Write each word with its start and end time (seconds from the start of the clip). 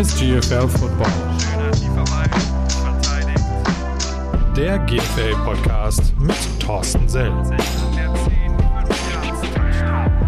ist 0.00 0.18
GFL 0.18 0.66
Football. 0.66 1.12
Der 4.56 4.78
GFL 4.78 5.34
Podcast 5.44 6.14
mit 6.18 6.36
Thorsten 6.58 7.06
Sell. 7.06 7.30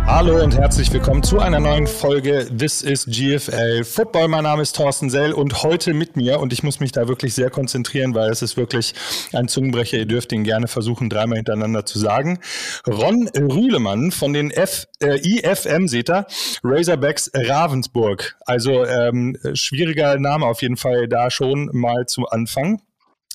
Hallo 0.05 0.43
und 0.43 0.57
herzlich 0.57 0.93
willkommen 0.93 1.23
zu 1.23 1.39
einer 1.39 1.61
neuen 1.61 1.87
Folge 1.87 2.49
This 2.55 2.83
is 2.83 3.07
GFL 3.07 3.85
Football. 3.85 4.27
Mein 4.27 4.43
Name 4.43 4.61
ist 4.61 4.75
Thorsten 4.75 5.11
Sell 5.11 5.33
und 5.33 5.63
heute 5.63 5.95
mit 5.95 6.17
mir, 6.17 6.41
und 6.41 6.53
ich 6.53 6.65
muss 6.65 6.81
mich 6.81 6.91
da 6.91 7.07
wirklich 7.07 7.35
sehr 7.35 7.51
konzentrieren, 7.51 8.13
weil 8.15 8.29
es 8.31 8.43
ist 8.43 8.57
wirklich 8.57 8.95
ein 9.33 9.47
Zungenbrecher. 9.47 9.99
Ihr 9.99 10.07
dürft 10.07 10.33
ihn 10.33 10.43
gerne 10.43 10.67
versuchen, 10.67 11.09
dreimal 11.09 11.37
hintereinander 11.37 11.87
zu 11.87 12.01
sagen. 12.01 12.41
Ron 12.87 13.29
Rühlemann 13.29 14.11
von 14.11 14.33
den 14.33 14.51
F, 14.51 14.89
äh, 15.01 15.19
IFM, 15.19 15.87
seht 15.87 16.11
ihr, 16.11 16.27
Razorbacks 16.65 17.31
Ravensburg. 17.33 18.37
Also 18.45 18.85
ähm, 18.85 19.39
schwieriger 19.55 20.19
Name 20.19 20.47
auf 20.47 20.63
jeden 20.63 20.77
Fall 20.77 21.07
da 21.07 21.31
schon 21.31 21.71
mal 21.73 22.07
zum 22.07 22.27
Anfang. 22.27 22.83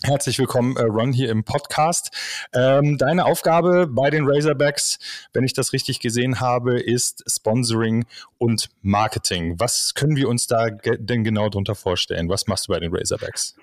Herzlich 0.03 0.37
willkommen, 0.37 0.77
äh, 0.77 0.83
Ron, 0.83 1.11
hier 1.11 1.31
im 1.31 1.43
Podcast. 1.43 2.11
Ähm, 2.53 2.99
deine 2.99 3.25
Aufgabe 3.25 3.87
bei 3.87 4.11
den 4.11 4.29
Razorbacks, 4.29 4.99
wenn 5.33 5.43
ich 5.43 5.53
das 5.53 5.73
richtig 5.73 5.99
gesehen 5.99 6.39
habe, 6.39 6.79
ist 6.79 7.23
Sponsoring 7.27 8.05
und 8.37 8.69
Marketing. 8.83 9.59
Was 9.59 9.95
können 9.95 10.15
wir 10.15 10.29
uns 10.29 10.45
da 10.45 10.69
denn 10.69 11.23
genau 11.23 11.49
darunter 11.49 11.73
vorstellen? 11.73 12.29
Was 12.29 12.45
machst 12.45 12.67
du 12.67 12.73
bei 12.73 12.79
den 12.79 12.95
Razorbacks? 12.95 13.55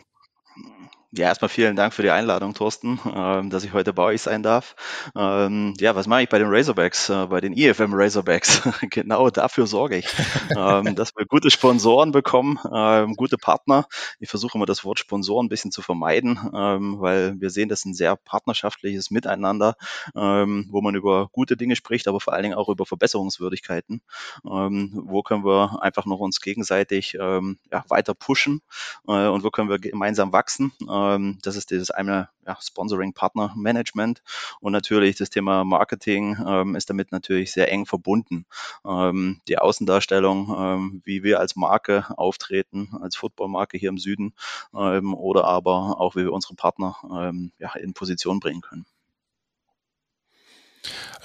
Ja, 1.17 1.29
erstmal 1.29 1.49
vielen 1.49 1.77
Dank 1.77 1.95
für 1.95 2.03
die 2.03 2.11
Einladung, 2.11 2.55
Thorsten, 2.55 2.99
ähm, 3.15 3.49
dass 3.49 3.63
ich 3.63 3.73
heute 3.73 3.93
bei 3.93 4.03
euch 4.03 4.23
sein 4.23 4.43
darf. 4.43 4.75
Ähm, 5.15 5.75
ja, 5.79 5.95
was 5.95 6.09
mache 6.09 6.23
ich 6.23 6.29
bei 6.29 6.41
den 6.41 6.49
Razorbacks, 6.51 7.09
äh, 7.09 7.27
bei 7.27 7.41
den 7.41 7.57
EFM 7.57 7.95
Razorbacks? 7.95 8.63
genau 8.91 9.31
dafür 9.31 9.69
sorge 9.69 9.99
ich, 9.99 10.09
ähm, 10.57 10.97
dass 10.97 11.15
wir 11.15 11.25
gute 11.25 11.53
Sponsoren 11.53 12.11
bekommen, 12.11 12.59
ähm, 12.75 13.15
gute 13.15 13.39
Partner. 13.39 13.87
Ich 14.19 14.29
versuche 14.29 14.59
immer 14.59 14.67
das 14.67 14.85
Wort 14.85 14.99
Sponsoren 14.99 15.47
ein 15.47 15.49
bisschen 15.49 15.71
zu 15.71 15.83
vermeiden, 15.83 16.37
ähm, 16.53 16.97
weil 16.99 17.41
wir 17.41 17.51
sehen, 17.51 17.69
das 17.69 17.81
ist 17.81 17.85
ein 17.85 17.95
sehr 17.95 18.17
partnerschaftliches 18.17 19.13
Miteinander, 19.13 19.77
ähm, 20.17 20.67
wo 20.71 20.81
man 20.81 20.97
über 20.97 21.29
gute 21.31 21.57
Dinge 21.57 21.77
spricht, 21.77 22.09
aber 22.09 22.19
vor 22.19 22.33
allen 22.33 22.43
Dingen 22.43 22.57
auch 22.57 22.69
über 22.69 22.87
Verbesserungswürdigkeiten. 22.87 24.01
wo 24.43 25.23
können 25.23 25.45
wir 25.45 25.79
einfach 25.81 26.07
noch 26.07 26.19
uns 26.19 26.41
gegenseitig 26.41 27.13
ja, 27.15 27.85
weiter 27.89 28.15
pushen 28.15 28.63
äh, 29.07 29.29
und 29.29 29.45
wo 29.45 29.51
können 29.51 29.69
wir 29.69 29.79
gemeinsam 29.79 30.33
wachsen? 30.33 30.73
Ähm, 31.05 31.39
das 31.43 31.57
ist 31.57 31.71
dieses 31.71 31.91
eine 31.91 32.29
ja, 32.47 32.59
Sponsoring-Partner-Management 32.61 34.23
und 34.61 34.73
natürlich 34.73 35.17
das 35.17 35.31
Thema 35.31 35.65
Marketing 35.65 36.37
ähm, 36.47 36.77
ist 36.77 36.91
damit 36.91 37.13
natürlich 37.13 37.53
sehr 37.53 37.71
eng 37.71 37.87
verbunden. 37.87 38.47
Ähm, 38.87 39.41
die 39.49 39.59
Außendarstellung, 39.59 40.55
ähm, 40.57 41.03
wie 41.05 41.23
wir 41.23 41.41
als 41.41 41.57
Marke 41.57 42.07
auftreten, 42.17 42.91
als 43.01 43.17
Footballmarke 43.17 43.79
hier 43.79 43.89
im 43.89 43.99
Süden 43.99 44.35
ähm, 44.75 45.15
oder 45.15 45.45
aber 45.45 46.01
auch 46.01 46.17
wie 46.17 46.25
wir 46.25 46.33
unsere 46.33 46.55
Partner 46.55 46.97
ähm, 47.11 47.53
ja, 47.59 47.75
in 47.75 47.95
Position 47.95 48.41
bringen 48.41 48.61
können. 48.61 48.87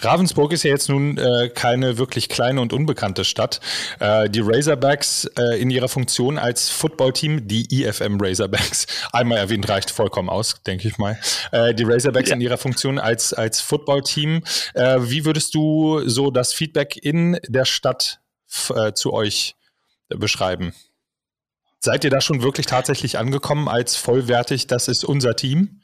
Ravensburg 0.02 0.54
ist 0.54 0.64
ja 0.64 0.72
jetzt 0.72 0.90
nun 0.90 1.18
äh, 1.18 1.50
keine 1.50 1.98
wirklich 1.98 2.30
kleine 2.30 2.62
und 2.62 2.74
unbekannte 2.74 3.26
Stadt. 3.26 3.60
Äh, 4.00 4.30
die 4.30 4.40
Razorbacks 4.40 5.26
äh, 5.38 5.62
in 5.62 5.70
ihrer 5.70 5.90
Funktion 5.90 6.38
als 6.38 6.70
Footballteam, 6.70 7.48
die 7.48 7.82
IFM 7.82 8.18
Razorbacks, 8.20 8.88
einmal 9.12 9.40
erwähnt 9.40 9.68
reicht 9.68 9.92
vollkommen 9.92 10.30
aus, 10.30 10.62
denke 10.66 10.88
ich 10.88 10.98
mal. 10.98 11.20
Äh, 11.52 11.74
die 11.74 11.84
Razorbacks 11.84 12.30
ja. 12.30 12.36
in 12.36 12.42
ihrer 12.42 12.58
Funktion 12.58 12.98
als, 12.98 13.34
als 13.34 13.60
Footballteam. 13.62 14.44
Äh, 14.74 15.00
wie 15.02 15.26
würdest 15.26 15.54
du 15.56 16.08
so 16.08 16.32
das 16.32 16.54
Feedback 16.54 16.98
in 16.98 17.38
der 17.48 17.66
Stadt 17.66 18.20
äh, 18.74 18.94
zu 18.94 19.14
euch 19.14 19.56
beschreiben? 20.08 20.74
Seid 21.82 22.04
ihr 22.04 22.10
da 22.10 22.20
schon 22.20 22.42
wirklich 22.42 22.66
tatsächlich 22.66 23.18
angekommen 23.18 23.70
als 23.70 23.96
vollwertig, 23.96 24.68
das 24.68 24.88
ist 24.88 25.06
unser 25.06 25.36
Team? 25.36 25.79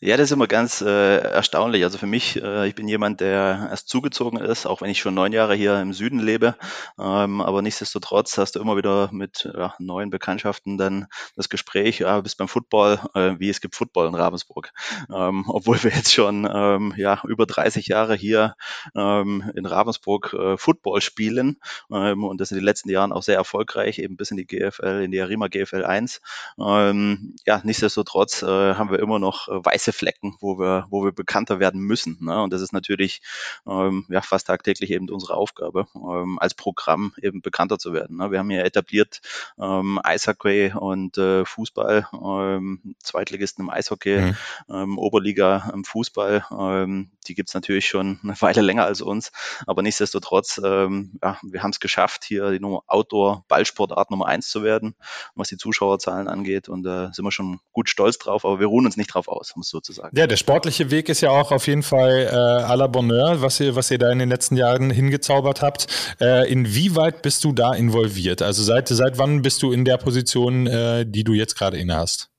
Ja, 0.00 0.18
das 0.18 0.24
ist 0.24 0.32
immer 0.32 0.46
ganz 0.46 0.82
äh, 0.82 1.16
erstaunlich. 1.20 1.82
Also 1.82 1.96
für 1.96 2.06
mich, 2.06 2.36
äh, 2.42 2.68
ich 2.68 2.74
bin 2.74 2.86
jemand, 2.86 3.22
der 3.22 3.68
erst 3.70 3.88
zugezogen 3.88 4.38
ist, 4.38 4.66
auch 4.66 4.82
wenn 4.82 4.90
ich 4.90 5.00
schon 5.00 5.14
neun 5.14 5.32
Jahre 5.32 5.54
hier 5.54 5.80
im 5.80 5.94
Süden 5.94 6.18
lebe. 6.18 6.54
Ähm, 7.00 7.40
aber 7.40 7.62
nichtsdestotrotz 7.62 8.36
hast 8.36 8.56
du 8.56 8.60
immer 8.60 8.76
wieder 8.76 9.08
mit 9.10 9.50
ja, 9.56 9.74
neuen 9.78 10.10
Bekanntschaften 10.10 10.76
dann 10.76 11.06
das 11.34 11.48
Gespräch, 11.48 12.00
ja, 12.00 12.20
bist 12.20 12.36
beim 12.36 12.46
Football, 12.46 13.00
äh, 13.14 13.36
wie 13.38 13.48
es 13.48 13.62
gibt 13.62 13.74
Football 13.74 14.08
in 14.08 14.14
Ravensburg. 14.14 14.70
Ähm, 15.10 15.46
obwohl 15.48 15.82
wir 15.82 15.90
jetzt 15.90 16.12
schon 16.12 16.46
ähm, 16.52 16.92
ja, 16.98 17.22
über 17.26 17.46
30 17.46 17.86
Jahre 17.86 18.16
hier 18.16 18.54
ähm, 18.94 19.50
in 19.54 19.64
Ravensburg 19.64 20.34
äh, 20.34 20.58
Football 20.58 21.00
spielen 21.00 21.56
ähm, 21.90 22.22
und 22.22 22.42
das 22.42 22.50
in 22.50 22.58
den 22.58 22.64
letzten 22.64 22.90
Jahren 22.90 23.12
auch 23.12 23.22
sehr 23.22 23.36
erfolgreich, 23.36 23.98
eben 23.98 24.18
bis 24.18 24.30
in 24.30 24.36
die 24.36 24.46
GFL, 24.46 25.04
in 25.04 25.10
die 25.10 25.22
Arima 25.22 25.48
GFL 25.48 25.84
1. 25.86 26.20
Ähm, 26.60 27.34
ja, 27.46 27.62
nichtsdestotrotz 27.64 28.42
äh, 28.42 28.74
haben 28.74 28.90
wir 28.90 28.98
immer 28.98 29.18
noch 29.18 29.48
äh, 29.48 29.64
weiße 29.86 29.92
Flecken, 29.92 30.36
wo 30.40 30.58
wir, 30.58 30.86
wo 30.90 31.04
wir 31.04 31.12
bekannter 31.12 31.60
werden 31.60 31.80
müssen. 31.80 32.18
Ne? 32.20 32.42
Und 32.42 32.52
das 32.52 32.60
ist 32.60 32.72
natürlich 32.72 33.22
ähm, 33.66 34.06
ja, 34.08 34.20
fast 34.20 34.46
tagtäglich 34.46 34.90
eben 34.90 35.08
unsere 35.10 35.34
Aufgabe, 35.34 35.86
ähm, 35.94 36.38
als 36.38 36.54
Programm 36.54 37.12
eben 37.22 37.42
bekannter 37.42 37.78
zu 37.78 37.92
werden. 37.92 38.16
Ne? 38.16 38.30
Wir 38.30 38.38
haben 38.38 38.50
ja 38.50 38.62
etabliert 38.62 39.20
ähm, 39.60 40.00
Eishockey 40.02 40.72
und 40.72 41.18
äh, 41.18 41.44
Fußball, 41.44 42.08
ähm, 42.12 42.96
Zweitligisten 43.02 43.64
im 43.64 43.70
Eishockey, 43.70 44.20
mhm. 44.20 44.36
ähm, 44.68 44.98
Oberliga 44.98 45.70
im 45.72 45.84
Fußball. 45.84 46.46
Ähm, 46.50 47.10
die 47.26 47.34
gibt's 47.34 47.54
natürlich 47.54 47.88
schon 47.88 48.20
eine 48.22 48.40
Weile 48.40 48.60
länger 48.60 48.84
als 48.84 49.00
uns, 49.00 49.32
aber 49.66 49.82
nichtsdestotrotz, 49.82 50.60
ähm, 50.64 51.18
ja, 51.22 51.38
wir 51.42 51.62
haben 51.62 51.70
es 51.70 51.80
geschafft, 51.80 52.24
hier 52.24 52.50
die 52.50 52.60
Nummer 52.60 52.82
Outdoor-Ballsportart 52.86 54.10
Nummer 54.10 54.26
eins 54.26 54.48
zu 54.48 54.62
werden, 54.62 54.94
was 55.34 55.48
die 55.48 55.56
Zuschauerzahlen 55.56 56.28
angeht. 56.28 56.68
Und 56.68 56.82
da 56.84 57.06
äh, 57.06 57.12
sind 57.12 57.24
wir 57.24 57.32
schon 57.32 57.60
gut 57.72 57.88
stolz 57.88 58.18
drauf, 58.18 58.44
aber 58.44 58.60
wir 58.60 58.66
ruhen 58.66 58.86
uns 58.86 58.96
nicht 58.96 59.12
drauf 59.12 59.28
aus, 59.28 59.52
um 59.52 59.62
es 59.62 59.68
sozusagen. 59.76 60.16
Ja, 60.16 60.26
der 60.26 60.36
sportliche 60.36 60.90
Weg 60.90 61.08
ist 61.08 61.20
ja 61.20 61.30
auch 61.30 61.52
auf 61.52 61.66
jeden 61.66 61.82
Fall 61.82 62.28
äh, 62.30 62.34
à 62.34 62.74
la 62.76 62.86
Bonheur, 62.86 63.42
was 63.42 63.60
ihr, 63.60 63.74
was 63.76 63.90
ihr 63.90 63.98
da 63.98 64.10
in 64.10 64.18
den 64.18 64.28
letzten 64.28 64.56
Jahren 64.56 64.90
hingezaubert 64.90 65.62
habt. 65.62 65.86
Äh, 66.20 66.50
inwieweit 66.50 67.22
bist 67.22 67.44
du 67.44 67.52
da 67.52 67.74
involviert? 67.74 68.42
Also 68.42 68.62
seit, 68.62 68.88
seit 68.88 69.18
wann 69.18 69.42
bist 69.42 69.62
du 69.62 69.72
in 69.72 69.84
der 69.84 69.98
Position, 69.98 70.66
äh, 70.66 71.04
die 71.06 71.24
du 71.24 71.34
jetzt 71.34 71.56
gerade 71.56 71.76
inne 71.76 71.96
hast? 71.96 72.30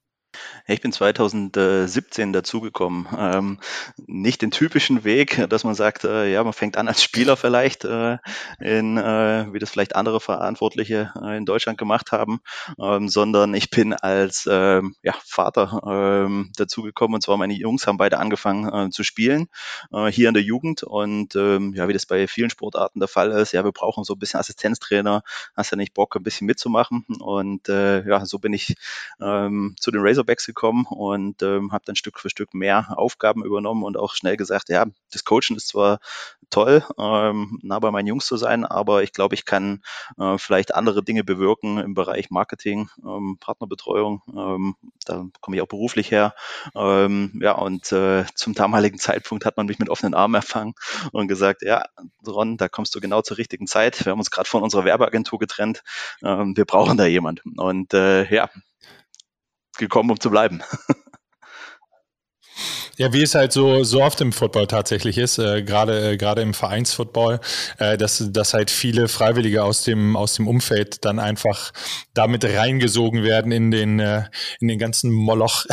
Ich 0.67 0.81
bin 0.81 0.91
2017 0.91 2.33
dazugekommen. 2.33 3.07
Ähm, 3.17 3.59
nicht 4.05 4.41
den 4.41 4.51
typischen 4.51 5.03
Weg, 5.03 5.45
dass 5.49 5.63
man 5.63 5.75
sagt, 5.75 6.03
äh, 6.03 6.31
ja, 6.31 6.43
man 6.43 6.53
fängt 6.53 6.77
an 6.77 6.87
als 6.87 7.03
Spieler 7.03 7.37
vielleicht, 7.37 7.85
äh, 7.85 8.17
in, 8.59 8.97
äh, 8.97 9.51
wie 9.51 9.59
das 9.59 9.69
vielleicht 9.69 9.95
andere 9.95 10.19
Verantwortliche 10.19 11.13
äh, 11.21 11.37
in 11.37 11.45
Deutschland 11.45 11.77
gemacht 11.77 12.11
haben, 12.11 12.39
ähm, 12.79 13.09
sondern 13.09 13.53
ich 13.53 13.69
bin 13.69 13.93
als 13.93 14.47
ähm, 14.51 14.95
ja, 15.03 15.15
Vater 15.25 15.81
ähm, 15.85 16.51
dazugekommen. 16.55 17.15
Und 17.15 17.21
zwar 17.21 17.37
meine 17.37 17.53
Jungs 17.53 17.87
haben 17.87 17.97
beide 17.97 18.19
angefangen 18.19 18.87
äh, 18.87 18.89
zu 18.89 19.03
spielen 19.03 19.47
äh, 19.91 20.07
hier 20.07 20.27
in 20.27 20.33
der 20.33 20.43
Jugend. 20.43 20.83
Und 20.83 21.35
ähm, 21.35 21.73
ja, 21.75 21.87
wie 21.87 21.93
das 21.93 22.05
bei 22.05 22.27
vielen 22.27 22.49
Sportarten 22.49 22.99
der 22.99 23.07
Fall 23.07 23.31
ist, 23.31 23.53
ja, 23.53 23.63
wir 23.63 23.71
brauchen 23.71 24.03
so 24.03 24.13
ein 24.13 24.19
bisschen 24.19 24.39
Assistenztrainer. 24.39 25.23
Hast 25.55 25.71
ja 25.71 25.77
nicht 25.77 25.93
Bock, 25.93 26.15
ein 26.15 26.23
bisschen 26.23 26.47
mitzumachen. 26.47 27.05
Und 27.19 27.67
ja, 27.67 28.25
so 28.25 28.39
bin 28.39 28.53
ich 28.53 28.75
ähm, 29.21 29.75
zu 29.79 29.91
den 29.91 30.01
Razorbacks 30.01 30.26
gekommen 30.27 30.67
gekommen 30.67 30.85
und 30.89 31.41
ähm, 31.43 31.71
habe 31.71 31.85
dann 31.85 31.95
Stück 31.95 32.19
für 32.19 32.29
Stück 32.29 32.53
mehr 32.53 32.97
Aufgaben 32.97 33.45
übernommen 33.45 33.83
und 33.83 33.97
auch 33.97 34.13
schnell 34.15 34.37
gesagt, 34.37 34.69
ja, 34.69 34.85
das 35.11 35.23
Coachen 35.23 35.55
ist 35.55 35.67
zwar 35.69 35.99
toll, 36.49 36.83
ähm, 36.97 37.59
nah 37.61 37.79
bei 37.79 37.91
meinen 37.91 38.07
Jungs 38.07 38.25
zu 38.25 38.37
sein, 38.37 38.65
aber 38.65 39.03
ich 39.03 39.13
glaube, 39.13 39.35
ich 39.35 39.45
kann 39.45 39.81
äh, 40.17 40.37
vielleicht 40.37 40.73
andere 40.75 41.03
Dinge 41.03 41.23
bewirken 41.23 41.77
im 41.77 41.93
Bereich 41.93 42.29
Marketing, 42.29 42.89
ähm, 43.05 43.37
Partnerbetreuung. 43.39 44.21
Ähm, 44.35 44.75
da 45.05 45.25
komme 45.41 45.57
ich 45.57 45.61
auch 45.61 45.67
beruflich 45.67 46.11
her. 46.11 46.33
Ähm, 46.75 47.39
ja, 47.41 47.53
und 47.53 47.91
äh, 47.91 48.25
zum 48.35 48.53
damaligen 48.53 48.97
Zeitpunkt 48.99 49.45
hat 49.45 49.57
man 49.57 49.65
mich 49.67 49.79
mit 49.79 49.89
offenen 49.89 50.13
Armen 50.13 50.35
empfangen 50.35 50.73
und 51.11 51.27
gesagt, 51.27 51.61
ja, 51.61 51.83
Ron, 52.25 52.57
da 52.57 52.69
kommst 52.69 52.95
du 52.95 52.99
genau 52.99 53.21
zur 53.21 53.37
richtigen 53.37 53.67
Zeit. 53.67 54.05
Wir 54.05 54.11
haben 54.11 54.19
uns 54.19 54.31
gerade 54.31 54.49
von 54.49 54.63
unserer 54.63 54.85
Werbeagentur 54.85 55.39
getrennt. 55.39 55.83
Ähm, 56.23 56.55
wir 56.55 56.65
brauchen 56.65 56.97
da 56.97 57.05
jemanden. 57.05 57.59
Und 57.59 57.93
äh, 57.93 58.33
ja, 58.33 58.49
gekommen, 59.77 60.11
um 60.11 60.19
zu 60.19 60.29
bleiben. 60.29 60.61
Ja, 62.99 63.13
wie 63.13 63.21
es 63.21 63.35
halt 63.35 63.51
so, 63.53 63.83
so 63.83 64.01
oft 64.01 64.19
im 64.21 64.33
Football 64.33 64.65
tatsächlich 64.65 65.19
ist, 65.19 65.37
äh, 65.37 65.61
gerade 65.61 66.13
äh, 66.13 66.17
gerade 66.17 66.41
im 66.41 66.55
Vereinsfootball, 66.55 67.39
äh, 67.77 67.95
dass, 67.95 68.23
dass 68.31 68.55
halt 68.55 68.71
viele 68.71 69.07
Freiwillige 69.07 69.63
aus 69.63 69.83
dem, 69.83 70.15
aus 70.15 70.33
dem 70.33 70.47
Umfeld 70.47 71.05
dann 71.05 71.19
einfach 71.19 71.73
damit 72.15 72.43
reingesogen 72.43 73.21
werden 73.21 73.51
in 73.51 73.69
den, 73.69 73.99
äh, 73.99 74.23
in 74.59 74.67
den 74.67 74.79
ganzen 74.79 75.11
Moloch 75.11 75.67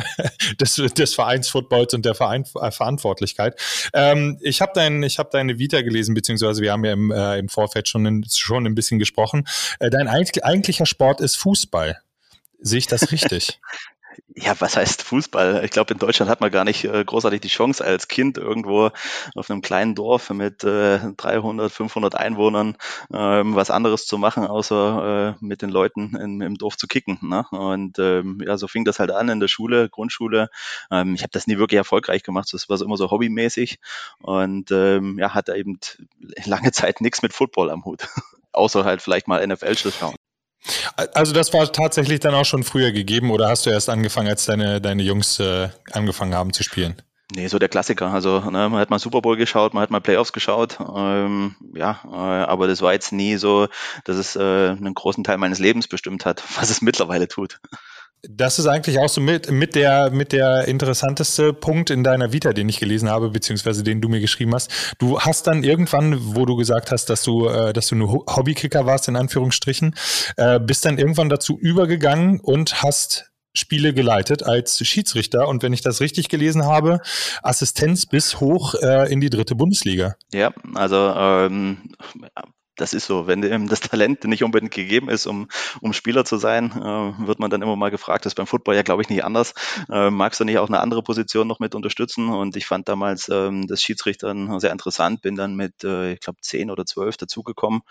des, 0.60 0.76
des 0.76 1.14
Vereinsfootballs 1.14 1.92
und 1.92 2.06
der 2.06 2.14
Verein, 2.14 2.46
äh, 2.58 2.70
Verantwortlichkeit. 2.70 3.60
Ähm, 3.92 4.38
ich 4.40 4.62
habe 4.62 4.72
dein, 4.74 5.02
hab 5.02 5.30
deine 5.32 5.58
Vita 5.58 5.82
gelesen, 5.82 6.14
beziehungsweise 6.14 6.62
wir 6.62 6.72
haben 6.72 6.86
ja 6.86 6.94
im, 6.94 7.10
äh, 7.10 7.38
im 7.38 7.50
Vorfeld 7.50 7.88
schon, 7.88 8.06
in, 8.06 8.24
schon 8.26 8.64
ein 8.64 8.74
bisschen 8.74 8.98
gesprochen. 8.98 9.46
Äh, 9.80 9.90
dein 9.90 10.08
eigentlicher 10.08 10.86
Sport 10.86 11.20
ist 11.20 11.36
Fußball. 11.36 12.00
Sehe 12.60 12.78
ich 12.78 12.86
das 12.86 13.10
richtig? 13.12 13.60
Ja, 14.34 14.54
was 14.60 14.76
heißt 14.76 15.02
Fußball? 15.02 15.64
Ich 15.64 15.70
glaube, 15.70 15.92
in 15.92 15.98
Deutschland 15.98 16.30
hat 16.30 16.40
man 16.40 16.50
gar 16.50 16.64
nicht 16.64 16.84
äh, 16.84 17.04
großartig 17.04 17.40
die 17.40 17.48
Chance, 17.48 17.84
als 17.84 18.08
Kind 18.08 18.38
irgendwo 18.38 18.90
auf 19.34 19.50
einem 19.50 19.60
kleinen 19.60 19.94
Dorf 19.94 20.30
mit 20.30 20.64
äh, 20.64 20.98
300, 21.16 21.70
500 21.70 22.14
Einwohnern 22.14 22.76
ähm, 23.12 23.54
was 23.54 23.70
anderes 23.70 24.06
zu 24.06 24.18
machen, 24.18 24.46
außer 24.46 25.36
äh, 25.40 25.44
mit 25.44 25.62
den 25.62 25.70
Leuten 25.70 26.16
in, 26.16 26.40
im 26.40 26.56
Dorf 26.56 26.76
zu 26.76 26.86
kicken. 26.86 27.18
Ne? 27.22 27.44
Und 27.50 27.98
ähm, 27.98 28.40
ja, 28.44 28.56
so 28.56 28.68
fing 28.68 28.84
das 28.84 28.98
halt 28.98 29.10
an 29.10 29.28
in 29.28 29.40
der 29.40 29.48
Schule, 29.48 29.88
Grundschule. 29.88 30.48
Ähm, 30.90 31.14
ich 31.14 31.22
habe 31.22 31.32
das 31.32 31.46
nie 31.46 31.58
wirklich 31.58 31.78
erfolgreich 31.78 32.22
gemacht, 32.22 32.48
das 32.52 32.68
war 32.68 32.78
so 32.78 32.84
immer 32.84 32.96
so 32.96 33.10
hobbymäßig 33.10 33.78
und 34.20 34.70
ähm, 34.70 35.18
ja, 35.18 35.34
hatte 35.34 35.56
eben 35.56 35.78
lange 36.44 36.72
Zeit 36.72 37.00
nichts 37.00 37.22
mit 37.22 37.32
Football 37.32 37.70
am 37.70 37.84
Hut, 37.84 38.08
außer 38.52 38.84
halt 38.84 39.02
vielleicht 39.02 39.28
mal 39.28 39.46
NFL-Schluss 39.46 39.96
schauen. 39.96 40.16
Also 41.14 41.32
das 41.32 41.52
war 41.52 41.70
tatsächlich 41.72 42.20
dann 42.20 42.34
auch 42.34 42.44
schon 42.44 42.64
früher 42.64 42.92
gegeben 42.92 43.30
oder 43.30 43.48
hast 43.48 43.66
du 43.66 43.70
erst 43.70 43.88
angefangen, 43.88 44.28
als 44.28 44.46
deine, 44.46 44.80
deine 44.80 45.02
Jungs 45.02 45.40
äh, 45.40 45.68
angefangen 45.92 46.34
haben 46.34 46.52
zu 46.52 46.62
spielen? 46.62 47.00
Nee, 47.34 47.46
so 47.46 47.58
der 47.58 47.68
Klassiker. 47.68 48.12
Also 48.12 48.40
ne, 48.40 48.68
man 48.68 48.80
hat 48.80 48.90
mal 48.90 48.98
Super 48.98 49.22
Bowl 49.22 49.36
geschaut, 49.36 49.72
man 49.72 49.82
hat 49.82 49.90
mal 49.90 50.00
Playoffs 50.00 50.32
geschaut. 50.32 50.78
Ähm, 50.80 51.54
ja, 51.74 52.00
äh, 52.04 52.08
aber 52.08 52.66
das 52.66 52.82
war 52.82 52.92
jetzt 52.92 53.12
nie 53.12 53.36
so, 53.36 53.68
dass 54.04 54.16
es 54.16 54.36
äh, 54.36 54.40
einen 54.40 54.94
großen 54.94 55.22
Teil 55.22 55.38
meines 55.38 55.58
Lebens 55.58 55.86
bestimmt 55.86 56.26
hat, 56.26 56.42
was 56.56 56.70
es 56.70 56.82
mittlerweile 56.82 57.28
tut. 57.28 57.60
Das 58.22 58.58
ist 58.58 58.66
eigentlich 58.66 58.98
auch 58.98 59.08
so 59.08 59.20
mit, 59.20 59.50
mit, 59.50 59.74
der, 59.74 60.10
mit 60.10 60.32
der 60.32 60.68
interessanteste 60.68 61.52
Punkt 61.52 61.90
in 61.90 62.04
deiner 62.04 62.32
Vita, 62.32 62.52
den 62.52 62.68
ich 62.68 62.78
gelesen 62.78 63.08
habe, 63.08 63.30
beziehungsweise 63.30 63.82
den 63.82 64.00
du 64.00 64.08
mir 64.08 64.20
geschrieben 64.20 64.54
hast. 64.54 64.70
Du 64.98 65.20
hast 65.20 65.46
dann 65.46 65.64
irgendwann, 65.64 66.34
wo 66.34 66.44
du 66.44 66.56
gesagt 66.56 66.92
hast, 66.92 67.06
dass 67.06 67.22
du, 67.22 67.48
äh, 67.48 67.72
dass 67.72 67.88
du 67.88 67.96
nur 67.96 68.24
Hobbykicker 68.26 68.84
warst, 68.84 69.08
in 69.08 69.16
Anführungsstrichen, 69.16 69.94
äh, 70.36 70.60
bist 70.60 70.84
dann 70.84 70.98
irgendwann 70.98 71.30
dazu 71.30 71.58
übergegangen 71.58 72.40
und 72.40 72.82
hast 72.82 73.30
Spiele 73.54 73.92
geleitet 73.92 74.44
als 74.44 74.78
Schiedsrichter 74.86 75.48
und 75.48 75.62
wenn 75.62 75.72
ich 75.72 75.80
das 75.80 76.00
richtig 76.00 76.28
gelesen 76.28 76.66
habe, 76.66 77.00
Assistenz 77.42 78.06
bis 78.06 78.38
hoch 78.40 78.74
äh, 78.74 79.12
in 79.12 79.20
die 79.20 79.30
dritte 79.30 79.54
Bundesliga. 79.56 80.14
Ja, 80.32 80.52
also 80.74 80.96
ähm, 81.16 81.78
das 82.80 82.94
ist 82.94 83.06
so. 83.06 83.26
Wenn 83.26 83.42
dem 83.42 83.68
das 83.68 83.80
Talent 83.80 84.24
nicht 84.24 84.42
unbedingt 84.42 84.72
gegeben 84.72 85.08
ist, 85.08 85.26
um, 85.26 85.48
um 85.80 85.92
Spieler 85.92 86.24
zu 86.24 86.36
sein, 86.36 86.70
äh, 86.72 87.26
wird 87.26 87.38
man 87.38 87.50
dann 87.50 87.62
immer 87.62 87.76
mal 87.76 87.90
gefragt. 87.90 88.24
Das 88.24 88.32
ist 88.32 88.36
beim 88.36 88.46
Football 88.46 88.74
ja, 88.74 88.82
glaube 88.82 89.02
ich, 89.02 89.08
nicht 89.08 89.24
anders. 89.24 89.54
Äh, 89.90 90.10
magst 90.10 90.40
du 90.40 90.44
nicht 90.44 90.58
auch 90.58 90.68
eine 90.68 90.80
andere 90.80 91.02
Position 91.02 91.46
noch 91.46 91.60
mit 91.60 91.74
unterstützen? 91.74 92.28
Und 92.28 92.56
ich 92.56 92.66
fand 92.66 92.88
damals 92.88 93.28
ähm, 93.28 93.66
das 93.66 93.82
Schiedsrichtern 93.82 94.58
sehr 94.60 94.72
interessant. 94.72 95.22
Bin 95.22 95.36
dann 95.36 95.54
mit, 95.56 95.84
äh, 95.84 96.14
ich 96.14 96.20
glaube, 96.20 96.40
zehn 96.40 96.70
oder 96.70 96.86
zwölf 96.86 97.16
dazugekommen. 97.16 97.82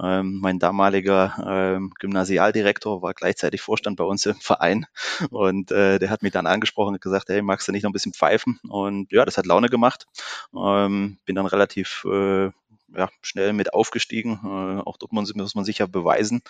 Ähm, 0.00 0.38
mein 0.40 0.58
damaliger 0.58 1.34
ähm, 1.46 1.92
Gymnasialdirektor 1.98 3.02
war 3.02 3.14
gleichzeitig 3.14 3.60
Vorstand 3.60 3.96
bei 3.96 4.04
uns 4.04 4.26
im 4.26 4.34
Verein. 4.34 4.86
Und 5.30 5.70
äh, 5.70 5.98
der 5.98 6.10
hat 6.10 6.22
mich 6.22 6.32
dann 6.32 6.46
angesprochen 6.46 6.94
und 6.94 7.00
gesagt, 7.00 7.28
hey, 7.28 7.42
magst 7.42 7.66
du 7.68 7.72
nicht 7.72 7.84
noch 7.84 7.90
ein 7.90 7.94
bisschen 7.94 8.12
pfeifen? 8.12 8.60
Und 8.68 9.10
ja, 9.12 9.24
das 9.24 9.38
hat 9.38 9.46
Laune 9.46 9.68
gemacht. 9.68 10.06
Ähm, 10.54 11.18
bin 11.24 11.34
dann 11.34 11.46
relativ 11.46 12.04
äh, 12.04 12.50
ja, 12.96 13.08
schnell 13.22 13.52
mit 13.52 13.74
aufgestiegen. 13.74 14.40
Äh, 14.44 14.82
auch 14.82 14.96
dort 14.96 15.12
muss, 15.12 15.34
man 15.34 15.64
sich 15.64 15.78
ja 15.78 15.86
beweisen. 15.86 16.42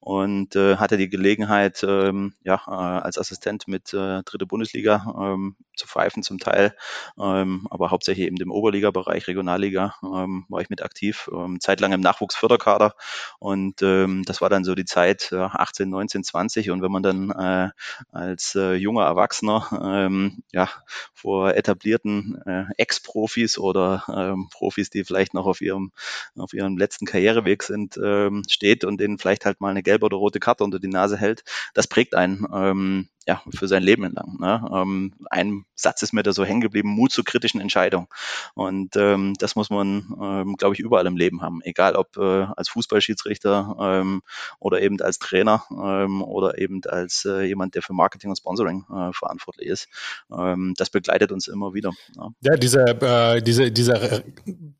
Und 0.00 0.56
äh, 0.56 0.76
hatte 0.76 0.96
die 0.96 1.08
Gelegenheit, 1.08 1.84
ähm, 1.86 2.34
ja, 2.44 2.62
äh, 2.66 2.70
als 2.70 3.18
Assistent 3.18 3.68
mit 3.68 3.92
äh, 3.94 4.22
dritte 4.22 4.46
Bundesliga 4.46 5.14
ähm, 5.18 5.56
zu 5.76 5.86
pfeifen 5.86 6.22
zum 6.22 6.38
Teil, 6.38 6.74
ähm, 7.18 7.66
aber 7.70 7.90
hauptsächlich 7.90 8.26
eben 8.26 8.36
im 8.36 8.50
Oberliga-Bereich, 8.50 9.26
Regionalliga 9.26 9.94
ähm, 10.02 10.44
war 10.48 10.60
ich 10.60 10.70
mit 10.70 10.82
aktiv, 10.82 11.30
ähm, 11.32 11.60
zeitlang 11.60 11.92
im 11.92 12.00
Nachwuchsförderkader. 12.00 12.94
Und 13.38 13.82
ähm, 13.82 14.22
das 14.24 14.40
war 14.40 14.50
dann 14.50 14.64
so 14.64 14.74
die 14.74 14.84
Zeit 14.84 15.30
äh, 15.32 15.36
18, 15.36 15.88
19, 15.88 16.24
20 16.24 16.70
und 16.70 16.82
wenn 16.82 16.92
man 16.92 17.02
dann 17.02 17.30
äh, 17.30 17.70
als 18.10 18.54
äh, 18.54 18.74
junger 18.74 19.04
Erwachsener 19.04 19.68
ähm, 19.82 20.42
ja, 20.52 20.68
vor 21.14 21.54
etablierten 21.54 22.40
äh, 22.46 22.64
Ex-Profis 22.76 23.58
oder 23.58 24.04
ähm, 24.08 24.48
Profis, 24.50 24.90
die 24.90 25.04
vielleicht 25.04 25.34
noch 25.34 25.46
auf 25.46 25.60
ihrem 25.60 25.91
auf 26.36 26.52
ihrem 26.52 26.76
letzten 26.76 27.06
Karriereweg 27.06 27.62
sind, 27.62 27.98
ähm, 28.02 28.42
steht 28.48 28.84
und 28.84 29.00
denen 29.00 29.18
vielleicht 29.18 29.44
halt 29.44 29.60
mal 29.60 29.70
eine 29.70 29.82
gelbe 29.82 30.06
oder 30.06 30.16
rote 30.16 30.40
Karte 30.40 30.64
unter 30.64 30.78
die 30.78 30.88
Nase 30.88 31.16
hält, 31.16 31.44
das 31.74 31.86
prägt 31.86 32.14
einen. 32.14 32.46
Ähm, 32.52 33.08
ja, 33.26 33.42
für 33.54 33.68
sein 33.68 33.82
Leben 33.82 34.04
entlang. 34.04 34.36
Ne? 34.38 34.68
Ähm, 34.72 35.12
ein 35.30 35.64
Satz 35.74 36.02
ist 36.02 36.12
mir 36.12 36.22
da 36.22 36.32
so 36.32 36.44
hängen 36.44 36.60
geblieben, 36.60 36.88
Mut 36.88 37.12
zu 37.12 37.24
kritischen 37.24 37.60
Entscheidungen. 37.60 38.06
Und 38.54 38.96
ähm, 38.96 39.34
das 39.38 39.56
muss 39.56 39.70
man, 39.70 40.14
ähm, 40.20 40.56
glaube 40.56 40.74
ich, 40.74 40.80
überall 40.80 41.06
im 41.06 41.16
Leben 41.16 41.42
haben. 41.42 41.60
Egal 41.62 41.96
ob 41.96 42.16
äh, 42.16 42.46
als 42.56 42.68
Fußballschiedsrichter 42.70 43.76
ähm, 43.80 44.22
oder 44.58 44.80
eben 44.80 45.00
als 45.00 45.18
Trainer 45.18 45.64
ähm, 45.70 46.22
oder 46.22 46.58
eben 46.58 46.80
als 46.86 47.24
äh, 47.24 47.42
jemand, 47.42 47.74
der 47.74 47.82
für 47.82 47.92
Marketing 47.92 48.30
und 48.30 48.36
Sponsoring 48.36 48.84
äh, 48.90 49.12
verantwortlich 49.12 49.68
ist. 49.68 49.88
Ähm, 50.36 50.74
das 50.76 50.90
begleitet 50.90 51.32
uns 51.32 51.48
immer 51.48 51.74
wieder. 51.74 51.92
Ja, 52.16 52.28
ja 52.42 52.56
dieser, 52.56 53.34
äh, 53.34 53.42
diese, 53.42 53.70
dieser 53.70 54.22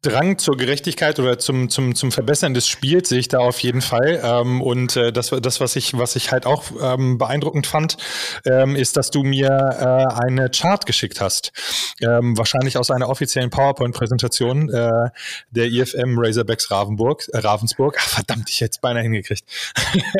Drang 0.02 0.38
zur 0.38 0.56
Gerechtigkeit 0.56 1.18
oder 1.18 1.38
zum, 1.38 1.68
zum, 1.68 1.94
zum 1.94 2.12
Verbessern 2.12 2.54
des 2.54 2.68
Spiels 2.68 3.08
sehe 3.08 3.18
ich 3.18 3.28
da 3.28 3.38
auf 3.38 3.60
jeden 3.60 3.82
Fall. 3.82 4.20
Ähm, 4.22 4.62
und 4.62 4.96
äh, 4.96 5.12
das, 5.12 5.30
das, 5.30 5.60
was 5.60 5.76
ich, 5.76 5.96
was 5.96 6.16
ich 6.16 6.32
halt 6.32 6.46
auch 6.46 6.64
ähm, 6.80 7.18
beeindruckend 7.18 7.66
fand, 7.66 7.96
ähm, 8.46 8.76
ist, 8.76 8.96
dass 8.96 9.10
du 9.10 9.22
mir 9.22 9.48
äh, 9.48 10.22
eine 10.22 10.50
Chart 10.50 10.84
geschickt 10.86 11.20
hast. 11.20 11.52
Ähm, 12.00 12.36
wahrscheinlich 12.36 12.76
aus 12.76 12.90
einer 12.90 13.08
offiziellen 13.08 13.50
PowerPoint-Präsentation 13.50 14.70
äh, 14.70 15.10
der 15.50 15.66
IFM 15.66 16.18
Razorbacks 16.18 16.70
Ravensburg. 16.70 17.28
Äh, 17.32 17.38
Ravensburg. 17.38 17.96
Ach, 17.98 18.08
verdammt, 18.08 18.48
ich 18.50 18.60
hätte 18.60 18.72
es 18.72 18.78
beinahe 18.78 19.02
hingekriegt. 19.02 19.44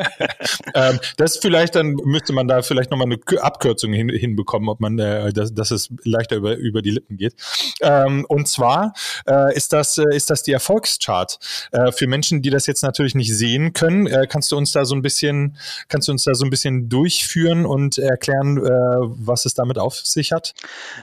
ähm, 0.75 0.99
das 1.17 1.39
vielleicht, 1.39 1.75
dann 1.75 1.95
müsste 2.05 2.33
man 2.33 2.49
da 2.49 2.63
vielleicht 2.63 2.91
nochmal 2.91 3.07
eine 3.07 3.43
Abkürzung 3.43 3.93
hin, 3.93 4.09
hinbekommen, 4.09 4.69
ob 4.69 4.81
man, 4.81 4.99
äh, 4.99 5.33
dass, 5.33 5.55
dass 5.55 5.71
es 5.71 5.91
leichter 6.05 6.37
über, 6.37 6.57
über 6.57 6.83
die 6.83 6.91
Lippen 6.91 7.17
geht. 7.17 7.35
Ähm, 7.81 8.25
und 8.29 8.49
zwar 8.49 8.95
äh, 9.27 9.55
ist, 9.55 9.73
das, 9.73 9.99
äh, 9.99 10.05
ist 10.15 10.31
das 10.31 10.43
die 10.43 10.53
Erfolgschart. 10.53 11.39
Äh, 11.73 11.93
für 11.93 12.07
Menschen, 12.07 12.43
die 12.43 12.51
das 12.51 12.67
jetzt 12.67 12.83
natürlich 12.83 13.15
nicht 13.15 13.35
sehen 13.35 13.73
können, 13.73 14.07
äh, 14.07 14.27
kannst 14.29 14.53
du 14.53 14.57
uns 14.57 14.73
da 14.73 14.85
so 14.85 14.95
ein 14.95 15.03
bisschen, 15.03 15.57
kannst 15.89 16.09
du 16.09 16.13
uns 16.13 16.25
da 16.25 16.35
so 16.35 16.45
ein 16.45 16.51
bisschen 16.51 16.89
durchführen 16.89 17.67
und 17.67 17.99
erklären, 18.03 18.59
äh, 18.59 18.71
was 18.71 19.45
es 19.45 19.55
damit 19.55 19.79
auf 19.79 19.95
sich 19.95 20.33
hat? 20.33 20.55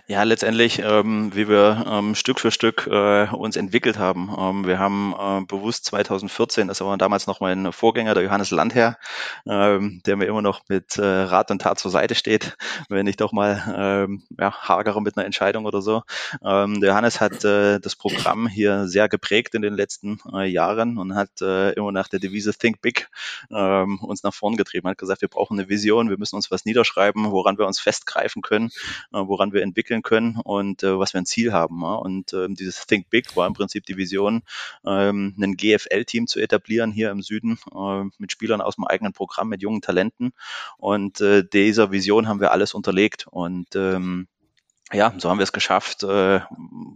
Ja, 0.08 0.24
letztendlich, 0.24 0.80
ähm, 0.84 1.32
wie 1.34 1.48
wir 1.48 1.86
ähm, 1.88 2.16
Stück 2.16 2.40
für 2.40 2.52
Stück 2.52 2.88
äh, 2.88 3.28
uns 3.28 3.56
entwickelt 3.56 3.98
haben. 3.98 4.36
Ähm, 4.38 4.68
wir 4.68 4.80
haben 4.80 5.14
äh, 5.18 5.46
bewusst 5.46 5.86
2014, 5.86 6.68
das 6.68 6.82
war 6.82 6.98
damals 6.98 7.28
noch 7.28 7.40
mein 7.40 7.72
Vorgänger, 7.72 8.14
der 8.14 8.24
Johannes 8.24 8.52
Landherr, 8.52 8.98
ähm, 9.48 10.02
der 10.06 10.16
mir 10.16 10.26
immer 10.26 10.42
noch 10.42 10.62
mit 10.68 10.98
äh, 10.98 11.04
Rat 11.04 11.52
und 11.52 11.62
Tat 11.62 11.80
zur 11.80 11.92
Seite 11.92 12.16
steht, 12.16 12.58
wenn 12.90 13.08
ich 13.08 13.18
doch 13.18 13.32
mal 13.32 13.74
ähm, 13.76 14.24
ja, 14.38 14.52
hagere 14.52 15.02
mit 15.02 15.18
einer 15.18 15.26
Entscheidung 15.26 15.66
oder 15.66 15.82
so. 15.82 16.04
Ähm, 16.44 16.80
der 16.82 16.90
Johannes 16.90 17.22
hat 17.22 17.44
äh, 17.44 17.80
das 17.80 17.96
Programm 17.96 18.48
hier 18.48 18.88
sehr 18.88 19.10
geprägt 19.10 19.56
in 19.56 19.62
den 19.62 19.74
letzten 19.74 20.20
äh, 20.34 20.46
Jahren 20.46 20.98
und 20.98 21.16
hat 21.16 21.30
immer 21.42 21.92
nach 21.92 22.08
der 22.08 22.20
Devise 22.20 22.54
Think 22.54 22.82
Big 22.82 23.10
uns 23.50 24.24
nach 24.24 24.34
vorn 24.34 24.56
getrieben, 24.56 24.88
hat 24.88 24.98
gesagt, 24.98 25.22
wir 25.22 25.28
brauchen 25.28 25.58
eine 25.58 25.70
Vision, 25.70 26.10
wir 26.10 26.18
müssen 26.18 26.36
uns 26.36 26.52
was 26.52 26.66
niederschreiben 26.66 26.89
aufschreiben, 26.90 27.32
woran 27.32 27.58
wir 27.58 27.68
uns 27.68 27.80
festgreifen 27.80 28.42
können, 28.42 28.70
äh, 29.14 29.20
woran 29.20 29.54
wir 29.54 29.62
entwickeln 29.62 30.02
können 30.02 30.40
und 30.44 30.84
äh, 30.84 30.98
was 30.98 31.14
wir 31.14 31.22
ein 31.22 31.26
Ziel 31.26 31.54
haben. 31.54 31.84
Und 31.84 32.34
ähm, 32.34 32.56
dieses 32.56 32.86
Think 32.88 33.10
Big 33.10 33.36
war 33.36 33.48
im 33.48 33.54
Prinzip 33.54 33.86
die 33.86 33.98
Vision, 33.98 34.42
ähm, 34.86 35.36
ein 35.40 35.56
GFL-Team 35.56 36.28
zu 36.28 36.40
etablieren 36.40 36.92
hier 36.92 37.12
im 37.12 37.22
Süden 37.22 37.60
äh, 37.74 38.04
mit 38.18 38.32
Spielern 38.32 38.62
aus 38.62 38.76
dem 38.76 38.86
eigenen 38.86 39.14
Programm, 39.14 39.50
mit 39.50 39.62
jungen 39.62 39.82
Talenten. 39.82 40.32
Und 40.78 41.20
dieser 41.20 41.92
Vision 41.92 42.28
haben 42.28 42.40
wir 42.40 42.52
alles 42.52 42.74
unterlegt 42.74 43.28
und 43.28 43.76
ähm, 43.76 44.28
ja, 44.92 45.14
so 45.18 45.30
haben 45.30 45.38
wir 45.38 45.44
es 45.44 45.52
geschafft, 45.52 46.04
äh, 46.04 46.42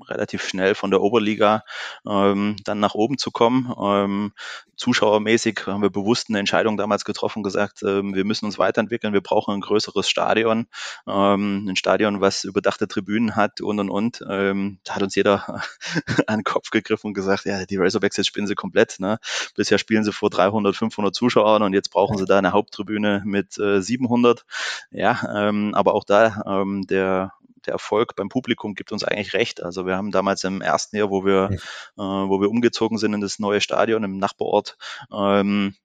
relativ 0.08 0.48
schnell 0.48 0.74
von 0.74 0.90
der 0.90 1.02
Oberliga 1.02 1.64
ähm, 2.08 2.56
dann 2.64 2.80
nach 2.80 2.96
oben 2.96 3.18
zu 3.20 3.30
kommen. 3.30 3.72
Ähm, 3.80 4.34
zuschauermäßig 4.76 5.68
haben 5.68 5.84
wir 5.84 5.92
bewusst 5.92 6.28
eine 6.30 6.40
Entscheidung 6.40 6.76
damals 6.76 7.06
getroffen, 7.06 7.44
gesagt, 7.44 7.84
ähm, 7.84 8.16
wir 8.16 8.26
müssen 8.26 8.46
uns 8.46 8.58
weiterentwickeln, 8.58 9.14
wir 9.14 9.22
brauchen 9.22 9.54
ein 9.54 9.62
größeres 9.62 10.10
Stadion, 10.10 10.66
ähm, 11.08 11.68
ein 11.70 11.76
Stadion, 11.76 12.20
was 12.20 12.44
überdachte 12.46 12.88
Tribünen 12.88 13.36
hat 13.36 13.62
und 13.62 13.80
und 13.80 13.92
und. 13.92 14.24
Ähm, 14.28 14.80
da 14.84 14.96
hat 14.96 15.04
uns 15.04 15.14
jeder 15.14 15.62
an 16.28 16.40
den 16.40 16.44
Kopf 16.44 16.72
gegriffen 16.72 17.08
und 17.08 17.14
gesagt, 17.14 17.46
ja, 17.46 17.66
die 17.66 17.78
Razorbacks 17.78 18.18
jetzt 18.18 18.28
spielen 18.28 18.48
sie 18.48 18.56
komplett. 18.56 19.00
Ne? 19.00 19.20
Bisher 19.56 19.78
spielen 19.78 20.04
sie 20.04 20.12
vor 20.12 20.32
300, 20.32 20.76
500 20.76 21.14
Zuschauern 21.14 21.62
und 21.62 21.74
jetzt 21.74 21.92
brauchen 21.92 22.18
sie 22.18 22.26
da 22.26 22.40
eine 22.40 22.54
Haupttribüne 22.54 23.22
mit 23.24 23.60
äh, 23.60 23.82
700. 23.82 24.46
Ja, 24.90 25.20
ähm, 25.36 25.76
aber 25.76 25.94
auch 25.94 26.06
da 26.06 26.44
ähm, 26.48 26.88
der 26.88 27.34
der 27.66 27.74
Erfolg 27.74 28.16
beim 28.16 28.30
Publikum 28.30 28.76
gibt 28.76 28.92
uns 28.92 29.04
eigentlich 29.04 29.34
recht. 29.34 29.64
Also 29.64 29.86
wir 29.86 29.96
haben 29.98 30.12
damals 30.12 30.44
im 30.44 30.62
ersten 30.62 30.98
Jahr, 30.98 31.10
wo 31.10 31.26
wir, 31.26 31.50
äh, 31.52 31.58
wo 31.98 32.42
wir 32.42 32.50
umgezogen 32.50 32.98
sind 32.98 33.14
in 33.14 33.22
das 33.22 33.40
neue 33.40 33.62
Stadion 33.62 34.04
im 34.04 34.18
Nachbarort, 34.18 34.78
ähm, 35.12 35.76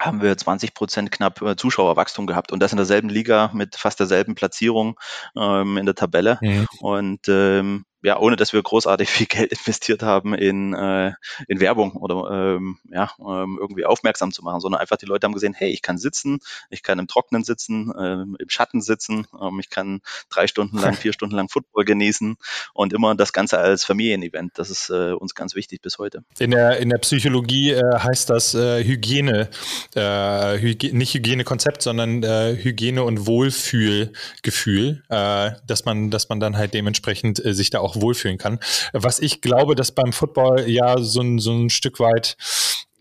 haben 0.00 0.22
wir 0.22 0.36
20 0.36 0.74
Prozent 0.74 1.10
knapp 1.10 1.42
äh, 1.42 1.56
Zuschauerwachstum 1.56 2.26
gehabt 2.26 2.52
und 2.52 2.60
das 2.60 2.72
in 2.72 2.78
derselben 2.78 3.10
Liga 3.10 3.50
mit 3.52 3.76
fast 3.76 4.00
derselben 4.00 4.34
Platzierung 4.34 4.98
ähm, 5.36 5.76
in 5.76 5.84
der 5.84 5.94
Tabelle. 5.94 6.38
Mhm. 6.40 6.66
Und 6.80 7.28
ähm, 7.28 7.84
ja, 8.02 8.18
ohne 8.18 8.36
dass 8.36 8.52
wir 8.52 8.62
großartig 8.62 9.08
viel 9.10 9.26
Geld 9.26 9.52
investiert 9.52 10.02
haben 10.02 10.34
in, 10.34 10.74
äh, 10.74 11.12
in 11.48 11.60
Werbung 11.60 11.92
oder 11.92 12.56
ähm, 12.56 12.78
ja, 12.90 13.10
ähm, 13.20 13.58
irgendwie 13.60 13.84
aufmerksam 13.84 14.32
zu 14.32 14.42
machen, 14.42 14.60
sondern 14.60 14.80
einfach 14.80 14.96
die 14.96 15.06
Leute 15.06 15.26
haben 15.26 15.34
gesehen, 15.34 15.54
hey, 15.54 15.70
ich 15.70 15.82
kann 15.82 15.98
sitzen, 15.98 16.40
ich 16.70 16.82
kann 16.82 16.98
im 16.98 17.06
Trocknen 17.06 17.44
sitzen, 17.44 17.92
ähm, 17.98 18.36
im 18.38 18.48
Schatten 18.48 18.80
sitzen, 18.80 19.26
ähm, 19.40 19.58
ich 19.60 19.70
kann 19.70 20.00
drei 20.28 20.46
Stunden 20.46 20.78
lang, 20.78 20.94
vier 21.00 21.12
Stunden 21.12 21.36
lang 21.36 21.48
Football 21.48 21.84
genießen 21.84 22.36
und 22.74 22.92
immer 22.92 23.14
das 23.14 23.32
Ganze 23.32 23.58
als 23.58 23.84
Familienevent. 23.84 24.52
Das 24.56 24.70
ist 24.70 24.90
äh, 24.90 25.12
uns 25.12 25.34
ganz 25.34 25.54
wichtig 25.54 25.82
bis 25.82 25.98
heute. 25.98 26.24
In 26.38 26.50
der, 26.52 26.78
in 26.78 26.88
der 26.88 26.98
Psychologie 26.98 27.72
äh, 27.72 27.98
heißt 27.98 28.30
das 28.30 28.54
äh, 28.54 28.84
Hygiene, 28.84 29.50
äh, 29.94 30.58
Hygie 30.58 30.92
nicht 30.92 31.14
Hygienekonzept, 31.14 31.82
sondern 31.82 32.22
äh, 32.22 32.56
Hygiene- 32.56 33.04
und 33.04 33.26
Wohlfühlgefühl, 33.26 35.02
äh, 35.08 35.50
dass 35.66 35.84
man, 35.84 36.10
dass 36.10 36.28
man 36.28 36.40
dann 36.40 36.56
halt 36.56 36.74
dementsprechend 36.74 37.44
äh, 37.44 37.54
sich 37.54 37.70
da 37.70 37.80
auch 37.80 37.89
wohlfühlen 37.96 38.38
kann. 38.38 38.58
Was 38.92 39.18
ich 39.18 39.40
glaube, 39.40 39.74
dass 39.74 39.92
beim 39.92 40.12
Football 40.12 40.68
ja 40.68 40.98
so 40.98 41.20
ein, 41.20 41.38
so 41.38 41.52
ein 41.52 41.70
Stück 41.70 42.00
weit 42.00 42.36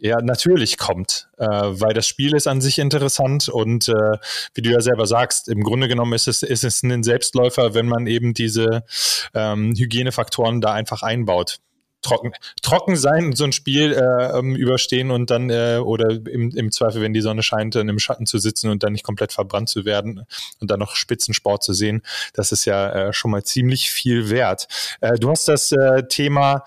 ja, 0.01 0.21
natürlich 0.21 0.77
kommt, 0.77 1.27
äh, 1.37 1.45
weil 1.45 1.93
das 1.93 2.07
Spiel 2.07 2.33
ist 2.33 2.47
an 2.47 2.61
sich 2.61 2.79
interessant 2.79 3.49
und 3.49 3.89
äh, 3.89 4.17
wie 4.53 4.61
du 4.61 4.71
ja 4.71 4.79
selber 4.79 5.05
sagst, 5.05 5.49
im 5.49 5.61
Grunde 5.61 5.89
genommen 5.89 6.13
ist 6.13 6.29
es, 6.29 6.41
ist 6.41 6.63
es 6.63 6.83
ein 6.83 7.03
Selbstläufer, 7.03 7.73
wenn 7.73 7.85
man 7.85 8.07
eben 8.07 8.33
diese 8.33 8.85
ähm, 9.33 9.73
Hygienefaktoren 9.75 10.61
da 10.61 10.71
einfach 10.71 11.03
einbaut 11.03 11.59
trocken, 12.01 12.31
trocken 12.61 12.95
sein 12.95 13.25
und 13.25 13.37
so 13.37 13.43
ein 13.43 13.51
Spiel 13.51 13.93
äh, 13.93 14.37
ähm, 14.37 14.55
überstehen 14.55 15.11
und 15.11 15.29
dann 15.29 15.49
äh, 15.49 15.79
oder 15.83 16.09
im, 16.09 16.51
im 16.51 16.71
Zweifel, 16.71 17.01
wenn 17.01 17.13
die 17.13 17.21
Sonne 17.21 17.43
scheint, 17.43 17.75
dann 17.75 17.89
im 17.89 17.99
Schatten 17.99 18.25
zu 18.25 18.37
sitzen 18.37 18.69
und 18.69 18.83
dann 18.83 18.93
nicht 18.93 19.03
komplett 19.03 19.33
verbrannt 19.33 19.69
zu 19.69 19.85
werden 19.85 20.25
und 20.59 20.71
dann 20.71 20.79
noch 20.79 20.95
Spitzensport 20.95 21.63
zu 21.63 21.73
sehen, 21.73 22.01
das 22.33 22.51
ist 22.51 22.65
ja 22.65 22.89
äh, 22.91 23.13
schon 23.13 23.31
mal 23.31 23.43
ziemlich 23.43 23.91
viel 23.91 24.29
wert. 24.29 24.67
Äh, 25.01 25.17
du 25.19 25.29
hast 25.29 25.47
das 25.47 25.71
äh, 25.71 26.07
Thema 26.07 26.63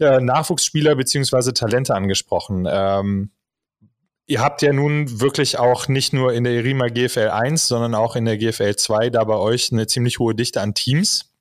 äh, 0.00 0.20
Nachwuchsspieler 0.20 0.94
beziehungsweise 0.96 1.54
Talente 1.54 1.94
angesprochen. 1.94 2.66
Ähm, 2.68 3.30
Ihr 4.28 4.40
habt 4.40 4.60
ja 4.60 4.72
nun 4.72 5.20
wirklich 5.20 5.56
auch 5.56 5.86
nicht 5.86 6.12
nur 6.12 6.32
in 6.32 6.42
der 6.42 6.54
Irima 6.54 6.88
GFL 6.88 7.28
1, 7.28 7.68
sondern 7.68 7.94
auch 7.94 8.16
in 8.16 8.24
der 8.24 8.36
GFL 8.36 8.74
2 8.74 9.10
da 9.10 9.22
bei 9.22 9.36
euch 9.36 9.70
eine 9.70 9.86
ziemlich 9.86 10.18
hohe 10.18 10.34
Dichte 10.34 10.60
an 10.60 10.74
Teams. 10.74 11.35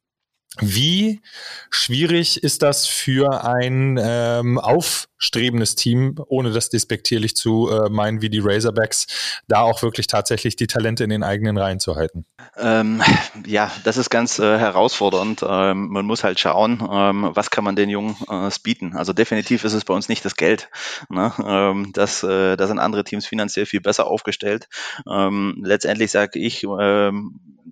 Wie 0.62 1.22
schwierig 1.70 2.42
ist 2.42 2.62
das 2.62 2.88
für 2.88 3.44
ein 3.44 4.00
ähm, 4.02 4.58
aufstrebendes 4.58 5.76
Team, 5.76 6.16
ohne 6.28 6.52
das 6.52 6.70
despektierlich 6.70 7.36
zu 7.36 7.70
äh, 7.70 7.90
meinen 7.90 8.22
wie 8.22 8.30
die 8.30 8.40
Razorbacks, 8.42 9.08
da 9.48 9.60
auch 9.62 9.82
wirklich 9.82 10.08
tatsächlich 10.08 10.56
die 10.56 10.68
Talente 10.68 11.04
in 11.04 11.10
den 11.10 11.24
eigenen 11.24 11.58
Reihen 11.58 11.80
zu 11.80 11.96
halten? 11.96 12.26
Ähm, 12.58 13.02
ja, 13.46 13.70
das 13.84 13.98
ist 13.98 14.10
ganz 14.10 14.40
äh, 14.40 14.58
herausfordernd. 14.58 15.44
Ähm, 15.48 15.90
man 15.90 16.06
muss 16.06 16.24
halt 16.24 16.40
schauen, 16.40 16.82
ähm, 16.90 17.32
was 17.34 17.50
kann 17.50 17.66
man 17.66 17.76
den 17.76 17.90
Jungen 17.90 18.16
äh, 18.30 18.50
bieten. 18.64 18.96
Also 18.96 19.12
definitiv 19.12 19.66
ist 19.66 19.74
es 19.74 19.84
bei 19.84 19.94
uns 19.94 20.08
nicht 20.08 20.24
das 20.24 20.36
Geld. 20.36 20.70
Ne? 21.10 21.34
Ähm, 21.46 21.92
das, 21.94 22.24
äh, 22.24 22.56
da 22.56 22.68
sind 22.68 22.80
andere 22.80 23.04
Teams 23.04 23.26
finanziell 23.26 23.66
viel 23.66 23.82
besser 23.82 24.08
aufgestellt. 24.08 24.70
Ähm, 25.10 25.62
letztendlich 25.64 26.12
sage 26.12 26.40
ich, 26.40 26.66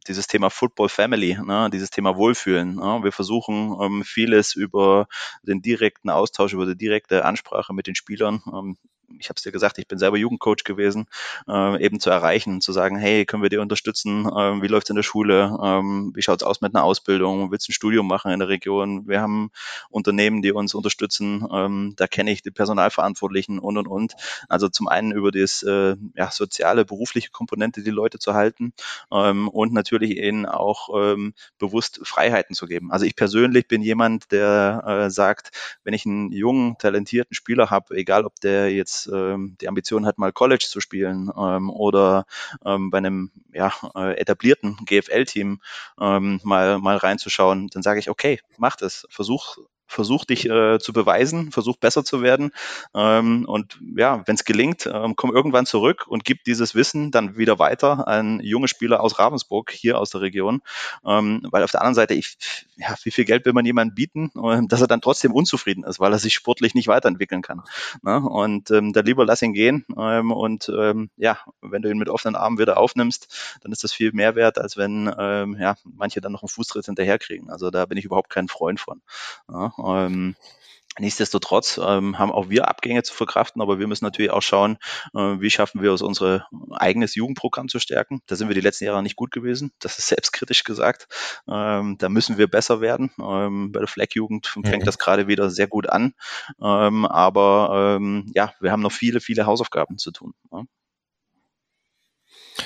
dieses 0.03 0.27
Thema 0.27 0.49
Football 0.49 0.89
Family, 0.89 1.37
ne, 1.43 1.69
dieses 1.71 1.89
Thema 1.89 2.15
Wohlfühlen. 2.15 2.75
Ne. 2.75 2.99
Wir 3.03 3.11
versuchen 3.11 3.75
ähm, 3.81 4.03
vieles 4.03 4.55
über 4.55 5.07
den 5.43 5.61
direkten 5.61 6.09
Austausch, 6.09 6.53
über 6.53 6.65
die 6.65 6.77
direkte 6.77 7.25
Ansprache 7.25 7.73
mit 7.73 7.87
den 7.87 7.95
Spielern 7.95 8.41
ähm, 8.47 8.77
ich 9.19 9.29
habe 9.29 9.37
es 9.37 9.43
dir 9.43 9.51
gesagt, 9.51 9.77
ich 9.77 9.87
bin 9.87 9.99
selber 9.99 10.17
Jugendcoach 10.17 10.63
gewesen, 10.63 11.05
äh, 11.47 11.83
eben 11.83 11.99
zu 11.99 12.09
erreichen, 12.09 12.61
zu 12.61 12.71
sagen, 12.71 12.97
hey, 12.97 13.25
können 13.25 13.43
wir 13.43 13.49
dir 13.49 13.61
unterstützen? 13.61 14.29
Ähm, 14.37 14.61
wie 14.61 14.67
läuft's 14.67 14.89
in 14.89 14.95
der 14.95 15.03
Schule? 15.03 15.57
Ähm, 15.63 16.11
wie 16.15 16.21
schaut's 16.21 16.43
aus 16.43 16.61
mit 16.61 16.75
einer 16.75 16.83
Ausbildung? 16.83 17.51
Willst 17.51 17.67
du 17.67 17.71
ein 17.71 17.73
Studium 17.73 18.07
machen 18.07 18.31
in 18.31 18.39
der 18.39 18.49
Region? 18.49 19.07
Wir 19.07 19.21
haben 19.21 19.51
Unternehmen, 19.89 20.41
die 20.41 20.51
uns 20.51 20.73
unterstützen. 20.73 21.47
Ähm, 21.51 21.93
da 21.97 22.07
kenne 22.07 22.31
ich 22.31 22.41
die 22.41 22.51
Personalverantwortlichen 22.51 23.59
und 23.59 23.77
und 23.77 23.87
und. 23.87 24.13
Also 24.49 24.69
zum 24.69 24.87
einen 24.87 25.11
über 25.11 25.31
das 25.31 25.63
äh, 25.63 25.95
ja, 26.15 26.31
soziale, 26.31 26.85
berufliche 26.85 27.31
Komponente 27.31 27.83
die 27.83 27.91
Leute 27.91 28.19
zu 28.19 28.33
halten 28.33 28.73
ähm, 29.11 29.47
und 29.47 29.73
natürlich 29.73 30.17
ihnen 30.17 30.45
auch 30.45 30.89
ähm, 30.95 31.33
bewusst 31.57 32.01
Freiheiten 32.03 32.55
zu 32.55 32.67
geben. 32.67 32.91
Also 32.91 33.05
ich 33.05 33.15
persönlich 33.15 33.67
bin 33.67 33.81
jemand, 33.81 34.31
der 34.31 34.83
äh, 34.85 35.09
sagt, 35.09 35.51
wenn 35.83 35.93
ich 35.93 36.05
einen 36.05 36.31
jungen, 36.31 36.77
talentierten 36.77 37.33
Spieler 37.33 37.69
habe, 37.69 37.95
egal 37.95 38.25
ob 38.25 38.39
der 38.39 38.71
jetzt 38.71 39.02
ähm, 39.11 39.57
die 39.61 39.67
Ambition 39.67 40.05
hat, 40.05 40.17
mal 40.17 40.31
College 40.31 40.65
zu 40.67 40.79
spielen 40.79 41.31
ähm, 41.37 41.69
oder 41.69 42.25
ähm, 42.65 42.89
bei 42.89 42.99
einem 42.99 43.31
ja, 43.53 43.73
äh, 43.95 44.17
etablierten 44.17 44.77
GFL-Team 44.85 45.61
ähm, 45.99 46.39
mal, 46.43 46.79
mal 46.79 46.97
reinzuschauen, 46.97 47.67
dann 47.67 47.83
sage 47.83 47.99
ich, 47.99 48.09
okay, 48.09 48.39
mach 48.57 48.75
das, 48.75 49.05
versuch 49.09 49.57
versuch 49.93 50.25
dich 50.25 50.49
äh, 50.49 50.79
zu 50.79 50.91
beweisen, 50.93 51.51
versuch 51.51 51.77
besser 51.77 52.03
zu 52.03 52.21
werden. 52.21 52.51
Ähm, 52.93 53.45
und 53.47 53.79
ja, 53.95 54.23
wenn 54.25 54.35
es 54.35 54.43
gelingt, 54.43 54.89
ähm, 54.91 55.15
komm 55.15 55.33
irgendwann 55.33 55.65
zurück 55.65 56.05
und 56.07 56.25
gib 56.25 56.43
dieses 56.43 56.75
Wissen 56.75 57.11
dann 57.11 57.37
wieder 57.37 57.59
weiter 57.59 58.07
an 58.07 58.39
junge 58.41 58.67
Spieler 58.67 59.01
aus 59.01 59.19
Ravensburg, 59.19 59.71
hier 59.71 59.99
aus 59.99 60.09
der 60.09 60.21
Region. 60.21 60.61
Ähm, 61.05 61.45
weil 61.51 61.63
auf 61.63 61.71
der 61.71 61.81
anderen 61.81 61.95
Seite, 61.95 62.13
ich, 62.13 62.37
ja, 62.75 62.95
wie 63.03 63.11
viel 63.11 63.25
Geld 63.25 63.45
will 63.45 63.53
man 63.53 63.65
jemandem 63.65 63.95
bieten, 63.95 64.31
äh, 64.43 64.61
dass 64.67 64.81
er 64.81 64.87
dann 64.87 65.01
trotzdem 65.01 65.31
unzufrieden 65.31 65.83
ist, 65.83 65.99
weil 65.99 66.11
er 66.11 66.19
sich 66.19 66.33
sportlich 66.33 66.73
nicht 66.73 66.87
weiterentwickeln 66.87 67.41
kann. 67.41 67.61
Ne? 68.01 68.17
Und 68.17 68.71
ähm, 68.71 68.93
da 68.93 69.01
lieber 69.01 69.25
lass 69.25 69.41
ihn 69.41 69.53
gehen. 69.53 69.85
Ähm, 69.97 70.31
und 70.31 70.69
ähm, 70.75 71.09
ja, 71.17 71.37
wenn 71.61 71.81
du 71.81 71.89
ihn 71.89 71.97
mit 71.97 72.09
offenen 72.09 72.35
Armen 72.35 72.57
wieder 72.57 72.77
aufnimmst, 72.77 73.59
dann 73.61 73.71
ist 73.71 73.83
das 73.83 73.93
viel 73.93 74.11
mehr 74.11 74.35
wert, 74.35 74.57
als 74.57 74.77
wenn 74.77 75.13
ähm, 75.17 75.57
ja, 75.59 75.75
manche 75.83 76.21
dann 76.21 76.31
noch 76.31 76.41
einen 76.41 76.49
Fußtritt 76.49 76.85
hinterherkriegen. 76.85 77.49
Also 77.49 77.69
da 77.69 77.85
bin 77.85 77.97
ich 77.97 78.05
überhaupt 78.05 78.29
kein 78.29 78.47
Freund 78.47 78.79
von. 78.79 79.01
Ja? 79.49 79.71
Ähm, 79.85 80.35
Nichtsdestotrotz 80.99 81.79
ähm, 81.83 82.19
haben 82.19 82.31
auch 82.31 82.49
wir 82.49 82.67
Abgänge 82.67 83.01
zu 83.01 83.15
verkraften, 83.15 83.61
aber 83.63 83.79
wir 83.79 83.87
müssen 83.87 84.05
natürlich 84.05 84.31
auch 84.31 84.43
schauen, 84.43 84.77
äh, 85.15 85.39
wie 85.39 85.49
schaffen 85.49 85.81
wir 85.81 85.91
es, 85.91 86.03
unser 86.03 86.47
eigenes 86.71 87.15
Jugendprogramm 87.15 87.67
zu 87.67 87.79
stärken. 87.79 88.21
Da 88.27 88.35
sind 88.35 88.47
wir 88.47 88.53
die 88.53 88.61
letzten 88.61 88.85
Jahre 88.85 89.01
nicht 89.01 89.15
gut 89.15 89.31
gewesen. 89.31 89.71
Das 89.79 89.97
ist 89.97 90.07
selbstkritisch 90.09 90.63
gesagt. 90.63 91.07
Ähm, 91.47 91.97
da 91.97 92.09
müssen 92.09 92.37
wir 92.37 92.47
besser 92.47 92.79
werden. 92.79 93.11
Ähm, 93.19 93.71
bei 93.71 93.79
der 93.79 93.87
Fleck-Jugend 93.87 94.47
fängt 94.47 94.83
mhm. 94.83 94.85
das 94.85 94.99
gerade 94.99 95.27
wieder 95.27 95.49
sehr 95.49 95.67
gut 95.67 95.89
an. 95.89 96.13
Ähm, 96.61 97.05
aber 97.05 97.97
ähm, 97.97 98.31
ja, 98.35 98.53
wir 98.59 98.71
haben 98.71 98.81
noch 98.81 98.91
viele, 98.91 99.19
viele 99.19 99.47
Hausaufgaben 99.47 99.97
zu 99.97 100.11
tun. 100.11 100.33
Ja. 100.51 100.63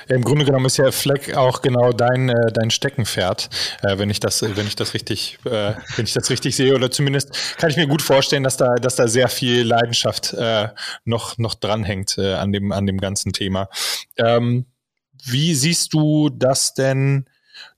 Im 0.08 0.24
Grunde 0.24 0.46
genommen 0.46 0.65
ist 0.65 0.77
ja 0.77 0.91
Fleck 0.91 1.36
auch 1.36 1.62
genau 1.62 1.91
dein, 1.91 2.29
äh, 2.29 2.51
dein 2.51 2.72
Steckenpferd, 2.72 3.50
äh, 3.84 3.98
wenn 3.98 4.10
ich 4.10 4.20
das, 4.20 4.41
wenn 4.41 4.67
ich 4.67 4.75
das 4.75 4.94
richtig, 4.94 5.38
äh, 5.46 5.74
wenn 5.96 6.06
ich 6.06 6.13
das 6.13 6.29
richtig 6.29 6.56
sehe. 6.56 6.75
Oder 6.75 6.91
zumindest 6.91 7.58
kann 7.58 7.70
ich 7.70 7.77
mir 7.77 7.88
gut 7.88 8.01
vorstellen, 8.01 8.44
dass 8.44 8.58
da, 8.58 8.75
dass 8.75 8.96
da 8.96 9.08
sehr 9.08 9.29
viel 9.29 9.63
Leidenschaft 9.63 10.36
noch, 11.06 11.38
noch 11.38 11.56
dranhängt 11.56 12.17
an, 12.17 12.51
dem, 12.51 12.72
an 12.72 12.86
dem 12.86 12.98
ganzen 13.00 13.34
Thema. 13.34 13.70
Ähm, 14.17 14.65
wie 15.25 15.53
siehst 15.56 15.94
du 15.94 16.29
das 16.29 16.74
denn? 16.74 17.25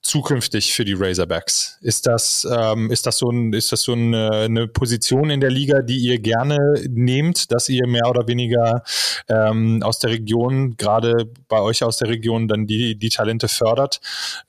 Zukünftig 0.01 0.73
für 0.73 0.85
die 0.85 0.93
Razorbacks? 0.93 1.77
Ist 1.81 2.07
das, 2.07 2.47
ähm, 2.49 2.91
ist 2.91 3.05
das 3.05 3.17
so, 3.17 3.29
ein, 3.29 3.53
ist 3.53 3.71
das 3.71 3.81
so 3.81 3.93
eine, 3.93 4.29
eine, 4.31 4.67
Position 4.67 5.29
in 5.29 5.39
der 5.39 5.49
Liga, 5.49 5.81
die 5.81 5.97
ihr 5.97 6.19
gerne 6.19 6.57
nehmt, 6.89 7.51
dass 7.51 7.69
ihr 7.69 7.87
mehr 7.87 8.09
oder 8.09 8.27
weniger 8.27 8.83
ähm, 9.27 9.81
aus 9.83 9.99
der 9.99 10.11
Region, 10.11 10.77
gerade 10.77 11.29
bei 11.47 11.61
euch 11.61 11.83
aus 11.83 11.97
der 11.97 12.09
Region, 12.09 12.47
dann 12.47 12.67
die, 12.67 12.97
die 12.97 13.09
Talente 13.09 13.47
fördert 13.47 13.99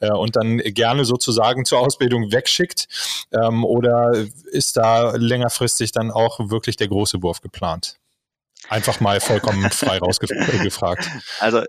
äh, 0.01 0.11
und 0.11 0.37
dann 0.37 0.59
gerne 0.59 1.05
sozusagen 1.05 1.65
zur 1.65 1.81
Ausbildung 1.81 2.33
wegschickt? 2.33 2.89
Ähm, 3.33 3.65
oder 3.65 4.13
ist 4.51 4.77
da 4.77 5.13
längerfristig 5.17 5.93
dann 5.93 6.11
auch 6.11 6.51
wirklich 6.51 6.77
der 6.77 6.89
große 6.89 7.23
Wurf 7.23 7.41
geplant? 7.41 8.00
Einfach 8.69 9.01
mal 9.01 9.21
vollkommen 9.21 9.63
frei 9.71 9.99
rausgefragt. 9.99 11.09
Also, 11.41 11.63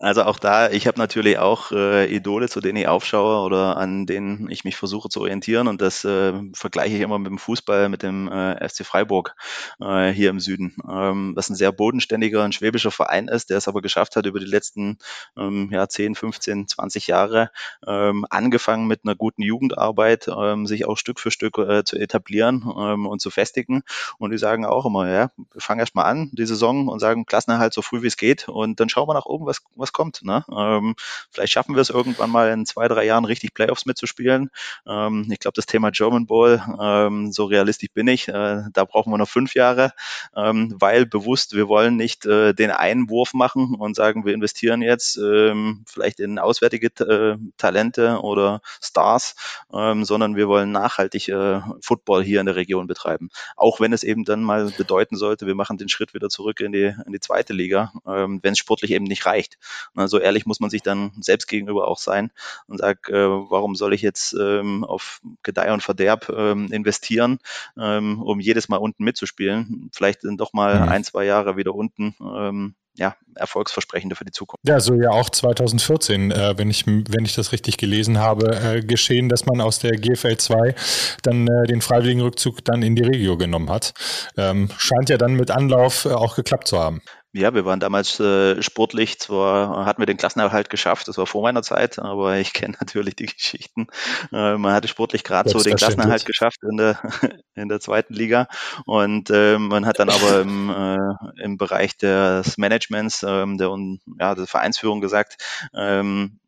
also 0.00 0.24
auch 0.24 0.40
da, 0.40 0.70
ich 0.70 0.88
habe 0.88 0.98
natürlich 0.98 1.38
auch 1.38 1.70
äh, 1.70 2.12
Idole, 2.12 2.48
zu 2.48 2.60
denen 2.60 2.78
ich 2.78 2.88
aufschaue 2.88 3.44
oder 3.44 3.76
an 3.76 4.06
denen 4.06 4.50
ich 4.50 4.64
mich 4.64 4.76
versuche 4.76 5.08
zu 5.08 5.20
orientieren 5.20 5.68
und 5.68 5.80
das 5.80 6.04
äh, 6.04 6.32
vergleiche 6.52 6.96
ich 6.96 7.02
immer 7.02 7.18
mit 7.18 7.28
dem 7.28 7.38
Fußball, 7.38 7.88
mit 7.88 8.02
dem 8.02 8.26
äh, 8.30 8.68
FC 8.68 8.84
Freiburg 8.84 9.36
äh, 9.80 10.08
hier 10.08 10.30
im 10.30 10.40
Süden, 10.40 10.76
ähm, 10.90 11.32
was 11.36 11.48
ein 11.48 11.54
sehr 11.54 11.70
bodenständiger, 11.70 12.42
ein 12.42 12.52
schwäbischer 12.52 12.90
Verein 12.90 13.28
ist, 13.28 13.50
der 13.50 13.58
es 13.58 13.68
aber 13.68 13.80
geschafft 13.80 14.16
hat, 14.16 14.26
über 14.26 14.40
die 14.40 14.46
letzten 14.46 14.98
ähm, 15.36 15.68
ja, 15.72 15.88
10, 15.88 16.16
15, 16.16 16.66
20 16.66 17.06
Jahre, 17.06 17.50
ähm, 17.86 18.26
angefangen 18.30 18.88
mit 18.88 19.02
einer 19.04 19.14
guten 19.14 19.42
Jugendarbeit, 19.42 20.26
ähm, 20.28 20.66
sich 20.66 20.86
auch 20.86 20.96
Stück 20.96 21.20
für 21.20 21.30
Stück 21.30 21.56
äh, 21.58 21.84
zu 21.84 21.96
etablieren 21.96 22.64
ähm, 22.76 23.06
und 23.06 23.20
zu 23.20 23.30
festigen. 23.30 23.82
Und 24.18 24.32
die 24.32 24.38
sagen 24.38 24.64
auch 24.64 24.86
immer, 24.86 25.08
ja, 25.08 25.30
fang 25.56 25.78
erst 25.78 25.94
mal 25.94 26.02
an, 26.02 26.30
die 26.38 26.46
Saison 26.46 26.88
und 26.88 27.00
sagen, 27.00 27.26
Klassenerhalt 27.26 27.74
so 27.74 27.82
früh 27.82 28.02
wie 28.02 28.06
es 28.06 28.16
geht 28.16 28.48
und 28.48 28.80
dann 28.80 28.88
schauen 28.88 29.08
wir 29.08 29.14
nach 29.14 29.26
oben, 29.26 29.46
was, 29.46 29.62
was 29.74 29.92
kommt. 29.92 30.22
Ne? 30.22 30.44
Ähm, 30.50 30.94
vielleicht 31.30 31.52
schaffen 31.52 31.74
wir 31.74 31.82
es 31.82 31.90
irgendwann 31.90 32.30
mal 32.30 32.50
in 32.50 32.66
zwei, 32.66 32.88
drei 32.88 33.04
Jahren 33.04 33.24
richtig 33.24 33.54
Playoffs 33.54 33.86
mitzuspielen. 33.86 34.50
Ähm, 34.86 35.28
ich 35.30 35.38
glaube, 35.38 35.54
das 35.54 35.66
Thema 35.66 35.90
German 35.90 36.26
Bowl, 36.26 36.62
ähm, 36.80 37.32
so 37.32 37.44
realistisch 37.44 37.90
bin 37.92 38.08
ich, 38.08 38.28
äh, 38.28 38.62
da 38.72 38.84
brauchen 38.84 39.12
wir 39.12 39.18
noch 39.18 39.28
fünf 39.28 39.54
Jahre, 39.54 39.92
ähm, 40.36 40.74
weil 40.78 41.06
bewusst, 41.06 41.54
wir 41.54 41.68
wollen 41.68 41.96
nicht 41.96 42.26
äh, 42.26 42.54
den 42.54 42.70
Einwurf 42.70 43.34
machen 43.34 43.74
und 43.74 43.96
sagen, 43.96 44.24
wir 44.24 44.34
investieren 44.34 44.82
jetzt 44.82 45.16
ähm, 45.16 45.84
vielleicht 45.86 46.20
in 46.20 46.38
auswärtige 46.38 46.88
äh, 47.04 47.36
Talente 47.56 48.20
oder 48.22 48.60
Stars, 48.80 49.34
ähm, 49.72 50.04
sondern 50.04 50.36
wir 50.36 50.48
wollen 50.48 50.72
nachhaltig 50.72 51.28
äh, 51.28 51.60
Football 51.80 52.22
hier 52.22 52.40
in 52.40 52.46
der 52.46 52.56
Region 52.56 52.86
betreiben. 52.86 53.30
Auch 53.56 53.80
wenn 53.80 53.92
es 53.92 54.02
eben 54.02 54.24
dann 54.24 54.42
mal 54.42 54.70
bedeuten 54.76 55.16
sollte, 55.16 55.46
wir 55.46 55.54
machen 55.54 55.78
den 55.78 55.88
Schritt 55.88 56.14
wieder 56.14 56.27
zurück 56.30 56.60
in 56.60 56.72
die, 56.72 56.94
in 57.06 57.12
die 57.12 57.20
zweite 57.20 57.52
Liga, 57.52 57.92
ähm, 58.06 58.40
wenn 58.42 58.52
es 58.52 58.58
sportlich 58.58 58.92
eben 58.92 59.04
nicht 59.04 59.26
reicht. 59.26 59.58
Also 59.94 60.18
ehrlich 60.18 60.46
muss 60.46 60.60
man 60.60 60.70
sich 60.70 60.82
dann 60.82 61.12
selbst 61.20 61.46
gegenüber 61.46 61.88
auch 61.88 61.98
sein 61.98 62.30
und 62.66 62.78
sagt, 62.78 63.08
äh, 63.08 63.28
warum 63.28 63.74
soll 63.74 63.94
ich 63.94 64.02
jetzt 64.02 64.34
ähm, 64.38 64.84
auf 64.84 65.20
Gedeih 65.42 65.72
und 65.72 65.82
Verderb 65.82 66.28
ähm, 66.28 66.72
investieren, 66.72 67.38
ähm, 67.78 68.22
um 68.22 68.40
jedes 68.40 68.68
Mal 68.68 68.78
unten 68.78 69.04
mitzuspielen? 69.04 69.90
Vielleicht 69.92 70.22
sind 70.22 70.40
doch 70.40 70.52
mal 70.52 70.80
mhm. 70.80 70.88
ein, 70.88 71.04
zwei 71.04 71.24
Jahre 71.24 71.56
wieder 71.56 71.74
unten. 71.74 72.14
Ähm, 72.20 72.74
ja, 72.98 73.14
erfolgsversprechender 73.36 74.16
für 74.16 74.24
die 74.24 74.32
Zukunft. 74.32 74.66
Ja, 74.66 74.80
so 74.80 74.94
ja 74.94 75.10
auch 75.10 75.30
2014, 75.30 76.32
äh, 76.32 76.58
wenn, 76.58 76.68
ich, 76.68 76.86
wenn 76.86 77.24
ich 77.24 77.34
das 77.34 77.52
richtig 77.52 77.76
gelesen 77.76 78.18
habe, 78.18 78.56
äh, 78.56 78.82
geschehen, 78.82 79.28
dass 79.28 79.46
man 79.46 79.60
aus 79.60 79.78
der 79.78 79.92
GFL 79.92 80.36
2 80.36 80.74
dann 81.22 81.46
äh, 81.46 81.66
den 81.68 81.80
freiwilligen 81.80 82.20
Rückzug 82.20 82.64
dann 82.64 82.82
in 82.82 82.96
die 82.96 83.04
Regio 83.04 83.36
genommen 83.36 83.70
hat. 83.70 83.94
Ähm, 84.36 84.68
scheint 84.76 85.10
ja 85.10 85.16
dann 85.16 85.34
mit 85.34 85.50
Anlauf 85.50 86.04
äh, 86.04 86.08
auch 86.08 86.34
geklappt 86.34 86.66
zu 86.66 86.78
haben. 86.78 87.00
Ja, 87.32 87.52
wir 87.52 87.66
waren 87.66 87.78
damals 87.78 88.18
äh, 88.20 88.62
sportlich, 88.62 89.20
zwar 89.20 89.84
hatten 89.84 90.00
wir 90.00 90.06
den 90.06 90.16
Klassenerhalt 90.16 90.70
geschafft, 90.70 91.08
das 91.08 91.18
war 91.18 91.26
vor 91.26 91.42
meiner 91.42 91.62
Zeit, 91.62 91.98
aber 91.98 92.38
ich 92.38 92.54
kenne 92.54 92.76
natürlich 92.80 93.16
die 93.16 93.26
Geschichten. 93.26 93.86
Äh, 94.32 94.56
man 94.56 94.72
hatte 94.72 94.88
sportlich 94.88 95.24
gerade 95.24 95.50
so 95.50 95.60
den 95.60 95.76
Klassenerhalt 95.76 96.24
geschafft 96.24 96.60
in 96.62 96.78
der, 96.78 96.98
in 97.54 97.68
der 97.68 97.80
zweiten 97.80 98.14
Liga. 98.14 98.48
Und 98.86 99.28
äh, 99.28 99.58
man 99.58 99.84
hat 99.84 99.98
dann 99.98 100.08
aber 100.08 100.40
im, 100.40 100.70
äh, 100.70 101.42
im 101.42 101.58
Bereich 101.58 101.98
des 101.98 102.56
Managements, 102.56 103.22
ähm, 103.22 103.58
der, 103.58 103.76
ja, 104.18 104.34
der 104.34 104.46
Vereinsführung 104.46 105.02
gesagt, 105.02 105.36
ähm, 105.74 106.40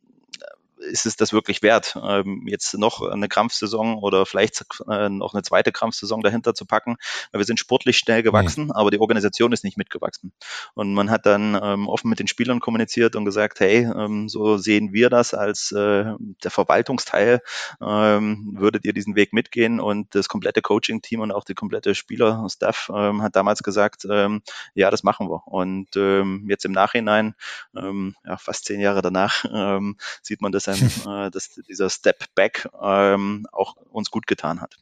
ist 0.90 1.06
es 1.06 1.16
das 1.16 1.32
wirklich 1.32 1.62
wert, 1.62 1.98
ähm, 2.02 2.44
jetzt 2.46 2.76
noch 2.76 3.02
eine 3.02 3.28
Krampfsaison 3.28 3.96
oder 3.96 4.26
vielleicht 4.26 4.64
äh, 4.88 5.08
noch 5.08 5.34
eine 5.34 5.42
zweite 5.42 5.72
Krampfsaison 5.72 6.20
dahinter 6.22 6.54
zu 6.54 6.66
packen? 6.66 6.96
Weil 7.32 7.40
wir 7.40 7.46
sind 7.46 7.60
sportlich 7.60 7.98
schnell 7.98 8.22
gewachsen, 8.22 8.64
mhm. 8.64 8.72
aber 8.72 8.90
die 8.90 9.00
Organisation 9.00 9.52
ist 9.52 9.64
nicht 9.64 9.76
mitgewachsen. 9.76 10.32
Und 10.74 10.94
man 10.94 11.10
hat 11.10 11.26
dann 11.26 11.58
ähm, 11.62 11.88
offen 11.88 12.10
mit 12.10 12.18
den 12.18 12.26
Spielern 12.26 12.60
kommuniziert 12.60 13.16
und 13.16 13.24
gesagt, 13.24 13.60
hey, 13.60 13.88
ähm, 13.96 14.28
so 14.28 14.58
sehen 14.58 14.92
wir 14.92 15.10
das 15.10 15.34
als 15.34 15.72
äh, 15.72 16.04
der 16.42 16.50
Verwaltungsteil, 16.50 17.40
ähm, 17.80 18.54
würdet 18.56 18.84
ihr 18.84 18.92
diesen 18.92 19.16
Weg 19.16 19.32
mitgehen? 19.32 19.80
Und 19.80 20.14
das 20.14 20.28
komplette 20.28 20.62
Coaching-Team 20.62 21.20
und 21.20 21.32
auch 21.32 21.44
die 21.44 21.54
komplette 21.54 21.94
Spieler-Staff 21.94 22.90
ähm, 22.94 23.22
hat 23.22 23.36
damals 23.36 23.62
gesagt, 23.62 24.06
ähm, 24.10 24.42
ja, 24.74 24.90
das 24.90 25.02
machen 25.02 25.28
wir. 25.28 25.46
Und 25.46 25.96
ähm, 25.96 26.46
jetzt 26.48 26.64
im 26.64 26.72
Nachhinein, 26.72 27.34
ähm, 27.76 28.16
ja, 28.24 28.36
fast 28.36 28.64
zehn 28.64 28.80
Jahre 28.80 29.02
danach, 29.02 29.44
ähm, 29.52 29.96
sieht 30.22 30.42
man 30.42 30.52
das 30.52 30.64
dann, 30.64 30.79
äh, 30.80 31.30
dass 31.30 31.50
dieser 31.68 31.90
Step 31.90 32.24
Back 32.34 32.68
ähm, 32.82 33.46
auch 33.52 33.76
uns 33.76 34.10
gut 34.10 34.26
getan 34.26 34.60
hat. 34.60 34.76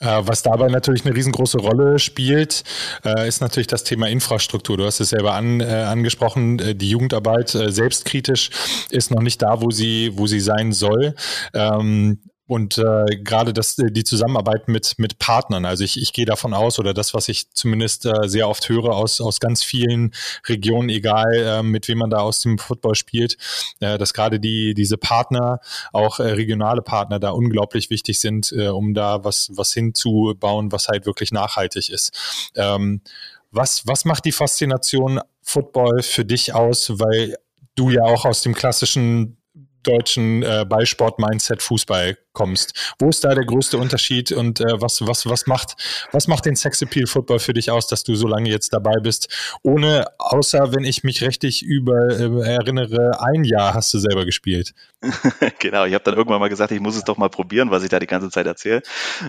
Äh, 0.00 0.22
was 0.22 0.42
dabei 0.42 0.68
natürlich 0.68 1.04
eine 1.04 1.14
riesengroße 1.14 1.58
Rolle 1.58 1.98
spielt, 1.98 2.64
äh, 3.04 3.28
ist 3.28 3.40
natürlich 3.40 3.66
das 3.66 3.84
Thema 3.84 4.08
Infrastruktur. 4.08 4.78
Du 4.78 4.84
hast 4.86 5.00
es 5.00 5.10
selber 5.10 5.34
an, 5.34 5.60
äh, 5.60 5.64
angesprochen, 5.64 6.78
die 6.78 6.90
Jugendarbeit 6.90 7.50
selbstkritisch 7.50 8.50
ist 8.90 9.10
noch 9.10 9.20
nicht 9.20 9.42
da, 9.42 9.60
wo 9.60 9.70
sie, 9.70 10.12
wo 10.14 10.26
sie 10.26 10.40
sein 10.40 10.72
soll. 10.72 11.14
Und 12.50 12.78
äh, 12.78 13.04
gerade 13.22 13.52
das, 13.52 13.78
äh, 13.78 13.92
die 13.92 14.02
Zusammenarbeit 14.02 14.66
mit, 14.66 14.98
mit 14.98 15.20
Partnern. 15.20 15.64
Also 15.64 15.84
ich, 15.84 16.02
ich 16.02 16.12
gehe 16.12 16.24
davon 16.24 16.52
aus, 16.52 16.80
oder 16.80 16.92
das, 16.92 17.14
was 17.14 17.28
ich 17.28 17.48
zumindest 17.52 18.06
äh, 18.06 18.26
sehr 18.26 18.48
oft 18.48 18.68
höre 18.68 18.90
aus, 18.90 19.20
aus 19.20 19.38
ganz 19.38 19.62
vielen 19.62 20.12
Regionen, 20.48 20.88
egal 20.88 21.32
äh, 21.32 21.62
mit 21.62 21.86
wem 21.86 21.98
man 21.98 22.10
da 22.10 22.18
aus 22.18 22.40
dem 22.40 22.58
Football 22.58 22.96
spielt, 22.96 23.36
äh, 23.78 23.98
dass 23.98 24.14
gerade 24.14 24.40
die, 24.40 24.74
diese 24.74 24.98
Partner, 24.98 25.60
auch 25.92 26.18
äh, 26.18 26.24
regionale 26.24 26.82
Partner, 26.82 27.20
da 27.20 27.30
unglaublich 27.30 27.88
wichtig 27.88 28.18
sind, 28.18 28.50
äh, 28.50 28.66
um 28.66 28.94
da 28.94 29.22
was, 29.22 29.50
was 29.54 29.72
hinzubauen, 29.72 30.72
was 30.72 30.88
halt 30.88 31.06
wirklich 31.06 31.30
nachhaltig 31.30 31.88
ist. 31.88 32.50
Ähm, 32.56 33.00
was, 33.52 33.86
was 33.86 34.04
macht 34.04 34.24
die 34.24 34.32
Faszination 34.32 35.20
Football 35.40 36.02
für 36.02 36.24
dich 36.24 36.52
aus? 36.52 36.98
Weil 36.98 37.36
du 37.76 37.90
ja 37.90 38.02
auch 38.02 38.24
aus 38.24 38.42
dem 38.42 38.54
klassischen 38.54 39.36
deutschen 39.82 40.42
äh, 40.42 40.64
Ballsport-Mindset 40.68 41.62
Fußball 41.62 42.18
kommst. 42.32 42.94
Wo 42.98 43.08
ist 43.08 43.24
da 43.24 43.34
der 43.34 43.44
größte 43.44 43.78
Unterschied 43.78 44.32
und 44.32 44.60
äh, 44.60 44.80
was, 44.80 45.06
was, 45.06 45.26
was, 45.26 45.46
macht, 45.46 45.76
was 46.12 46.28
macht 46.28 46.46
den 46.46 46.56
Sexappeal 46.56 47.06
Football 47.06 47.38
für 47.38 47.52
dich 47.52 47.70
aus, 47.70 47.86
dass 47.86 48.04
du 48.04 48.14
so 48.14 48.28
lange 48.28 48.48
jetzt 48.48 48.72
dabei 48.72 48.96
bist? 49.02 49.28
Ohne, 49.62 50.06
außer 50.18 50.72
wenn 50.72 50.84
ich 50.84 51.04
mich 51.04 51.22
richtig 51.22 51.62
über 51.62 52.08
äh, 52.10 52.50
erinnere, 52.50 53.20
ein 53.20 53.44
Jahr 53.44 53.74
hast 53.74 53.92
du 53.94 53.98
selber 53.98 54.24
gespielt. 54.24 54.74
genau, 55.58 55.86
ich 55.86 55.94
habe 55.94 56.04
dann 56.04 56.14
irgendwann 56.14 56.40
mal 56.40 56.48
gesagt, 56.48 56.72
ich 56.72 56.80
muss 56.80 56.96
es 56.96 57.04
doch 57.04 57.16
mal 57.16 57.30
probieren, 57.30 57.70
was 57.70 57.82
ich 57.82 57.88
da 57.88 57.98
die 57.98 58.06
ganze 58.06 58.30
Zeit 58.30 58.46
erzähle. 58.46 58.82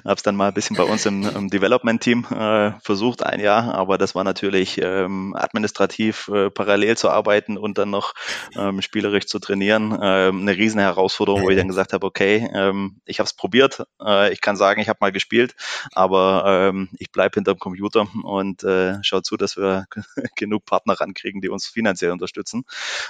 Habe 0.04 0.16
es 0.16 0.24
dann 0.24 0.36
mal 0.36 0.50
ein 0.50 0.54
bisschen 0.54 0.76
bei 0.76 0.84
uns 0.84 1.06
im, 1.06 1.24
im 1.24 1.50
Development-Team 1.50 2.26
äh, 2.30 2.72
versucht, 2.82 3.24
ein 3.24 3.40
Jahr, 3.40 3.74
aber 3.74 3.98
das 3.98 4.14
war 4.14 4.24
natürlich 4.24 4.80
ähm, 4.82 5.34
administrativ 5.36 6.30
äh, 6.34 6.50
parallel 6.50 6.98
zu 6.98 7.10
arbeiten 7.10 7.58
und 7.58 7.78
dann 7.78 7.90
noch 7.90 8.14
ähm, 8.58 8.82
spielerisch 8.82 9.28
zu 9.28 9.40
trainieren. 9.40 9.98
Ähm, 10.02 10.42
eine 10.42 10.58
riesen 10.58 10.80
Herausforderung, 10.80 11.44
wo 11.44 11.50
ich 11.50 11.58
dann 11.58 11.68
gesagt 11.70 11.94
habe, 11.94 12.06
okay, 12.06 12.50
ähm, 12.54 13.01
ich 13.06 13.20
habe 13.20 13.26
es 13.26 13.34
probiert. 13.34 13.84
Äh, 14.04 14.32
ich 14.32 14.42
kann 14.42 14.56
sagen, 14.56 14.82
ich 14.82 14.90
habe 14.90 14.98
mal 15.02 15.12
gespielt, 15.12 15.56
aber 15.94 16.44
ähm, 16.48 16.90
ich 16.98 17.12
bleibe 17.12 17.36
hinterm 17.36 17.60
Computer 17.60 18.08
und 18.24 18.64
äh, 18.64 19.04
schaue 19.04 19.24
zu, 19.24 19.38
dass 19.38 19.58
wir 19.58 19.86
genug 20.36 20.66
Partner 20.66 20.94
rankriegen, 20.94 21.42
die 21.42 21.50
uns 21.50 21.68
finanziell 21.68 22.12
unterstützen 22.12 22.64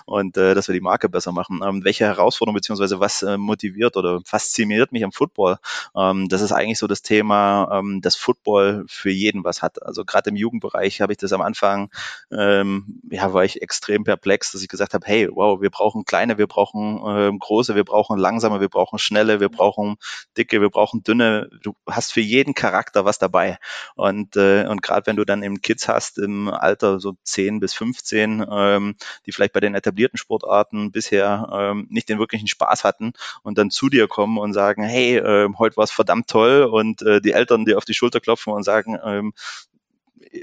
und 0.05 0.37
äh, 0.37 0.53
dass 0.55 0.67
wir 0.67 0.73
die 0.73 0.81
Marke 0.81 1.09
besser 1.09 1.31
machen. 1.31 1.61
Ähm, 1.63 1.83
welche 1.83 2.05
Herausforderung 2.05 2.55
beziehungsweise 2.55 2.99
was 2.99 3.21
äh, 3.21 3.37
motiviert 3.37 3.97
oder 3.97 4.21
fasziniert 4.25 4.91
mich 4.91 5.03
am 5.03 5.11
Football? 5.11 5.57
Ähm, 5.95 6.29
das 6.29 6.41
ist 6.41 6.51
eigentlich 6.51 6.79
so 6.79 6.87
das 6.87 7.01
Thema, 7.01 7.79
ähm, 7.79 8.01
dass 8.01 8.15
Football 8.15 8.85
für 8.87 9.11
jeden 9.11 9.43
was 9.43 9.61
hat. 9.61 9.83
Also 9.83 10.05
gerade 10.05 10.29
im 10.29 10.35
Jugendbereich 10.35 11.01
habe 11.01 11.13
ich 11.13 11.17
das 11.17 11.33
am 11.33 11.41
Anfang, 11.41 11.89
ähm, 12.31 13.01
ja, 13.09 13.33
war 13.33 13.43
ich 13.43 13.61
extrem 13.61 14.03
perplex, 14.03 14.51
dass 14.51 14.61
ich 14.61 14.67
gesagt 14.67 14.93
habe, 14.93 15.05
hey, 15.05 15.29
wow, 15.31 15.61
wir 15.61 15.69
brauchen 15.69 16.05
kleine, 16.05 16.37
wir 16.37 16.47
brauchen 16.47 17.01
ähm, 17.05 17.39
große, 17.39 17.75
wir 17.75 17.83
brauchen 17.83 18.17
langsame, 18.17 18.61
wir 18.61 18.69
brauchen 18.69 18.99
schnelle, 18.99 19.39
wir 19.39 19.49
brauchen 19.49 19.70
brauchen 19.71 19.95
dicke, 20.37 20.61
wir 20.61 20.69
brauchen 20.69 21.03
dünne. 21.03 21.49
Du 21.61 21.75
hast 21.87 22.11
für 22.13 22.21
jeden 22.21 22.53
Charakter 22.53 23.05
was 23.05 23.19
dabei. 23.19 23.57
Und, 23.95 24.35
äh, 24.35 24.65
und 24.67 24.81
gerade 24.81 25.07
wenn 25.07 25.15
du 25.15 25.25
dann 25.25 25.43
eben 25.43 25.61
Kids 25.61 25.87
hast 25.87 26.17
im 26.17 26.49
Alter 26.49 26.99
so 26.99 27.13
10 27.23 27.59
bis 27.59 27.73
15, 27.73 28.45
ähm, 28.49 28.95
die 29.25 29.31
vielleicht 29.31 29.53
bei 29.53 29.59
den 29.59 29.75
etablierten 29.75 30.17
Sportarten 30.17 30.91
bisher 30.91 31.49
ähm, 31.51 31.87
nicht 31.89 32.09
den 32.09 32.19
wirklichen 32.19 32.47
Spaß 32.47 32.83
hatten 32.83 33.13
und 33.43 33.57
dann 33.57 33.69
zu 33.69 33.89
dir 33.89 34.07
kommen 34.07 34.37
und 34.37 34.53
sagen, 34.53 34.83
hey, 34.83 35.17
äh, 35.17 35.49
heute 35.57 35.77
war 35.77 35.83
es 35.83 35.91
verdammt 35.91 36.27
toll 36.27 36.63
und 36.63 37.01
äh, 37.01 37.21
die 37.21 37.31
Eltern 37.31 37.65
dir 37.65 37.77
auf 37.77 37.85
die 37.85 37.93
Schulter 37.93 38.19
klopfen 38.19 38.53
und 38.53 38.63
sagen, 38.63 38.97
ähm, 39.03 39.33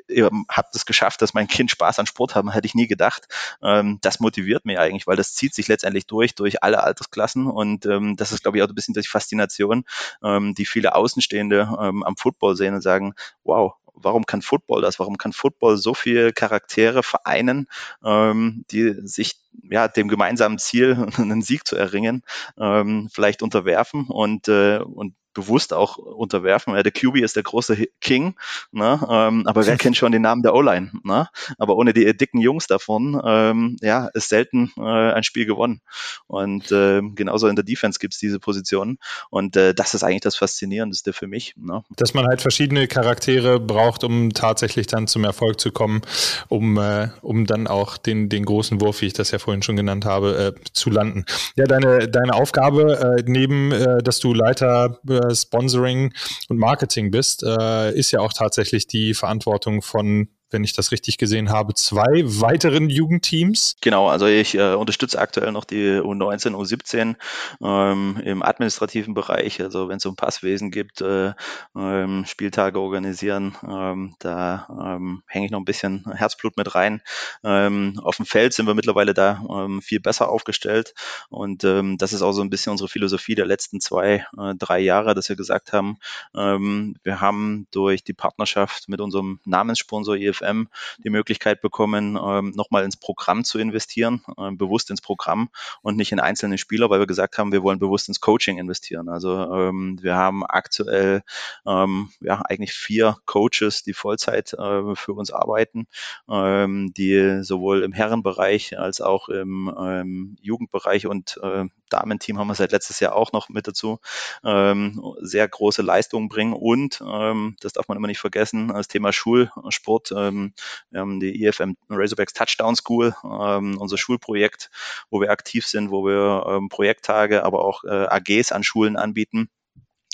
ihr 0.09 0.31
habt 0.49 0.75
es 0.75 0.87
geschafft, 0.87 1.23
dass 1.23 1.35
mein 1.35 1.49
Kind 1.49 1.71
Spaß 1.71 1.99
an 1.99 2.07
Sport 2.07 2.35
haben, 2.35 2.51
hätte 2.51 2.67
ich 2.67 2.75
nie 2.75 2.87
gedacht. 2.87 3.27
Ähm, 3.63 3.99
das 4.01 4.21
motiviert 4.21 4.65
mich 4.65 4.79
eigentlich, 4.79 5.07
weil 5.07 5.17
das 5.17 5.35
zieht 5.35 5.55
sich 5.55 5.69
letztendlich 5.69 6.07
durch, 6.07 6.35
durch 6.35 6.63
alle 6.63 6.83
Altersklassen 6.83 7.47
und 7.47 7.87
ähm, 7.87 8.17
das 8.17 8.33
ist, 8.33 8.43
glaube 8.43 8.59
ich, 8.59 8.65
auch 8.65 8.69
ein 8.69 8.75
bisschen 8.75 8.95
die 8.95 9.03
Faszination, 9.03 9.85
ähm, 10.23 10.55
die 10.55 10.67
viele 10.67 10.95
Außenstehende 10.95 11.77
ähm, 11.81 12.03
am 12.03 12.17
Football 12.17 12.57
sehen 12.57 12.75
und 12.75 12.83
sagen, 12.83 13.15
wow, 13.45 13.75
warum 13.95 14.27
kann 14.27 14.43
Football 14.43 14.83
das? 14.83 14.99
Warum 14.99 15.19
kann 15.19 15.33
Football 15.33 15.77
so 15.77 15.95
viele 15.95 16.33
Charaktere 16.33 17.03
vereinen, 17.03 17.69
ähm, 18.05 18.65
die 18.71 18.95
sich 19.07 19.37
ja 19.63 19.89
dem 19.89 20.09
gemeinsamen 20.09 20.59
Ziel, 20.59 21.07
einen 21.17 21.43
Sieg 21.43 21.67
zu 21.67 21.77
erringen, 21.77 22.23
ähm, 22.59 23.09
vielleicht 23.13 23.43
unterwerfen 23.43 24.07
und, 24.09 24.49
äh, 24.49 24.79
und 24.79 25.15
bewusst 25.39 25.73
auch 25.73 25.99
unterwerfen. 25.99 26.75
Ja, 26.75 26.83
der 26.83 26.91
QB 26.91 27.19
ist 27.19 27.37
der 27.37 27.45
große 27.45 27.87
King, 28.01 28.35
ne? 28.73 29.01
ähm, 29.09 29.47
aber 29.47 29.67
wer 29.67 29.77
kennt 29.79 29.97
schon 29.97 30.11
den 30.11 30.23
Namen 30.23 30.43
der 30.43 30.53
O-Line? 30.53 30.91
Ne? 31.05 31.29
Aber 31.59 31.77
ohne 31.77 31.93
die 31.93 32.17
dicken 32.17 32.41
Jungs 32.41 32.67
davon, 32.67 33.21
ähm, 33.25 33.77
ja, 33.81 34.09
ist 34.15 34.31
selten 34.31 34.73
äh, 34.77 34.83
ein 34.83 35.23
Spiel 35.23 35.47
gewonnen. 35.47 35.81
Und 36.27 36.73
äh, 36.73 37.03
genauso 37.15 37.47
in 37.47 37.55
der 37.55 37.65
Defense 37.65 38.01
gibt 38.01 38.15
es 38.15 38.21
diese 38.21 38.41
Positionen. 38.41 38.99
Und 39.31 39.57
äh, 39.57 39.75
das 39.75 39.95
ist 39.95 40.03
eigentlich 40.03 40.23
das 40.23 40.37
Faszinierendste 40.37 41.13
für 41.13 41.29
mich. 41.29 41.55
Ne? 41.57 41.85
Dass 41.91 42.15
man 42.15 42.27
halt 42.27 42.43
verschiedene 42.43 42.89
Charaktere 42.89 43.61
braucht 43.61 44.03
um 44.03 44.31
tatsächlich 44.35 44.89
dann 44.89 45.07
zum 45.07 45.23
Erfolg 45.23 45.61
zu 45.61 45.71
kommen, 45.71 46.03
um, 46.49 46.79
äh, 46.79 47.11
um 47.23 47.47
dann 47.47 47.69
auch 47.69 47.97
den, 47.97 48.29
den 48.29 48.45
großen 48.45 48.81
Wurf, 48.81 49.03
wie 49.03 49.07
ich 49.07 49.13
das 49.13 49.31
ja 49.31 49.39
vorhin 49.49 49.63
schon 49.63 49.77
genannt 49.77 50.05
habe, 50.05 50.55
äh, 50.55 50.71
zu 50.75 50.91
landen. 50.91 51.25
Ja, 51.57 51.65
deine, 51.65 52.07
deine 52.07 52.35
Aufgabe, 52.35 53.17
äh, 53.19 53.23
neben, 53.25 53.73
äh, 53.73 54.03
dass 54.03 54.19
du 54.19 54.35
Leiter 54.35 54.99
äh, 55.09 55.35
Sponsoring 55.35 56.13
und 56.51 56.59
Marketing 56.59 57.11
bist, 57.11 57.43
äh, 57.43 57.95
ist 57.95 58.11
ja 58.11 58.21
auch 58.21 58.35
tatsächlich 58.35 58.87
die 58.87 59.15
Verantwortung 59.15 59.81
von 59.81 60.29
wenn 60.51 60.65
ich 60.65 60.73
das 60.73 60.93
richtig 60.93 61.19
gesehen 61.19 61.51
habe, 61.51 61.75
zwei 61.75 62.23
weiteren 62.25 62.89
Jugendteams. 62.89 63.77
Genau, 63.81 64.09
also 64.09 64.27
ich 64.27 64.55
äh, 64.55 64.75
unterstütze 64.75 65.19
aktuell 65.19 65.53
noch 65.53 65.65
die 65.65 66.01
U19, 66.01 66.55
U17 66.55 67.17
ähm, 67.63 68.21
im 68.25 68.43
administrativen 68.43 69.15
Bereich. 69.15 69.61
Also 69.61 69.89
wenn 69.89 69.99
es 69.99 70.07
um 70.07 70.17
Passwesen 70.17 70.71
gibt, 70.71 71.01
äh, 71.01 71.33
ähm, 71.77 72.25
Spieltage 72.27 72.81
organisieren, 72.81 73.57
ähm, 73.67 74.15
da 74.19 74.97
ähm, 74.97 75.23
hänge 75.27 75.47
ich 75.47 75.53
noch 75.53 75.61
ein 75.61 75.65
bisschen 75.65 76.05
Herzblut 76.13 76.57
mit 76.57 76.75
rein. 76.75 77.03
Ähm, 77.45 78.01
auf 78.03 78.17
dem 78.17 78.27
Feld 78.27 78.55
sind 78.55 78.67
wir 78.67 78.75
mittlerweile 78.75 79.15
da 79.15 79.43
ähm, 79.51 79.83
viel 79.83 80.01
besser 80.01 80.29
aufgestellt 80.31 80.95
und 81.29 81.59
das 81.59 82.13
ist 82.13 82.23
auch 82.23 82.33
so 82.33 82.41
ein 82.41 82.51
bisschen 82.51 82.71
unsere 82.71 82.89
Philosophie 82.89 83.35
der 83.35 83.47
letzten 83.47 83.81
zwei, 83.81 84.27
äh, 84.39 84.55
drei 84.57 84.79
Jahre, 84.79 85.15
dass 85.15 85.29
wir 85.29 85.37
gesagt 85.37 85.73
haben, 85.73 85.99
wir 86.33 87.21
haben 87.21 87.67
durch 87.71 88.05
die 88.05 88.13
Partnerschaft 88.13 88.89
mit 88.89 89.01
unserem 89.01 89.41
Namenssponsor 89.45 90.17
EF 90.17 90.38
FM 90.39 90.69
die 91.05 91.11
Möglichkeit 91.11 91.61
bekommen, 91.61 92.19
ähm, 92.21 92.53
nochmal 92.55 92.85
ins 92.85 92.97
Programm 92.97 93.45
zu 93.45 93.59
investieren, 93.59 94.23
ähm, 94.39 94.59
bewusst 94.59 94.91
ins 94.91 95.01
Programm 95.01 95.51
und 95.83 95.97
nicht 95.97 96.13
in 96.13 96.21
einzelne 96.21 96.59
Spieler, 96.59 96.91
weil 96.91 97.01
wir 97.01 97.07
gesagt 97.07 97.39
haben, 97.39 97.53
wir 97.53 97.63
wollen 97.63 97.79
bewusst 97.79 98.09
ins 98.09 98.21
Coaching 98.21 98.59
investieren. 98.59 99.09
Also 99.09 99.53
ähm, 99.53 99.99
wir 100.01 100.17
haben 100.17 100.45
aktuell 100.45 101.23
ja 101.65 102.43
eigentlich 102.45 102.73
vier 102.73 103.17
Coaches, 103.27 103.83
die 103.83 103.93
Vollzeit 103.93 104.53
äh, 104.55 104.95
für 104.95 105.13
uns 105.13 105.31
arbeiten, 105.31 105.87
die 106.29 107.39
sowohl 107.43 107.83
im 107.83 107.93
Herrenbereich 107.93 108.79
als 108.79 109.01
auch 109.01 109.29
im 109.29 110.37
Jugendbereich 110.41 111.07
und 111.07 111.39
äh, 111.43 111.67
Damenteam 111.89 112.39
haben 112.39 112.49
wir 112.49 112.55
seit 112.55 112.73
letztes 112.73 113.01
Jahr 113.01 113.15
auch 113.15 113.33
noch 113.33 113.49
mit 113.49 113.67
dazu, 113.67 113.99
ähm, 114.45 115.03
sehr 115.21 115.49
große 115.49 115.83
Leistungen 115.83 116.29
bringen. 116.29 116.53
Und 116.53 117.03
ähm, 117.07 117.57
das 117.61 117.73
darf 117.73 117.89
man 117.89 117.97
immer 117.97 118.09
nicht 118.09 118.21
vergessen, 118.21 118.69
das 118.69 118.89
Thema 118.89 119.13
Schulsport 119.13 120.13
äh, 120.13 120.29
ähm, 120.29 120.53
wir 120.91 121.01
haben 121.01 121.21
die 121.21 121.45
EFM 121.45 121.77
Razorbacks 121.89 122.33
Touchdown 122.33 122.77
School, 122.77 123.15
ähm, 123.25 123.79
unser 123.79 123.99
Schulprojekt, 123.99 124.71
wo 125.11 125.21
wir 125.21 125.31
aktiv 125.31 125.67
sind, 125.67 125.91
wo 125.91 126.05
wir 126.05 126.45
ähm, 126.47 126.69
Projekttage, 126.69 127.45
aber 127.45 127.65
auch 127.65 127.85
äh, 127.85 127.89
AGs 127.89 128.53
an 128.53 128.63
Schulen 128.63 128.97
anbieten, 128.97 129.49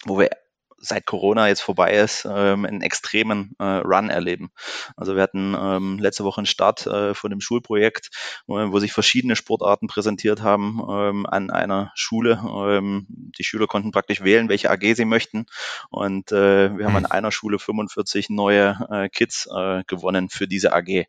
wo 0.04 0.18
wir 0.18 0.30
seit 0.84 1.06
Corona 1.06 1.48
jetzt 1.48 1.62
vorbei 1.62 1.94
ist, 1.94 2.26
ähm, 2.30 2.64
einen 2.64 2.82
extremen 2.82 3.54
äh, 3.58 3.64
Run 3.64 4.10
erleben. 4.10 4.50
Also 4.96 5.16
wir 5.16 5.22
hatten 5.22 5.56
ähm, 5.58 5.98
letzte 5.98 6.24
Woche 6.24 6.38
einen 6.38 6.46
Start 6.46 6.86
äh, 6.86 7.14
von 7.14 7.30
dem 7.30 7.40
Schulprojekt, 7.40 8.10
wo, 8.46 8.56
wo 8.72 8.78
sich 8.78 8.92
verschiedene 8.92 9.36
Sportarten 9.36 9.86
präsentiert 9.86 10.42
haben 10.42 10.80
ähm, 10.88 11.26
an 11.26 11.50
einer 11.50 11.92
Schule. 11.94 12.42
Ähm, 12.44 13.06
die 13.08 13.44
Schüler 13.44 13.66
konnten 13.66 13.92
praktisch 13.92 14.22
wählen, 14.22 14.48
welche 14.48 14.70
AG 14.70 14.94
sie 14.94 15.04
möchten. 15.04 15.46
Und 15.90 16.32
äh, 16.32 16.76
wir 16.76 16.86
haben 16.86 16.96
an 16.96 17.06
einer 17.06 17.32
Schule 17.32 17.58
45 17.58 18.30
neue 18.30 18.78
äh, 18.90 19.08
Kids 19.08 19.48
äh, 19.54 19.82
gewonnen 19.86 20.28
für 20.28 20.46
diese 20.46 20.72
AG. 20.74 21.06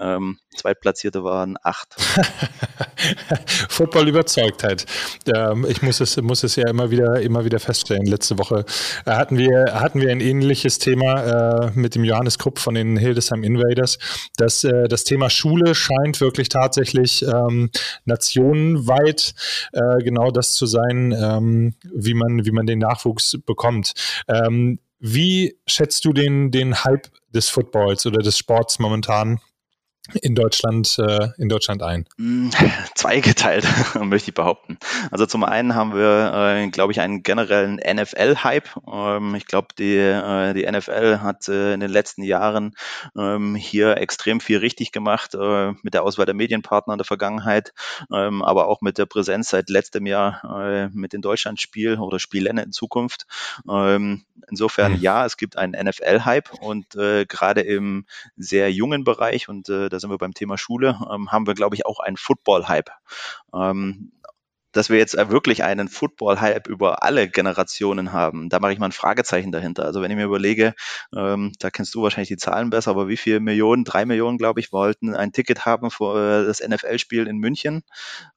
Ähm, 0.00 0.38
Zweitplatzierte 0.56 1.22
waren 1.22 1.56
acht. 1.62 1.94
Football 3.68 4.08
überzeugt 4.08 4.64
halt. 4.64 4.86
Ähm, 5.32 5.64
ich 5.68 5.82
muss 5.82 6.00
es, 6.00 6.16
muss 6.20 6.42
es 6.42 6.56
ja 6.56 6.68
immer 6.68 6.90
wieder, 6.90 7.20
immer 7.20 7.44
wieder 7.44 7.60
feststellen. 7.60 8.06
Letzte 8.06 8.38
Woche 8.38 8.64
äh, 9.06 9.10
hatten 9.12 9.38
wir, 9.38 9.80
hatten 9.80 10.00
wir 10.00 10.10
ein 10.10 10.20
ähnliches 10.20 10.78
Thema 10.78 11.68
äh, 11.68 11.70
mit 11.74 11.94
dem 11.94 12.02
Johannes 12.02 12.38
Krupp 12.38 12.58
von 12.58 12.74
den 12.74 12.96
Hildesheim 12.96 13.44
Invaders. 13.44 13.98
Das, 14.36 14.64
äh, 14.64 14.88
das 14.88 15.04
Thema 15.04 15.30
Schule 15.30 15.74
scheint 15.74 16.20
wirklich 16.20 16.48
tatsächlich 16.48 17.22
ähm, 17.22 17.70
nationenweit 18.04 19.34
äh, 19.72 20.02
genau 20.02 20.32
das 20.32 20.54
zu 20.54 20.66
sein, 20.66 21.12
ähm, 21.12 21.74
wie 21.82 22.14
man, 22.14 22.44
wie 22.44 22.52
man 22.52 22.66
den 22.66 22.80
Nachwuchs 22.80 23.38
bekommt. 23.46 23.92
Ähm, 24.26 24.80
wie 24.98 25.58
schätzt 25.66 26.04
du 26.04 26.12
den, 26.12 26.50
den 26.50 26.82
Hype 26.82 27.08
des 27.28 27.48
Footballs 27.48 28.06
oder 28.06 28.22
des 28.22 28.38
Sports 28.38 28.78
momentan 28.78 29.38
in 30.12 30.34
Deutschland, 30.34 30.98
äh, 30.98 31.28
in 31.38 31.48
Deutschland 31.48 31.82
ein? 31.82 32.06
Hm, 32.18 32.50
zweigeteilt, 32.94 33.66
möchte 34.00 34.30
ich 34.30 34.34
behaupten. 34.34 34.78
Also 35.10 35.24
zum 35.24 35.44
einen 35.44 35.74
haben 35.74 35.94
wir, 35.94 36.32
äh, 36.34 36.68
glaube 36.68 36.92
ich, 36.92 37.00
einen 37.00 37.22
generellen 37.22 37.76
NFL-Hype. 37.76 38.68
Ähm, 38.92 39.34
ich 39.34 39.46
glaube, 39.46 39.68
die, 39.78 39.96
äh, 39.96 40.52
die 40.52 40.70
NFL 40.70 41.20
hat 41.20 41.48
äh, 41.48 41.72
in 41.72 41.80
den 41.80 41.90
letzten 41.90 42.22
Jahren 42.22 42.74
ähm, 43.16 43.54
hier 43.54 43.96
extrem 43.96 44.40
viel 44.40 44.58
richtig 44.58 44.92
gemacht 44.92 45.34
äh, 45.34 45.72
mit 45.82 45.94
der 45.94 46.02
Auswahl 46.02 46.26
der 46.26 46.34
Medienpartner 46.34 46.94
in 46.94 46.98
der 46.98 47.06
Vergangenheit, 47.06 47.72
ähm, 48.12 48.42
aber 48.42 48.68
auch 48.68 48.82
mit 48.82 48.98
der 48.98 49.06
Präsenz 49.06 49.48
seit 49.48 49.70
letztem 49.70 50.04
Jahr 50.04 50.42
äh, 50.44 50.88
mit 50.92 51.14
den 51.14 51.22
Deutschlandspiel 51.22 51.98
oder 51.98 52.18
Spielen 52.18 52.58
in 52.58 52.72
Zukunft. 52.72 53.26
Ähm, 53.70 54.24
insofern 54.50 54.92
mhm. 54.92 55.00
ja, 55.00 55.24
es 55.24 55.38
gibt 55.38 55.56
einen 55.56 55.72
NFL-Hype 55.72 56.52
und 56.60 56.90
gerade 56.90 57.62
im 57.62 58.04
sehr 58.36 58.70
jungen 58.70 59.04
Bereich 59.04 59.48
und 59.48 59.68
da 59.94 60.00
sind 60.00 60.10
wir 60.10 60.18
beim 60.18 60.34
Thema 60.34 60.58
Schule, 60.58 60.98
ähm, 61.12 61.30
haben 61.30 61.46
wir, 61.46 61.54
glaube 61.54 61.76
ich, 61.76 61.86
auch 61.86 62.00
einen 62.00 62.16
Football-Hype. 62.16 62.90
Ähm, 63.54 64.12
dass 64.74 64.90
wir 64.90 64.98
jetzt 64.98 65.16
wirklich 65.30 65.64
einen 65.64 65.88
Football-Hype 65.88 66.66
über 66.66 67.02
alle 67.02 67.28
Generationen 67.28 68.12
haben, 68.12 68.48
da 68.48 68.58
mache 68.58 68.72
ich 68.72 68.78
mal 68.78 68.86
ein 68.86 68.92
Fragezeichen 68.92 69.52
dahinter. 69.52 69.84
Also 69.84 70.02
wenn 70.02 70.10
ich 70.10 70.16
mir 70.16 70.24
überlege, 70.24 70.74
ähm, 71.16 71.52
da 71.60 71.70
kennst 71.70 71.94
du 71.94 72.02
wahrscheinlich 72.02 72.28
die 72.28 72.36
Zahlen 72.36 72.70
besser, 72.70 72.90
aber 72.90 73.08
wie 73.08 73.16
viele 73.16 73.40
Millionen, 73.40 73.84
drei 73.84 74.04
Millionen, 74.04 74.36
glaube 74.36 74.60
ich, 74.60 74.72
wollten 74.72 75.14
ein 75.14 75.32
Ticket 75.32 75.64
haben 75.64 75.90
für 75.90 76.42
äh, 76.42 76.46
das 76.46 76.60
NFL-Spiel 76.60 77.26
in 77.28 77.38
München. 77.38 77.84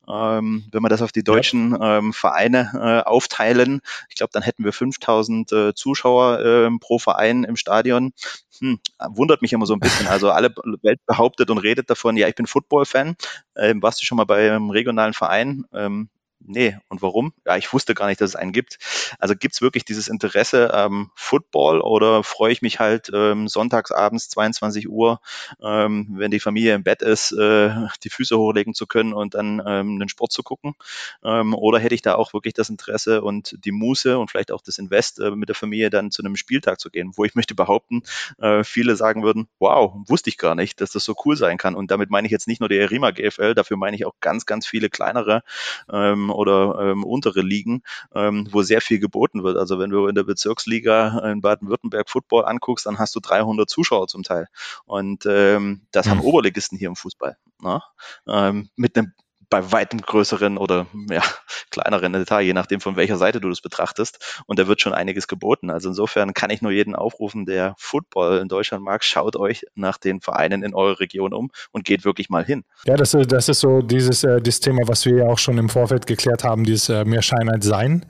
Ähm, 0.07 0.65
wenn 0.71 0.83
wir 0.83 0.89
das 0.89 1.01
auf 1.01 1.11
die 1.11 1.23
deutschen 1.23 1.71
ja. 1.71 1.97
ähm, 1.97 2.13
Vereine 2.13 2.71
äh, 2.73 3.09
aufteilen, 3.09 3.81
ich 4.09 4.15
glaube, 4.15 4.29
dann 4.31 4.43
hätten 4.43 4.63
wir 4.63 4.73
5000 4.73 5.51
äh, 5.51 5.73
Zuschauer 5.73 6.39
äh, 6.39 6.69
pro 6.79 6.99
Verein 6.99 7.43
im 7.43 7.55
Stadion. 7.55 8.13
Hm, 8.61 8.79
wundert 9.09 9.41
mich 9.41 9.53
immer 9.53 9.65
so 9.65 9.73
ein 9.73 9.79
bisschen. 9.79 10.07
Also 10.07 10.31
alle 10.31 10.49
Welt 10.81 10.99
behauptet 11.05 11.49
und 11.49 11.57
redet 11.59 11.89
davon, 11.89 12.17
ja, 12.17 12.27
ich 12.27 12.35
bin 12.35 12.47
Football-Fan. 12.47 13.15
Ähm, 13.55 13.81
warst 13.81 14.01
du 14.01 14.05
schon 14.05 14.17
mal 14.17 14.25
bei 14.25 14.51
einem 14.51 14.69
regionalen 14.71 15.13
Verein? 15.13 15.65
Ähm, 15.73 16.09
nee, 16.39 16.77
und 16.89 17.01
warum? 17.01 17.33
Ja, 17.45 17.57
ich 17.57 17.71
wusste 17.73 17.93
gar 17.93 18.07
nicht, 18.07 18.21
dass 18.21 18.31
es 18.31 18.35
einen 18.35 18.51
gibt. 18.51 18.77
Also 19.19 19.35
gibt 19.35 19.55
es 19.55 19.61
wirklich 19.61 19.85
dieses 19.85 20.07
Interesse 20.07 20.71
ähm, 20.73 21.11
Football 21.15 21.81
oder 21.81 22.23
freue 22.23 22.51
ich 22.51 22.61
mich 22.61 22.79
halt 22.79 23.09
ähm, 23.13 23.47
sonntags 23.47 23.91
abends 23.91 24.29
22 24.29 24.89
Uhr, 24.89 25.19
ähm, 25.61 26.07
wenn 26.17 26.31
die 26.31 26.39
Familie 26.39 26.75
im 26.75 26.83
Bett 26.83 27.01
ist, 27.01 27.31
äh, 27.31 27.71
die 28.03 28.09
Füße 28.09 28.37
hochlegen 28.37 28.73
zu 28.73 28.87
können 28.87 29.13
und 29.13 29.33
dann 29.33 29.61
ähm, 29.65 29.99
den 29.99 30.09
Sport 30.09 30.31
zu 30.31 30.43
gucken? 30.43 30.75
Ähm, 31.23 31.53
oder 31.53 31.79
hätte 31.79 31.95
ich 31.95 32.01
da 32.01 32.15
auch 32.15 32.33
wirklich 32.33 32.53
das 32.53 32.69
Interesse 32.69 33.21
und 33.21 33.57
die 33.65 33.71
Muße 33.71 34.17
und 34.17 34.29
vielleicht 34.31 34.51
auch 34.51 34.61
das 34.61 34.77
Invest 34.77 35.19
äh, 35.19 35.31
mit 35.31 35.49
der 35.49 35.55
Familie 35.55 35.89
dann 35.89 36.11
zu 36.11 36.21
einem 36.21 36.35
Spieltag 36.35 36.79
zu 36.79 36.89
gehen, 36.89 37.11
wo 37.15 37.25
ich 37.25 37.35
möchte 37.35 37.55
behaupten, 37.55 38.03
äh, 38.39 38.63
viele 38.63 38.95
sagen 38.95 39.23
würden, 39.23 39.47
wow, 39.59 39.93
wusste 40.07 40.29
ich 40.29 40.37
gar 40.37 40.55
nicht, 40.55 40.81
dass 40.81 40.91
das 40.91 41.03
so 41.03 41.15
cool 41.25 41.35
sein 41.35 41.57
kann. 41.57 41.75
Und 41.75 41.91
damit 41.91 42.09
meine 42.09 42.27
ich 42.27 42.31
jetzt 42.31 42.47
nicht 42.47 42.59
nur 42.59 42.69
die 42.69 42.77
Erima 42.77 43.11
GFL, 43.11 43.53
dafür 43.53 43.77
meine 43.77 43.95
ich 43.95 44.05
auch 44.05 44.15
ganz, 44.21 44.45
ganz 44.45 44.65
viele 44.65 44.89
kleinere 44.89 45.43
ähm, 45.91 46.26
oder 46.29 46.77
ähm, 46.79 47.03
untere 47.03 47.41
Ligen, 47.41 47.83
ähm, 48.13 48.47
wo 48.51 48.61
sehr 48.61 48.81
viel 48.81 48.99
geboten 48.99 49.43
wird. 49.43 49.57
Also 49.57 49.79
wenn 49.79 49.89
du 49.89 50.07
in 50.07 50.15
der 50.15 50.23
Bezirksliga 50.23 51.19
in 51.31 51.41
Baden-Württemberg 51.41 52.09
Football 52.09 52.45
anguckst, 52.45 52.85
dann 52.85 52.99
hast 52.99 53.15
du 53.15 53.19
300 53.19 53.69
Zuschauer 53.69 54.07
zum 54.07 54.23
Teil. 54.23 54.47
Und 54.85 55.25
ähm, 55.25 55.81
das 55.91 56.07
haben 56.07 56.21
Oberligisten 56.21 56.77
hier 56.77 56.89
im 56.89 56.95
Fußball. 56.95 57.37
Ne? 57.61 57.81
Ähm, 58.27 58.69
mit 58.75 58.97
einem 58.97 59.13
bei 59.49 59.71
weitem 59.71 60.01
größeren 60.01 60.57
oder 60.57 60.87
ja, 61.09 61.21
kleineren 61.71 62.13
Detail, 62.13 62.41
je 62.41 62.53
nachdem 62.53 62.81
von 62.81 62.95
welcher 62.95 63.17
Seite 63.17 63.39
du 63.39 63.49
das 63.49 63.61
betrachtest. 63.61 64.43
Und 64.45 64.59
da 64.59 64.67
wird 64.67 64.81
schon 64.81 64.93
einiges 64.93 65.27
geboten. 65.27 65.69
Also 65.69 65.89
insofern 65.89 66.33
kann 66.33 66.49
ich 66.49 66.61
nur 66.61 66.71
jeden 66.71 66.95
aufrufen, 66.95 67.45
der 67.45 67.75
Football 67.77 68.39
in 68.39 68.47
Deutschland 68.47 68.83
mag, 68.83 69.03
schaut 69.03 69.35
euch 69.35 69.65
nach 69.75 69.97
den 69.97 70.21
Vereinen 70.21 70.63
in 70.63 70.73
eurer 70.73 70.99
Region 70.99 71.33
um 71.33 71.51
und 71.71 71.85
geht 71.85 72.05
wirklich 72.05 72.29
mal 72.29 72.43
hin. 72.43 72.63
Ja, 72.85 72.95
das, 72.95 73.11
das 73.11 73.49
ist 73.49 73.59
so 73.59 73.81
dieses 73.81 74.23
äh, 74.23 74.41
das 74.41 74.59
Thema, 74.59 74.87
was 74.87 75.05
wir 75.05 75.17
ja 75.17 75.25
auch 75.25 75.39
schon 75.39 75.57
im 75.57 75.69
Vorfeld 75.69 76.07
geklärt 76.07 76.43
haben, 76.43 76.63
dieses 76.63 76.89
äh, 76.89 77.05
mehr 77.05 77.21
Schein 77.21 77.49
als 77.49 77.65
Sein. 77.65 78.05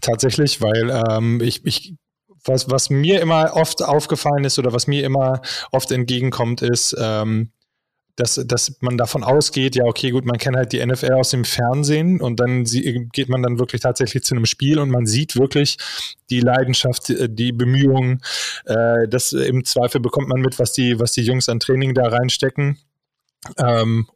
Tatsächlich, 0.00 0.60
weil 0.60 0.90
ähm, 1.10 1.40
ich, 1.42 1.64
ich 1.64 1.94
was, 2.44 2.70
was 2.70 2.90
mir 2.90 3.20
immer 3.20 3.54
oft 3.54 3.82
aufgefallen 3.82 4.44
ist 4.44 4.58
oder 4.58 4.72
was 4.72 4.86
mir 4.86 5.04
immer 5.04 5.42
oft 5.72 5.90
entgegenkommt, 5.90 6.62
ist, 6.62 6.96
ähm, 6.98 7.52
dass, 8.18 8.34
dass 8.44 8.76
man 8.80 8.98
davon 8.98 9.22
ausgeht, 9.22 9.76
ja, 9.76 9.84
okay, 9.84 10.10
gut, 10.10 10.24
man 10.24 10.38
kennt 10.38 10.56
halt 10.56 10.72
die 10.72 10.84
NFL 10.84 11.12
aus 11.12 11.30
dem 11.30 11.44
Fernsehen 11.44 12.20
und 12.20 12.40
dann 12.40 12.66
sie, 12.66 13.08
geht 13.12 13.28
man 13.28 13.42
dann 13.42 13.60
wirklich 13.60 13.80
tatsächlich 13.80 14.24
zu 14.24 14.34
einem 14.34 14.44
Spiel 14.44 14.80
und 14.80 14.90
man 14.90 15.06
sieht 15.06 15.36
wirklich 15.36 15.78
die 16.28 16.40
Leidenschaft, 16.40 17.10
äh, 17.10 17.28
die 17.30 17.52
Bemühungen. 17.52 18.20
Äh, 18.64 19.06
das 19.08 19.32
im 19.32 19.64
Zweifel 19.64 20.00
bekommt 20.00 20.28
man 20.28 20.40
mit, 20.40 20.58
was 20.58 20.72
die, 20.72 20.98
was 20.98 21.12
die 21.12 21.22
Jungs 21.22 21.48
an 21.48 21.60
Training 21.60 21.94
da 21.94 22.08
reinstecken. 22.08 22.78
Ähm, 23.56 24.08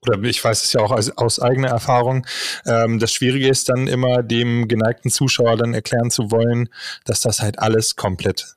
oder 0.00 0.22
ich 0.22 0.42
weiß 0.42 0.64
es 0.64 0.72
ja 0.72 0.80
auch 0.80 0.92
aus, 0.92 1.10
aus 1.10 1.38
eigener 1.38 1.68
Erfahrung. 1.68 2.26
Ähm, 2.64 2.98
das 2.98 3.12
Schwierige 3.12 3.48
ist 3.48 3.68
dann 3.68 3.86
immer, 3.86 4.22
dem 4.22 4.66
geneigten 4.66 5.10
Zuschauer 5.10 5.58
dann 5.58 5.74
erklären 5.74 6.10
zu 6.10 6.30
wollen, 6.30 6.70
dass 7.04 7.20
das 7.20 7.40
halt 7.40 7.58
alles 7.58 7.96
komplett 7.96 8.56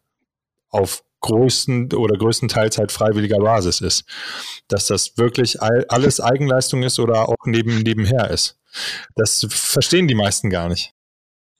auf 0.69 1.03
größten 1.21 1.93
oder 1.93 2.17
größtenteils 2.17 2.77
halt 2.77 2.91
freiwilliger 2.91 3.39
Basis 3.39 3.81
ist. 3.81 4.03
Dass 4.67 4.87
das 4.87 5.17
wirklich 5.17 5.61
alles 5.61 6.19
Eigenleistung 6.19 6.83
ist 6.83 6.99
oder 6.99 7.29
auch 7.29 7.35
neben, 7.45 7.79
nebenher 7.79 8.29
ist. 8.29 8.57
Das 9.15 9.45
verstehen 9.49 10.07
die 10.07 10.15
meisten 10.15 10.49
gar 10.49 10.69
nicht. 10.69 10.93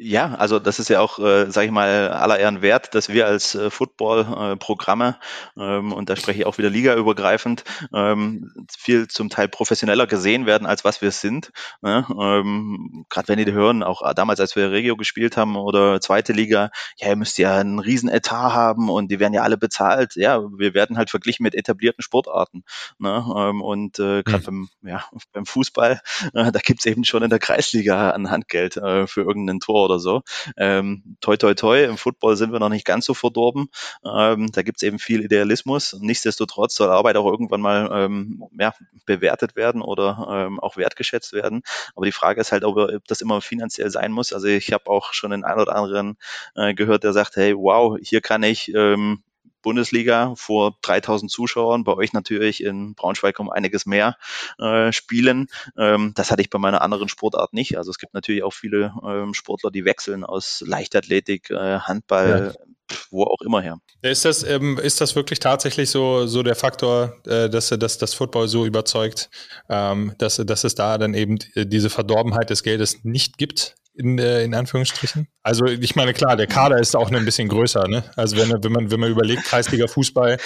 Ja, 0.02 0.36
also 0.36 0.60
das 0.60 0.80
ist 0.80 0.88
ja 0.88 1.02
auch, 1.02 1.20
äh, 1.20 1.52
sage 1.52 1.66
ich 1.66 1.74
mal, 1.74 2.08
aller 2.08 2.40
Ehren 2.40 2.62
wert, 2.62 2.96
dass 2.96 3.10
wir 3.10 3.28
als 3.28 3.54
äh, 3.54 3.70
Football-Programme, 3.70 5.18
äh, 5.58 5.62
ähm, 5.62 5.92
und 5.92 6.10
da 6.10 6.16
spreche 6.16 6.40
ich 6.40 6.46
auch 6.46 6.58
wieder 6.58 6.70
ligaübergreifend, 6.70 7.66
ähm, 7.94 8.50
viel 8.78 9.10
zum 9.10 9.30
Teil 9.30 9.50
professioneller 9.50 10.08
gesehen 10.08 10.46
werden, 10.46 10.66
als 10.66 10.86
was 10.86 11.02
wir 11.02 11.12
sind. 11.12 11.52
Ne? 11.82 12.08
Ähm, 12.18 13.06
Gerade 13.10 13.28
wenn 13.28 13.44
die 13.44 13.52
hören, 13.52 13.84
auch 13.84 14.14
damals, 14.14 14.40
als 14.40 14.56
wir 14.56 14.72
Regio 14.72 14.96
gespielt 14.96 15.36
haben 15.36 15.58
oder 15.58 16.00
zweite 16.00 16.32
Liga, 16.32 16.72
ja, 16.98 17.10
ihr 17.10 17.18
müsst 17.18 17.38
ja 17.38 17.58
einen 17.58 17.80
riesen 17.80 18.08
Etat 18.08 18.54
haben 18.54 18.90
und 18.90 19.12
die 19.12 19.20
werden 19.20 19.34
ja 19.34 19.42
alle 19.42 19.58
bezahlt. 19.58 20.16
Ja, 20.16 20.40
wir 20.40 20.74
werden 20.74 20.98
halt 20.98 21.10
verglichen 21.10 21.44
mit 21.44 21.56
etablierten 21.56 22.04
Sportarten. 22.04 22.64
Ne? 23.00 23.26
Ähm, 23.36 23.62
und 23.62 24.00
äh, 24.00 24.24
gerade 24.24 24.50
mhm. 24.50 24.70
beim, 24.82 24.92
ja, 24.92 25.04
beim 25.34 25.46
Fußball, 25.46 26.00
äh, 26.34 26.52
da 26.54 26.60
gibt's 26.64 26.86
eben 26.86 27.04
schon 27.04 27.22
in 27.22 27.30
der 27.30 27.40
Kreisliga 27.40 28.12
ein 28.12 28.32
Handgeld 28.32 28.78
äh, 28.78 29.06
für 29.06 29.24
irgendein 29.24 29.60
Tor 29.60 29.89
oder 29.90 30.00
so. 30.00 30.22
Ähm, 30.58 31.18
toi, 31.22 31.38
toi, 31.38 31.54
toi, 31.54 31.84
im 31.84 31.98
Football 31.98 32.36
sind 32.36 32.52
wir 32.52 32.60
noch 32.60 32.70
nicht 32.70 32.86
ganz 32.86 33.06
so 33.06 33.14
verdorben. 33.14 33.70
Ähm, 34.06 34.52
da 34.52 34.62
gibt 34.62 34.78
es 34.78 34.84
eben 34.88 35.00
viel 35.00 35.24
Idealismus. 35.24 35.98
Nichtsdestotrotz 36.00 36.76
soll 36.76 36.90
Arbeit 36.90 37.18
auch 37.18 37.26
irgendwann 37.26 37.62
mal 37.62 37.90
ähm, 37.92 38.44
ja, 38.60 38.74
bewertet 39.06 39.56
werden 39.56 39.82
oder 39.82 40.28
ähm, 40.30 40.60
auch 40.60 40.78
wertgeschätzt 40.78 41.34
werden. 41.34 41.62
Aber 41.96 42.06
die 42.06 42.12
Frage 42.12 42.42
ist 42.42 42.52
halt, 42.52 42.64
ob, 42.64 42.78
ob 42.78 43.08
das 43.08 43.22
immer 43.22 43.42
finanziell 43.42 43.90
sein 43.90 44.12
muss. 44.12 44.34
Also 44.34 44.48
ich 44.48 44.72
habe 44.74 44.88
auch 44.88 45.14
schon 45.14 45.32
den 45.32 45.44
einen 45.44 45.62
oder 45.62 45.76
anderen 45.76 46.18
äh, 46.56 46.74
gehört, 46.74 47.04
der 47.04 47.14
sagt, 47.14 47.36
hey, 47.36 47.56
wow, 47.56 47.98
hier 48.02 48.22
kann 48.22 48.44
ich 48.44 48.74
ähm, 48.74 49.24
Bundesliga 49.62 50.34
vor 50.36 50.78
3000 50.82 51.32
Zuschauern, 51.32 51.84
bei 51.84 51.94
euch 51.94 52.14
natürlich 52.14 52.64
in 52.64 52.96
Braunschweig 52.96 53.40
um 53.40 53.50
einiges 53.50 53.86
mehr 53.86 54.18
äh, 54.58 54.92
spielen. 54.92 55.48
Ähm, 55.78 56.14
das 56.16 56.32
hatte 56.32 56.42
ich 56.42 56.50
bei 56.50 56.60
meiner 56.60 56.82
anderen 56.82 57.10
Sportart 57.10 57.54
nicht. 57.54 57.78
Also 57.78 57.92
es 57.92 57.98
gibt 57.98 58.14
natürlich 58.14 58.44
auch 58.44 58.54
viele 58.54 58.94
ähm, 59.06 59.34
Sportler, 59.34 59.72
die 59.72 59.86
wechseln 59.86 60.24
aus 60.24 60.64
Leichtathletik, 60.66 61.50
äh, 61.50 61.80
Handball, 61.80 62.54
ja 62.56 62.64
wo 63.12 63.24
auch 63.24 63.42
immer 63.42 63.62
her. 63.62 63.80
Ist 64.02 64.26
das, 64.26 64.44
ähm, 64.44 64.78
ist 64.78 65.02
das 65.02 65.16
wirklich 65.16 65.40
tatsächlich 65.40 65.90
so, 65.90 66.26
so 66.28 66.44
der 66.44 66.56
Faktor, 66.56 67.18
äh, 67.26 67.50
dass, 67.50 67.70
dass 67.70 67.98
das 67.98 68.14
Football 68.14 68.48
so 68.48 68.66
überzeugt, 68.66 69.30
ähm, 69.70 70.14
dass, 70.18 70.38
dass 70.38 70.64
es 70.64 70.76
da 70.76 70.98
dann 70.98 71.14
eben 71.14 71.38
diese 71.56 71.90
Verdorbenheit 71.90 72.50
des 72.50 72.64
Geldes 72.64 73.04
nicht 73.04 73.38
gibt? 73.38 73.76
In, 73.94 74.18
äh, 74.18 74.44
in 74.44 74.56
Anführungsstrichen? 74.56 75.28
Also 75.42 75.66
ich 75.66 75.96
meine, 75.96 76.14
klar, 76.14 76.36
der 76.36 76.48
Kader 76.48 76.80
ist 76.80 76.96
auch 76.96 77.12
ein 77.12 77.26
bisschen 77.26 77.48
größer. 77.48 77.88
Ne? 77.88 78.04
Also 78.16 78.38
wenn, 78.38 78.64
wenn, 78.64 78.72
man, 78.72 78.92
wenn 78.92 79.00
man 79.00 79.10
überlegt, 79.10 79.46
Kreisliga 79.46 79.88
Fußball, 79.88 80.38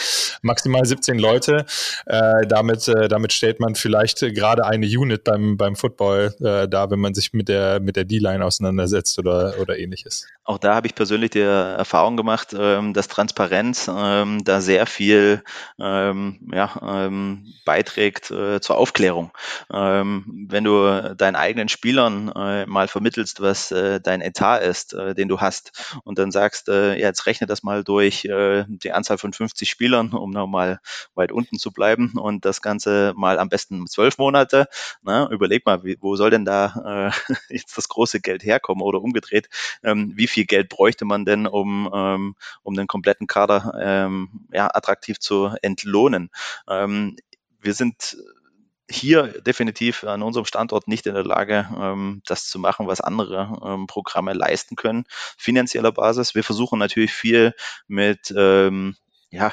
maximal 0.42 0.86
17 0.86 1.20
Leute, 1.20 1.66
äh, 2.06 2.48
damit, 2.48 2.88
äh, 2.88 3.08
damit 3.08 3.34
stellt 3.34 3.60
man 3.60 3.76
vielleicht 3.76 4.20
gerade 4.20 4.66
eine 4.66 4.86
Unit 4.86 5.24
beim, 5.24 5.58
beim 5.58 5.76
Football 5.76 6.34
äh, 6.40 6.68
da, 6.68 6.90
wenn 6.90 7.00
man 7.00 7.14
sich 7.14 7.34
mit 7.34 7.50
der, 7.50 7.80
mit 7.80 7.96
der 7.96 8.06
D-Line 8.06 8.46
auseinandersetzt 8.46 9.20
oder, 9.20 9.56
oder 9.60 9.78
ähnliches. 9.78 10.28
Auch 10.46 10.58
da 10.58 10.76
habe 10.76 10.88
ich 10.88 10.96
persönlich 10.96 11.32
die 11.32 11.40
Erfahrung 11.40 12.18
gemacht, 12.18 12.56
ähm, 12.58 12.94
dass 12.94 13.08
Transparenz 13.08 13.90
ähm, 13.94 14.44
da 14.44 14.62
sehr 14.62 14.86
viel 14.86 15.44
ähm, 15.80 16.40
ja, 16.54 16.72
ähm, 16.82 17.54
beiträgt 17.66 18.30
äh, 18.30 18.62
zur 18.62 18.78
Aufklärung. 18.78 19.32
Ähm, 19.72 20.46
wenn 20.50 20.64
du 20.64 21.16
deinen 21.16 21.36
eigenen 21.36 21.70
Spielern 21.70 22.30
äh, 22.30 22.66
mal 22.66 22.88
vermittelst, 22.88 23.33
was 23.42 23.72
äh, 23.72 24.00
dein 24.02 24.22
Etat 24.22 24.60
ist, 24.60 24.94
äh, 24.94 25.14
den 25.14 25.28
du 25.28 25.40
hast. 25.40 25.98
Und 26.04 26.20
dann 26.20 26.32
sagst, 26.32 26.70
äh, 26.70 26.92
ja, 26.92 27.08
jetzt 27.08 27.26
rechne 27.26 27.48
das 27.48 27.64
mal 27.64 27.84
durch 27.84 28.26
äh, 28.26 28.66
die 28.68 28.92
Anzahl 28.92 29.18
von 29.18 29.34
50 29.34 29.70
Spielern, 29.70 30.14
um 30.14 30.32
nochmal 30.32 30.80
weit 31.16 31.32
unten 31.32 31.58
zu 31.58 31.72
bleiben 31.72 32.14
und 32.18 32.46
das 32.46 32.62
Ganze 32.62 33.14
mal 33.16 33.40
am 33.40 33.50
besten 33.50 33.88
zwölf 33.88 34.18
Monate. 34.18 34.68
Na, 35.02 35.30
überleg 35.30 35.66
mal, 35.66 35.84
wie, 35.84 35.98
wo 36.02 36.16
soll 36.16 36.30
denn 36.30 36.46
da 36.46 37.12
äh, 37.30 37.34
jetzt 37.54 37.78
das 37.78 37.90
große 37.90 38.20
Geld 38.20 38.44
herkommen 38.44 38.82
oder 38.82 39.02
umgedreht? 39.02 39.50
Ähm, 39.84 40.14
wie 40.16 40.28
viel 40.28 40.46
Geld 40.46 40.70
bräuchte 40.70 41.06
man 41.06 41.26
denn, 41.26 41.48
um, 41.48 41.90
ähm, 41.94 42.36
um 42.64 42.76
den 42.76 42.88
kompletten 42.88 43.28
Kader 43.28 43.74
ähm, 43.82 44.48
ja, 44.52 44.70
attraktiv 44.74 45.20
zu 45.20 45.52
entlohnen? 45.62 46.30
Ähm, 46.68 47.16
wir 47.60 47.74
sind 47.74 48.18
hier 48.90 49.42
definitiv 49.42 50.04
an 50.04 50.22
unserem 50.22 50.46
Standort 50.46 50.88
nicht 50.88 51.08
in 51.08 51.14
der 51.14 51.24
Lage, 51.24 51.68
ähm, 51.80 52.22
das 52.26 52.48
zu 52.48 52.60
machen, 52.60 52.88
was 52.88 53.02
andere 53.02 53.60
ähm, 53.66 53.88
Programme 53.88 54.34
leisten 54.34 54.76
können, 54.76 55.06
finanzieller 55.38 55.92
Basis. 55.92 56.36
Wir 56.36 56.44
versuchen 56.44 56.80
natürlich 56.80 57.14
viel 57.14 57.54
mit 57.88 58.34
ähm, 58.36 58.96
ja, 59.30 59.52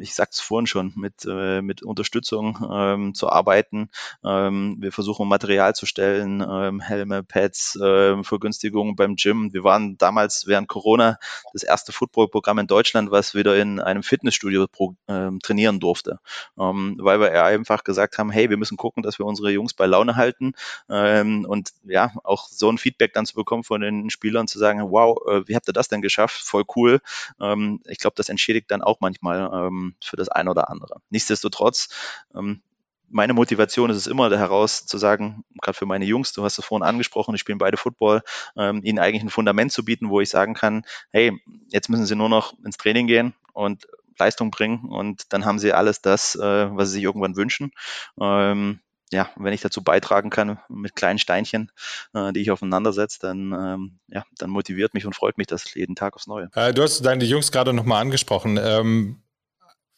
ich 0.00 0.14
sagte 0.14 0.34
es 0.34 0.40
vorhin 0.40 0.66
schon, 0.66 0.92
mit, 0.96 1.24
äh, 1.26 1.62
mit 1.62 1.82
Unterstützung 1.82 2.58
ähm, 2.70 3.14
zu 3.14 3.28
arbeiten. 3.28 3.90
Ähm, 4.24 4.76
wir 4.80 4.92
versuchen 4.92 5.28
Material 5.28 5.74
zu 5.74 5.86
stellen, 5.86 6.44
ähm, 6.48 6.80
Helme, 6.80 7.22
Pads, 7.22 7.76
äh, 7.76 8.22
Vergünstigungen 8.22 8.96
beim 8.96 9.16
Gym. 9.16 9.52
Wir 9.52 9.64
waren 9.64 9.96
damals 9.98 10.46
während 10.46 10.68
Corona 10.68 11.18
das 11.52 11.62
erste 11.62 11.92
Footballprogramm 11.92 12.58
in 12.58 12.66
Deutschland, 12.66 13.10
was 13.10 13.34
wieder 13.34 13.56
in 13.56 13.80
einem 13.80 14.02
Fitnessstudio 14.02 14.66
pro, 14.66 14.94
ähm, 15.08 15.40
trainieren 15.40 15.80
durfte, 15.80 16.18
ähm, 16.58 16.96
weil 16.98 17.20
wir 17.20 17.44
einfach 17.44 17.84
gesagt 17.84 18.18
haben, 18.18 18.30
hey, 18.30 18.50
wir 18.50 18.56
müssen 18.56 18.76
gucken, 18.76 19.02
dass 19.02 19.18
wir 19.18 19.26
unsere 19.26 19.50
Jungs 19.50 19.74
bei 19.74 19.86
Laune 19.86 20.16
halten 20.16 20.52
ähm, 20.88 21.44
und 21.44 21.72
ja, 21.84 22.12
auch 22.24 22.48
so 22.48 22.70
ein 22.70 22.78
Feedback 22.78 23.12
dann 23.12 23.26
zu 23.26 23.34
bekommen 23.34 23.64
von 23.64 23.80
den 23.80 24.10
Spielern, 24.10 24.48
zu 24.48 24.58
sagen, 24.58 24.80
wow, 24.90 25.18
äh, 25.28 25.46
wie 25.46 25.54
habt 25.54 25.68
ihr 25.68 25.72
das 25.72 25.88
denn 25.88 26.02
geschafft? 26.02 26.42
Voll 26.42 26.64
cool. 26.76 27.00
Ähm, 27.40 27.80
ich 27.86 27.98
glaube, 27.98 28.14
das 28.16 28.28
entschädigt 28.28 28.70
dann 28.70 28.82
auch 28.82 28.98
manchmal 29.00 29.50
ähm, 29.52 29.83
für 30.02 30.16
das 30.16 30.28
eine 30.28 30.50
oder 30.50 30.70
andere. 30.70 31.00
Nichtsdestotrotz, 31.10 31.88
ähm, 32.34 32.62
meine 33.08 33.34
Motivation 33.34 33.90
ist 33.90 33.96
es 33.96 34.06
immer 34.06 34.30
heraus 34.36 34.86
zu 34.86 34.98
sagen, 34.98 35.44
gerade 35.62 35.76
für 35.76 35.86
meine 35.86 36.04
Jungs, 36.04 36.32
du 36.32 36.42
hast 36.42 36.58
es 36.58 36.64
vorhin 36.64 36.86
angesprochen, 36.86 37.32
die 37.32 37.38
spielen 37.38 37.58
beide 37.58 37.76
Football, 37.76 38.22
ähm, 38.56 38.80
ihnen 38.82 38.98
eigentlich 38.98 39.22
ein 39.22 39.30
Fundament 39.30 39.72
zu 39.72 39.84
bieten, 39.84 40.10
wo 40.10 40.20
ich 40.20 40.30
sagen 40.30 40.54
kann, 40.54 40.84
hey, 41.10 41.32
jetzt 41.68 41.88
müssen 41.88 42.06
sie 42.06 42.16
nur 42.16 42.28
noch 42.28 42.54
ins 42.64 42.76
Training 42.76 43.06
gehen 43.06 43.34
und 43.52 43.86
Leistung 44.18 44.50
bringen 44.50 44.88
und 44.88 45.32
dann 45.32 45.44
haben 45.44 45.58
sie 45.58 45.72
alles 45.72 46.00
das, 46.00 46.34
äh, 46.34 46.40
was 46.76 46.88
sie 46.88 46.94
sich 46.94 47.04
irgendwann 47.04 47.36
wünschen. 47.36 47.72
Ähm, 48.20 48.80
ja, 49.12 49.30
wenn 49.36 49.52
ich 49.52 49.60
dazu 49.60 49.82
beitragen 49.82 50.30
kann 50.30 50.58
mit 50.68 50.96
kleinen 50.96 51.18
Steinchen, 51.18 51.70
äh, 52.14 52.32
die 52.32 52.40
ich 52.40 52.50
aufeinandersetze, 52.50 53.18
dann, 53.20 53.52
ähm, 53.52 53.98
ja, 54.08 54.24
dann 54.38 54.50
motiviert 54.50 54.94
mich 54.94 55.06
und 55.06 55.14
freut 55.14 55.38
mich 55.38 55.46
das 55.46 55.72
jeden 55.74 55.94
Tag 55.94 56.14
aufs 56.14 56.26
Neue. 56.26 56.48
Äh, 56.54 56.72
du 56.72 56.82
hast 56.82 57.00
deine 57.02 57.24
Jungs 57.24 57.52
gerade 57.52 57.72
nochmal 57.72 58.00
angesprochen. 58.00 58.58
Ähm, 58.60 59.22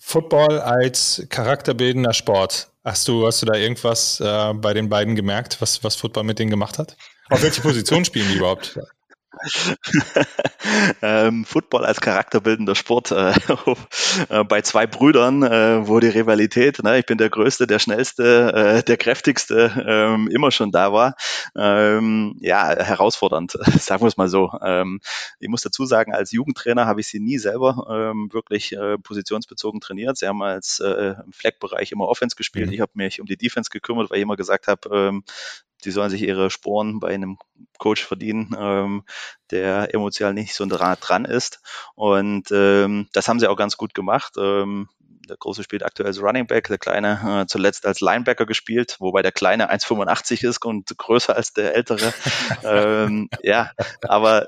Football 0.09 0.61
als 0.61 1.27
charakterbildender 1.31 2.15
Sport. 2.15 2.69
Hast 2.85 3.09
du, 3.09 3.27
hast 3.27 3.43
du 3.43 3.47
da 3.47 3.55
irgendwas 3.55 4.21
äh, 4.21 4.55
bei 4.55 4.73
den 4.73 4.89
beiden 4.89 5.17
gemerkt, 5.17 5.61
was, 5.61 5.83
was 5.83 5.97
Football 5.97 6.23
mit 6.23 6.39
denen 6.39 6.49
gemacht 6.49 6.79
hat? 6.79 6.97
Auf 7.29 7.43
welche 7.43 7.61
Position 7.61 8.05
spielen 8.05 8.29
die 8.29 8.37
überhaupt? 8.37 8.79
ähm, 11.03 11.45
Football 11.45 11.85
als 11.85 12.01
charakterbildender 12.01 12.75
Sport. 12.75 13.11
Äh, 13.11 13.33
äh, 14.29 14.45
bei 14.45 14.63
zwei 14.63 14.87
Brüdern, 14.87 15.43
äh, 15.43 15.87
wo 15.87 16.01
die 16.01 16.09
Rivalität, 16.09 16.83
ne, 16.83 16.99
ich 16.99 17.07
bin 17.07 17.19
der 17.19 17.31
Größte, 17.31 17.67
der 17.67 17.79
Schnellste, 17.79 18.53
äh, 18.53 18.83
der 18.83 18.97
Kräftigste, 18.97 19.85
ähm, 19.87 20.29
immer 20.29 20.51
schon 20.51 20.71
da 20.71 20.93
war. 20.93 21.17
Ähm, 21.57 22.37
ja, 22.41 22.69
herausfordernd, 22.69 23.53
sagen 23.81 24.03
wir 24.03 24.09
es 24.09 24.17
mal 24.17 24.29
so. 24.29 24.53
Ähm, 24.63 25.01
ich 25.39 25.49
muss 25.49 25.63
dazu 25.63 25.85
sagen, 25.85 26.15
als 26.15 26.33
Jugendtrainer 26.33 26.87
habe 26.87 27.01
ich 27.01 27.09
sie 27.09 27.21
nie 27.21 27.39
selber 27.39 27.87
ähm, 27.91 28.33
wirklich 28.33 28.73
äh, 28.73 28.99
positionsbezogen 28.99 29.81
trainiert. 29.81 30.17
Sie 30.17 30.27
haben 30.27 30.43
als 30.43 30.81
äh, 30.81 31.15
im 31.25 31.33
Fleckbereich 31.33 31.93
immer 31.93 32.09
Offense 32.09 32.37
gespielt. 32.37 32.69
Mhm. 32.69 32.73
Ich 32.73 32.81
habe 32.81 32.93
mich 32.95 33.21
um 33.21 33.27
die 33.27 33.37
Defense 33.37 33.71
gekümmert, 33.71 34.11
weil 34.11 34.19
ich 34.19 34.23
immer 34.23 34.37
gesagt 34.37 34.67
habe, 34.67 35.23
die 35.85 35.91
sollen 35.91 36.11
sich 36.11 36.23
ihre 36.23 36.51
Sporen 36.51 37.01
bei 37.01 37.15
einem 37.15 37.39
Coach 37.79 38.05
verdienen, 38.05 38.55
ähm, 38.59 39.05
der 39.51 39.95
emotional 39.95 40.35
nicht 40.35 40.55
so 40.55 40.65
dran 40.67 41.25
ist. 41.25 41.61
Und 41.95 42.51
ähm, 42.51 43.09
das 43.13 43.29
haben 43.29 43.41
sie 43.41 43.49
auch 43.49 43.57
ganz 43.57 43.77
gut 43.77 43.95
gemacht. 43.95 44.35
Ähm, 44.39 44.89
der 45.27 45.37
Große 45.37 45.63
spielt 45.63 45.85
aktuell 45.85 46.09
als 46.09 46.21
Running 46.21 46.47
Back, 46.47 46.69
der 46.69 46.79
Kleine 46.79 47.43
äh, 47.43 47.47
zuletzt 47.47 47.87
als 47.87 48.01
Linebacker 48.01 48.47
gespielt, 48.47 48.97
wobei 49.01 49.23
der 49.23 49.33
Kleine 49.33 49.71
1,85 49.73 50.47
ist 50.47 50.65
und 50.65 50.97
größer 50.97 51.37
als 51.37 51.53
der 51.53 51.75
Ältere. 51.75 52.13
ähm, 52.65 53.29
ja, 53.43 53.73
aber 54.03 54.47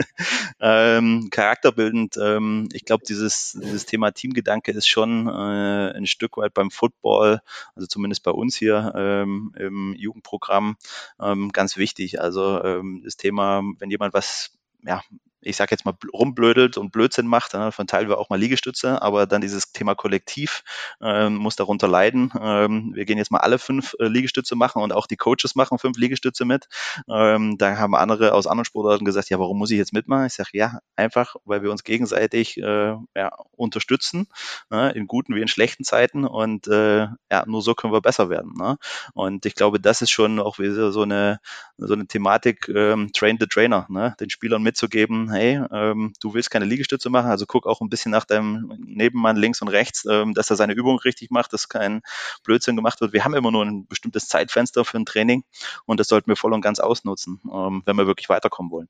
ähm, 0.60 1.28
charakterbildend, 1.30 2.16
ähm, 2.16 2.68
ich 2.72 2.84
glaube, 2.84 3.04
dieses, 3.06 3.58
dieses 3.60 3.86
Thema 3.86 4.10
Teamgedanke 4.10 4.72
ist 4.72 4.88
schon 4.88 5.28
äh, 5.28 5.92
ein 5.96 6.06
Stück 6.06 6.36
weit 6.36 6.54
beim 6.54 6.70
Football, 6.70 7.40
also 7.74 7.86
zumindest 7.86 8.22
bei 8.22 8.32
uns 8.32 8.56
hier 8.56 8.92
ähm, 8.96 9.54
im 9.58 9.94
Jugendprogramm, 9.96 10.76
ähm, 11.20 11.50
ganz 11.52 11.76
wichtig. 11.76 12.20
Also 12.20 12.62
ähm, 12.62 13.02
das 13.04 13.16
Thema, 13.16 13.62
wenn 13.78 13.90
jemand 13.90 14.14
was 14.14 14.52
ja, 14.84 15.02
ich 15.40 15.56
sage 15.56 15.70
jetzt 15.72 15.84
mal, 15.84 15.94
rumblödelt 16.12 16.76
und 16.76 16.90
Blödsinn 16.92 17.26
macht, 17.26 17.54
ne, 17.54 17.72
von 17.72 17.86
teilen 17.86 18.08
wir 18.08 18.18
auch 18.18 18.30
mal 18.30 18.38
Liegestütze, 18.38 19.00
aber 19.02 19.26
dann 19.26 19.40
dieses 19.40 19.72
Thema 19.72 19.94
Kollektiv 19.94 20.62
ähm, 21.00 21.36
muss 21.36 21.56
darunter 21.56 21.88
leiden. 21.88 22.32
Ähm, 22.40 22.92
wir 22.94 23.04
gehen 23.04 23.18
jetzt 23.18 23.30
mal 23.30 23.38
alle 23.38 23.58
fünf 23.58 23.94
äh, 23.98 24.06
Liegestütze 24.06 24.56
machen 24.56 24.82
und 24.82 24.92
auch 24.92 25.06
die 25.06 25.16
Coaches 25.16 25.54
machen 25.54 25.78
fünf 25.78 25.96
Liegestütze 25.98 26.44
mit. 26.44 26.68
Ähm, 27.08 27.58
da 27.58 27.76
haben 27.76 27.94
andere 27.94 28.34
aus 28.34 28.46
anderen 28.46 28.64
Sportarten 28.64 29.04
gesagt, 29.04 29.30
ja, 29.30 29.38
warum 29.38 29.58
muss 29.58 29.70
ich 29.70 29.78
jetzt 29.78 29.92
mitmachen? 29.92 30.26
Ich 30.26 30.34
sage, 30.34 30.50
ja, 30.52 30.80
einfach, 30.96 31.36
weil 31.44 31.62
wir 31.62 31.70
uns 31.70 31.84
gegenseitig 31.84 32.56
äh, 32.58 32.96
ja, 33.14 33.30
unterstützen, 33.52 34.28
ne, 34.70 34.90
in 34.92 35.06
guten 35.06 35.34
wie 35.34 35.40
in 35.40 35.48
schlechten 35.48 35.84
Zeiten 35.84 36.24
und 36.24 36.66
äh, 36.68 37.06
ja, 37.30 37.44
nur 37.46 37.62
so 37.62 37.74
können 37.74 37.92
wir 37.92 38.00
besser 38.00 38.30
werden. 38.30 38.54
Ne? 38.58 38.78
Und 39.14 39.46
ich 39.46 39.54
glaube, 39.54 39.80
das 39.80 40.02
ist 40.02 40.10
schon 40.10 40.40
auch 40.40 40.58
wieder 40.58 40.92
so 40.92 41.02
eine, 41.02 41.40
so 41.76 41.94
eine 41.94 42.06
Thematik, 42.06 42.68
ähm, 42.68 43.10
Train 43.12 43.36
the 43.40 43.46
Trainer, 43.46 43.86
ne? 43.88 44.14
den 44.20 44.30
Spielern 44.30 44.62
mitzugeben, 44.62 45.27
hey, 45.30 45.60
ähm, 45.72 46.12
du 46.20 46.34
willst 46.34 46.50
keine 46.50 46.64
Liegestütze 46.64 47.10
machen, 47.10 47.30
also 47.30 47.46
guck 47.46 47.66
auch 47.66 47.80
ein 47.80 47.88
bisschen 47.88 48.12
nach 48.12 48.24
deinem 48.24 48.72
Nebenmann 48.78 49.36
links 49.36 49.62
und 49.62 49.68
rechts, 49.68 50.06
ähm, 50.10 50.34
dass 50.34 50.50
er 50.50 50.56
seine 50.56 50.72
Übung 50.72 50.98
richtig 50.98 51.30
macht, 51.30 51.52
dass 51.52 51.68
kein 51.68 52.00
Blödsinn 52.44 52.76
gemacht 52.76 53.00
wird. 53.00 53.12
Wir 53.12 53.24
haben 53.24 53.34
immer 53.34 53.50
nur 53.50 53.64
ein 53.64 53.86
bestimmtes 53.86 54.28
Zeitfenster 54.28 54.84
für 54.84 54.98
ein 54.98 55.06
Training 55.06 55.44
und 55.86 56.00
das 56.00 56.08
sollten 56.08 56.28
wir 56.28 56.36
voll 56.36 56.52
und 56.52 56.60
ganz 56.60 56.80
ausnutzen, 56.80 57.40
ähm, 57.52 57.82
wenn 57.84 57.96
wir 57.96 58.06
wirklich 58.06 58.28
weiterkommen 58.28 58.70
wollen. 58.70 58.88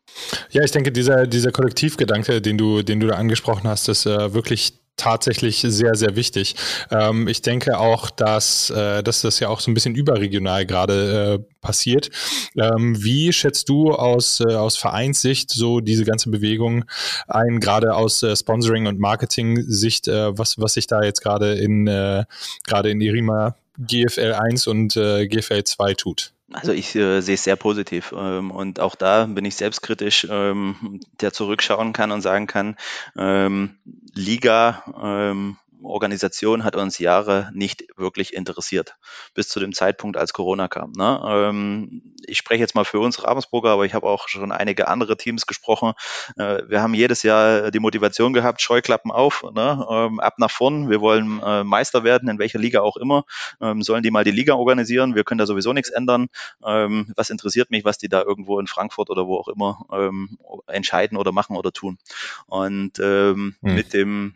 Ja, 0.50 0.62
ich 0.62 0.70
denke, 0.70 0.92
dieser, 0.92 1.26
dieser 1.26 1.52
Kollektivgedanke, 1.52 2.40
den 2.40 2.58
du, 2.58 2.82
den 2.82 3.00
du 3.00 3.06
da 3.06 3.16
angesprochen 3.16 3.68
hast, 3.68 3.88
ist 3.88 4.06
äh, 4.06 4.34
wirklich 4.34 4.77
tatsächlich 4.98 5.60
sehr, 5.66 5.94
sehr 5.94 6.16
wichtig. 6.16 6.56
Ähm, 6.90 7.28
ich 7.28 7.40
denke 7.40 7.78
auch, 7.78 8.10
dass, 8.10 8.68
äh, 8.70 9.02
dass 9.02 9.22
das 9.22 9.40
ja 9.40 9.48
auch 9.48 9.60
so 9.60 9.70
ein 9.70 9.74
bisschen 9.74 9.94
überregional 9.94 10.66
gerade 10.66 11.38
äh, 11.40 11.54
passiert. 11.60 12.10
Ähm, 12.56 13.02
wie 13.02 13.32
schätzt 13.32 13.68
du 13.68 13.92
aus, 13.92 14.40
äh, 14.40 14.54
aus 14.54 14.76
Vereinssicht 14.76 15.50
so 15.50 15.80
diese 15.80 16.04
ganze 16.04 16.30
Bewegung 16.30 16.84
ein, 17.26 17.60
gerade 17.60 17.94
aus 17.94 18.22
äh, 18.22 18.36
Sponsoring- 18.36 18.86
und 18.86 18.98
Marketing-Sicht, 18.98 20.08
äh, 20.08 20.36
was, 20.36 20.58
was 20.58 20.74
sich 20.74 20.86
da 20.86 21.02
jetzt 21.02 21.22
gerade 21.22 21.54
in, 21.54 21.86
äh, 21.86 22.24
gerade 22.66 22.90
in 22.90 23.00
Irima 23.00 23.56
GFL 23.78 24.34
1 24.34 24.66
und 24.66 24.94
GFL 24.94 25.62
2 25.62 25.94
tut? 25.94 26.32
Also 26.52 26.72
ich 26.72 26.94
äh, 26.94 27.20
sehe 27.20 27.34
es 27.34 27.44
sehr 27.44 27.56
positiv 27.56 28.14
ähm, 28.16 28.50
und 28.50 28.80
auch 28.80 28.94
da 28.94 29.26
bin 29.26 29.44
ich 29.44 29.56
selbstkritisch, 29.56 30.26
ähm, 30.30 31.00
der 31.20 31.32
zurückschauen 31.32 31.92
kann 31.92 32.10
und 32.10 32.22
sagen 32.22 32.46
kann, 32.46 32.76
ähm, 33.16 33.76
Liga 34.14 34.82
ähm, 35.02 35.58
Organisation 35.82 36.64
hat 36.64 36.76
uns 36.76 36.98
Jahre 36.98 37.50
nicht 37.54 37.84
wirklich 37.96 38.34
interessiert, 38.34 38.96
bis 39.34 39.48
zu 39.48 39.60
dem 39.60 39.72
Zeitpunkt, 39.72 40.16
als 40.16 40.32
Corona 40.32 40.68
kam. 40.68 40.92
Ne? 40.92 41.20
Ähm, 41.24 42.14
ich 42.26 42.38
spreche 42.38 42.60
jetzt 42.60 42.74
mal 42.74 42.84
für 42.84 43.00
uns 43.00 43.22
Ravensburger, 43.24 43.70
aber 43.70 43.84
ich 43.84 43.94
habe 43.94 44.06
auch 44.06 44.28
schon 44.28 44.52
einige 44.52 44.88
andere 44.88 45.16
Teams 45.16 45.46
gesprochen. 45.46 45.92
Äh, 46.36 46.62
wir 46.68 46.82
haben 46.82 46.94
jedes 46.94 47.22
Jahr 47.22 47.70
die 47.70 47.78
Motivation 47.78 48.32
gehabt, 48.32 48.60
Scheuklappen 48.60 49.10
auf, 49.10 49.44
ne? 49.52 49.86
ähm, 49.90 50.20
ab 50.20 50.34
nach 50.38 50.50
vorn. 50.50 50.90
Wir 50.90 51.00
wollen 51.00 51.40
äh, 51.44 51.64
Meister 51.64 52.04
werden, 52.04 52.28
in 52.28 52.38
welcher 52.38 52.58
Liga 52.58 52.80
auch 52.80 52.96
immer. 52.96 53.24
Ähm, 53.60 53.82
sollen 53.82 54.02
die 54.02 54.10
mal 54.10 54.24
die 54.24 54.30
Liga 54.30 54.54
organisieren? 54.54 55.14
Wir 55.14 55.24
können 55.24 55.38
da 55.38 55.46
sowieso 55.46 55.72
nichts 55.72 55.90
ändern. 55.90 56.28
Ähm, 56.64 57.12
was 57.16 57.30
interessiert 57.30 57.70
mich, 57.70 57.84
was 57.84 57.98
die 57.98 58.08
da 58.08 58.22
irgendwo 58.22 58.58
in 58.58 58.66
Frankfurt 58.66 59.10
oder 59.10 59.26
wo 59.26 59.36
auch 59.36 59.48
immer 59.48 59.86
ähm, 59.92 60.38
entscheiden 60.66 61.16
oder 61.16 61.32
machen 61.32 61.56
oder 61.56 61.72
tun? 61.72 61.98
Und 62.46 62.98
ähm, 62.98 63.56
hm. 63.60 63.74
mit 63.74 63.94
dem 63.94 64.34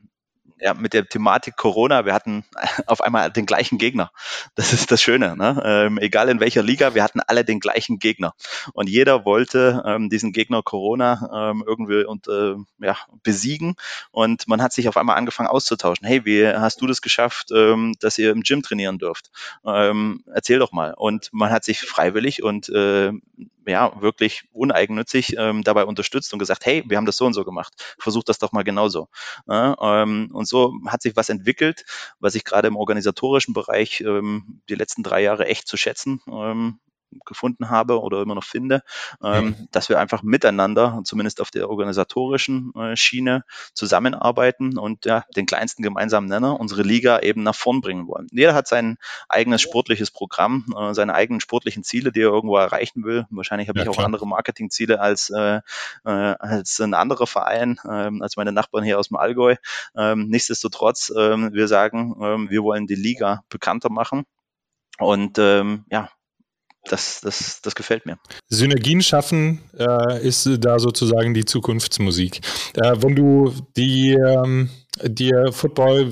ja, 0.63 0.75
mit 0.75 0.93
der 0.93 1.09
Thematik 1.09 1.57
Corona, 1.57 2.07
wir 2.07 2.15
hatten 2.15 2.45
auf 2.87 3.01
einmal 3.01 3.31
den 3.31 3.47
gleichen 3.47 3.79
Gegner. 3.79 4.13
Das 4.55 4.73
ist 4.73 4.91
das 4.93 5.03
Schöne. 5.03 5.37
Ne? 5.37 5.61
Ähm, 5.65 5.99
egal 5.99 6.29
in 6.29 6.41
welcher 6.41 6.63
Liga, 6.63 6.95
wir 6.95 7.03
hatten 7.03 7.21
alle 7.21 7.45
den 7.45 7.59
gleichen 7.59 7.99
Gegner. 7.99 8.35
Und 8.73 8.89
jeder 8.89 9.25
wollte 9.25 9.83
ähm, 9.85 10.09
diesen 10.09 10.33
Gegner 10.33 10.63
Corona 10.63 11.51
ähm, 11.51 11.65
irgendwie 11.67 12.05
und, 12.05 12.29
äh, 12.29 12.55
ja, 12.79 12.97
besiegen. 13.25 13.75
Und 14.13 14.47
man 14.47 14.63
hat 14.63 14.73
sich 14.73 14.89
auf 14.89 14.97
einmal 14.97 15.17
angefangen 15.17 15.49
auszutauschen. 15.49 16.07
Hey, 16.07 16.25
wie 16.25 16.47
hast 16.47 16.81
du 16.81 16.87
das 16.87 17.03
geschafft, 17.03 17.51
ähm, 17.53 17.95
dass 18.01 18.19
ihr 18.19 18.31
im 18.31 18.43
Gym 18.43 18.63
trainieren 18.63 18.99
dürft? 18.99 19.31
Ähm, 19.67 20.23
erzähl 20.33 20.61
doch 20.61 20.71
mal. 20.71 20.95
Und 20.97 21.31
man 21.33 21.51
hat 21.51 21.65
sich 21.65 21.81
freiwillig 21.81 22.43
und 22.43 22.69
äh, 22.69 23.13
ja, 23.67 24.01
wirklich 24.01 24.45
uneigennützig 24.53 25.37
ähm, 25.39 25.63
dabei 25.63 25.85
unterstützt 25.85 26.33
und 26.33 26.39
gesagt, 26.39 26.67
hey, 26.67 26.83
wir 26.87 26.97
haben 26.97 27.07
das 27.07 27.17
so 27.17 27.27
und 27.27 27.35
so 27.35 27.45
gemacht, 27.45 27.73
versucht 27.99 28.29
das 28.29 28.39
doch 28.39 28.53
mal 28.53 28.65
genauso. 28.65 29.09
Ja, 29.47 29.77
ähm, 30.03 30.31
und 30.33 30.47
so 30.53 30.73
hat 30.87 31.03
sich 31.03 31.17
was 31.17 31.29
entwickelt, 31.29 31.85
was 32.21 32.37
ich 32.37 32.45
gerade 32.45 32.69
im 32.69 32.77
organisatorischen 32.77 33.55
Bereich 33.55 34.01
ähm, 34.03 34.63
die 34.69 34.77
letzten 34.77 35.03
drei 35.03 35.23
Jahre 35.23 35.47
echt 35.47 35.67
zu 35.67 35.77
schätzen. 35.77 36.21
Ähm, 36.29 36.79
gefunden 37.25 37.71
habe 37.71 38.01
oder 38.01 38.23
immer 38.23 38.35
noch 38.35 38.45
finde, 38.45 38.83
ähm, 39.23 39.69
dass 39.71 39.89
wir 39.89 39.99
einfach 39.99 40.23
miteinander, 40.23 41.01
zumindest 41.05 41.41
auf 41.41 41.51
der 41.51 41.69
organisatorischen 41.71 42.73
äh, 42.75 42.97
Schiene, 42.97 43.45
zusammenarbeiten 43.75 44.79
und 44.79 45.05
ja, 45.05 45.25
den 45.37 45.47
kleinsten 45.47 45.83
gemeinsamen 45.83 46.29
Nenner, 46.29 46.59
unsere 46.59 46.83
Liga 46.83 47.21
eben 47.21 47.43
nach 47.43 47.55
vorn 47.55 47.81
bringen 47.81 48.07
wollen. 48.07 48.29
Jeder 48.31 48.55
hat 48.55 48.69
sein 48.69 48.97
eigenes 49.29 49.63
sportliches 49.63 50.11
Programm, 50.11 50.67
äh, 50.77 50.95
seine 50.95 51.15
eigenen 51.15 51.41
sportlichen 51.41 51.85
Ziele, 51.85 52.13
die 52.13 52.21
er 52.21 52.31
irgendwo 52.31 52.57
erreichen 52.57 53.05
will. 53.05 53.27
Wahrscheinlich 53.31 53.69
habe 53.69 53.79
ja, 53.79 53.85
ich 53.85 53.91
auch 53.91 53.95
klar. 53.95 54.07
andere 54.07 54.27
Marketingziele 54.27 55.01
als, 55.01 55.31
äh, 55.31 55.61
äh, 56.05 56.11
als 56.11 56.81
ein 56.81 56.95
anderer 56.95 57.27
Verein, 57.27 57.79
äh, 57.85 58.11
als 58.21 58.37
meine 58.37 58.53
Nachbarn 58.53 58.85
hier 58.85 58.99
aus 58.99 59.09
dem 59.09 59.17
Allgäu. 59.17 59.57
Ähm, 59.97 60.29
nichtsdestotrotz, 60.29 61.11
äh, 61.11 61.53
wir 61.53 61.69
sagen, 61.69 62.13
wir 62.51 62.63
wollen 62.63 62.87
die 62.87 62.95
Liga 62.95 63.43
bekannter 63.49 63.91
machen. 63.91 64.25
Und 64.99 65.39
ähm, 65.39 65.85
ja, 65.91 66.11
das, 66.85 67.21
das, 67.21 67.61
das 67.63 67.75
gefällt 67.75 68.07
mir. 68.07 68.19
Synergien 68.49 69.03
schaffen 69.03 69.61
äh, 69.79 70.27
ist 70.27 70.49
da 70.59 70.79
sozusagen 70.79 71.35
die 71.35 71.45
Zukunftsmusik. 71.45 72.41
Äh, 72.75 72.95
wenn 72.99 73.15
du 73.15 73.53
die 73.77 74.13
ähm, 74.15 74.71
dir 75.03 75.53
Football 75.53 76.11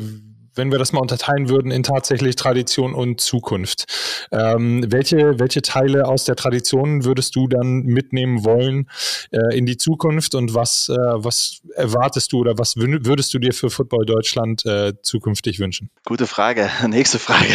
wenn 0.55 0.71
wir 0.71 0.79
das 0.79 0.93
mal 0.93 1.01
unterteilen 1.01 1.49
würden 1.49 1.71
in 1.71 1.83
tatsächlich 1.83 2.37
Tradition 2.37 2.95
und 2.95 3.21
Zukunft. 3.21 3.87
Ähm, 4.33 4.85
welche, 4.89 5.39
welche 5.39 5.63
Teile 5.63 6.07
aus 6.07 6.25
der 6.25 6.37
Tradition 6.37 7.05
würdest 7.05 7.37
du 7.37 7.49
dann 7.49 7.83
mitnehmen 7.83 8.45
wollen 8.45 8.89
äh, 9.31 9.57
in 9.57 9.67
die 9.67 9.77
Zukunft 9.77 10.35
und 10.35 10.55
was, 10.55 10.89
äh, 10.89 10.95
was 10.97 11.63
erwartest 11.75 12.33
du 12.33 12.39
oder 12.39 12.59
was 12.59 12.77
würdest 12.77 13.33
du 13.35 13.39
dir 13.39 13.53
für 13.53 13.71
Football 13.71 14.07
Deutschland 14.07 14.65
äh, 14.67 14.95
zukünftig 15.03 15.59
wünschen? 15.59 15.91
Gute 16.05 16.27
Frage. 16.27 16.71
Nächste 16.89 17.19
Frage. 17.19 17.53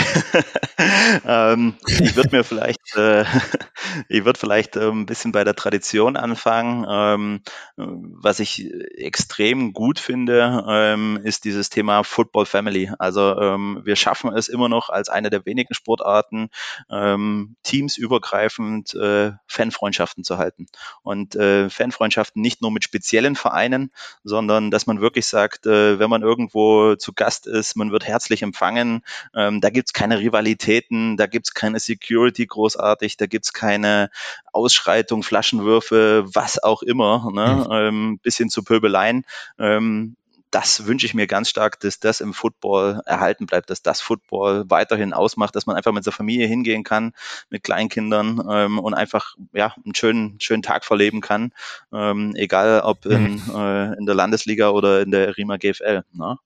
ähm, 1.25 1.75
ich 1.88 2.15
würde 2.15 2.36
mir 2.36 2.43
vielleicht, 2.43 2.95
äh, 2.95 3.25
ich 4.10 4.25
würde 4.25 4.39
vielleicht 4.39 4.75
äh, 4.75 4.89
ein 4.89 5.05
bisschen 5.05 5.31
bei 5.31 5.43
der 5.43 5.55
Tradition 5.55 6.17
anfangen. 6.17 6.86
Ähm, 6.89 7.41
was 7.75 8.39
ich 8.39 8.71
extrem 8.95 9.73
gut 9.73 9.99
finde, 9.99 10.63
ähm, 10.67 11.19
ist 11.23 11.45
dieses 11.45 11.69
Thema 11.69 12.03
Football 12.03 12.45
Family. 12.45 12.85
Also 13.00 13.38
ähm, 13.39 13.82
wir 13.84 13.95
schaffen 13.95 14.34
es 14.34 14.48
immer 14.48 14.69
noch 14.69 14.89
als 14.89 15.10
eine 15.10 15.30
der 15.30 15.45
wenigen 15.45 15.74
Sportarten, 15.74 16.50
ähm, 16.89 17.56
teamsübergreifend 17.63 18.93
äh, 18.95 19.32
Fanfreundschaften 19.48 20.24
zu 20.24 20.38
halten. 20.38 20.67
Und 21.04 21.36
äh, 21.36 21.69
Fanfreundschaften 21.69 22.41
nicht 22.41 22.62
nur 22.62 22.71
mit 22.71 22.84
speziellen 22.84 23.36
Vereinen, 23.36 23.91
sondern 24.24 24.71
dass 24.71 24.88
man 24.88 25.02
wirklich 25.02 25.26
sagt, 25.28 25.65
äh, 25.65 26.00
wenn 26.00 26.10
man 26.10 26.21
irgendwo 26.21 26.95
zu 26.95 27.13
Gast 27.13 27.48
ist, 27.48 27.76
man 27.76 27.91
wird 27.91 28.06
herzlich 28.06 28.41
empfangen, 28.41 29.04
ähm, 29.36 29.62
da 29.62 29.69
gibt's 29.69 29.93
keine 29.93 30.19
Rivalitäten, 30.19 31.17
da 31.17 31.28
gibt's 31.28 31.54
keine 31.54 31.80
Security 31.80 32.45
großartig, 32.45 33.17
da 33.17 33.26
gibt's 33.26 33.54
keine 33.54 34.10
Ausschreitung, 34.52 35.24
Flaschenwürfe, 35.24 36.26
was 36.34 36.62
auch 36.62 36.82
immer, 36.82 37.30
ne? 37.32 37.65
Mhm. 37.65 37.71
ähm, 37.71 38.19
bis 38.21 38.38
hin 38.38 38.50
zu 38.50 38.63
Pöbeleien. 38.63 39.26
Ähm, 39.60 40.15
das 40.56 40.86
wünsche 40.86 41.06
ich 41.06 41.13
mir 41.13 41.28
ganz 41.28 41.50
stark, 41.50 41.82
dass 41.82 42.00
das 42.00 42.22
im 42.22 42.34
Football 42.34 43.02
erhalten 43.06 43.46
bleibt, 43.46 43.70
dass 43.70 43.82
das 43.82 44.00
Football 44.00 44.63
weiterhin 44.70 45.12
ausmacht, 45.12 45.54
dass 45.54 45.65
man 45.65 45.76
einfach 45.76 45.91
mit 45.91 46.06
seiner 46.06 46.15
Familie 46.15 46.48
hingehen 46.48 46.86
kann, 46.86 47.12
mit 47.50 47.63
Kleinkindern 47.63 48.41
ähm, 48.50 48.80
und 48.80 48.94
einfach 48.94 49.36
ja 49.52 49.76
einen 49.84 49.96
schönen, 49.96 50.39
schönen 50.39 50.63
Tag 50.63 50.86
verleben 50.86 51.20
kann, 51.20 51.52
ähm, 51.91 52.36
egal 52.38 52.80
ob 52.86 53.06
in, 53.06 53.34
mhm. 53.34 53.54
äh, 53.54 53.98
in 53.98 54.06
der 54.06 54.15
Landesliga 54.15 54.70
oder 54.70 55.02
in 55.02 55.12
der 55.12 55.36
Rima 55.36 55.58
GFL. 55.58 56.06
Ne? 56.13 56.38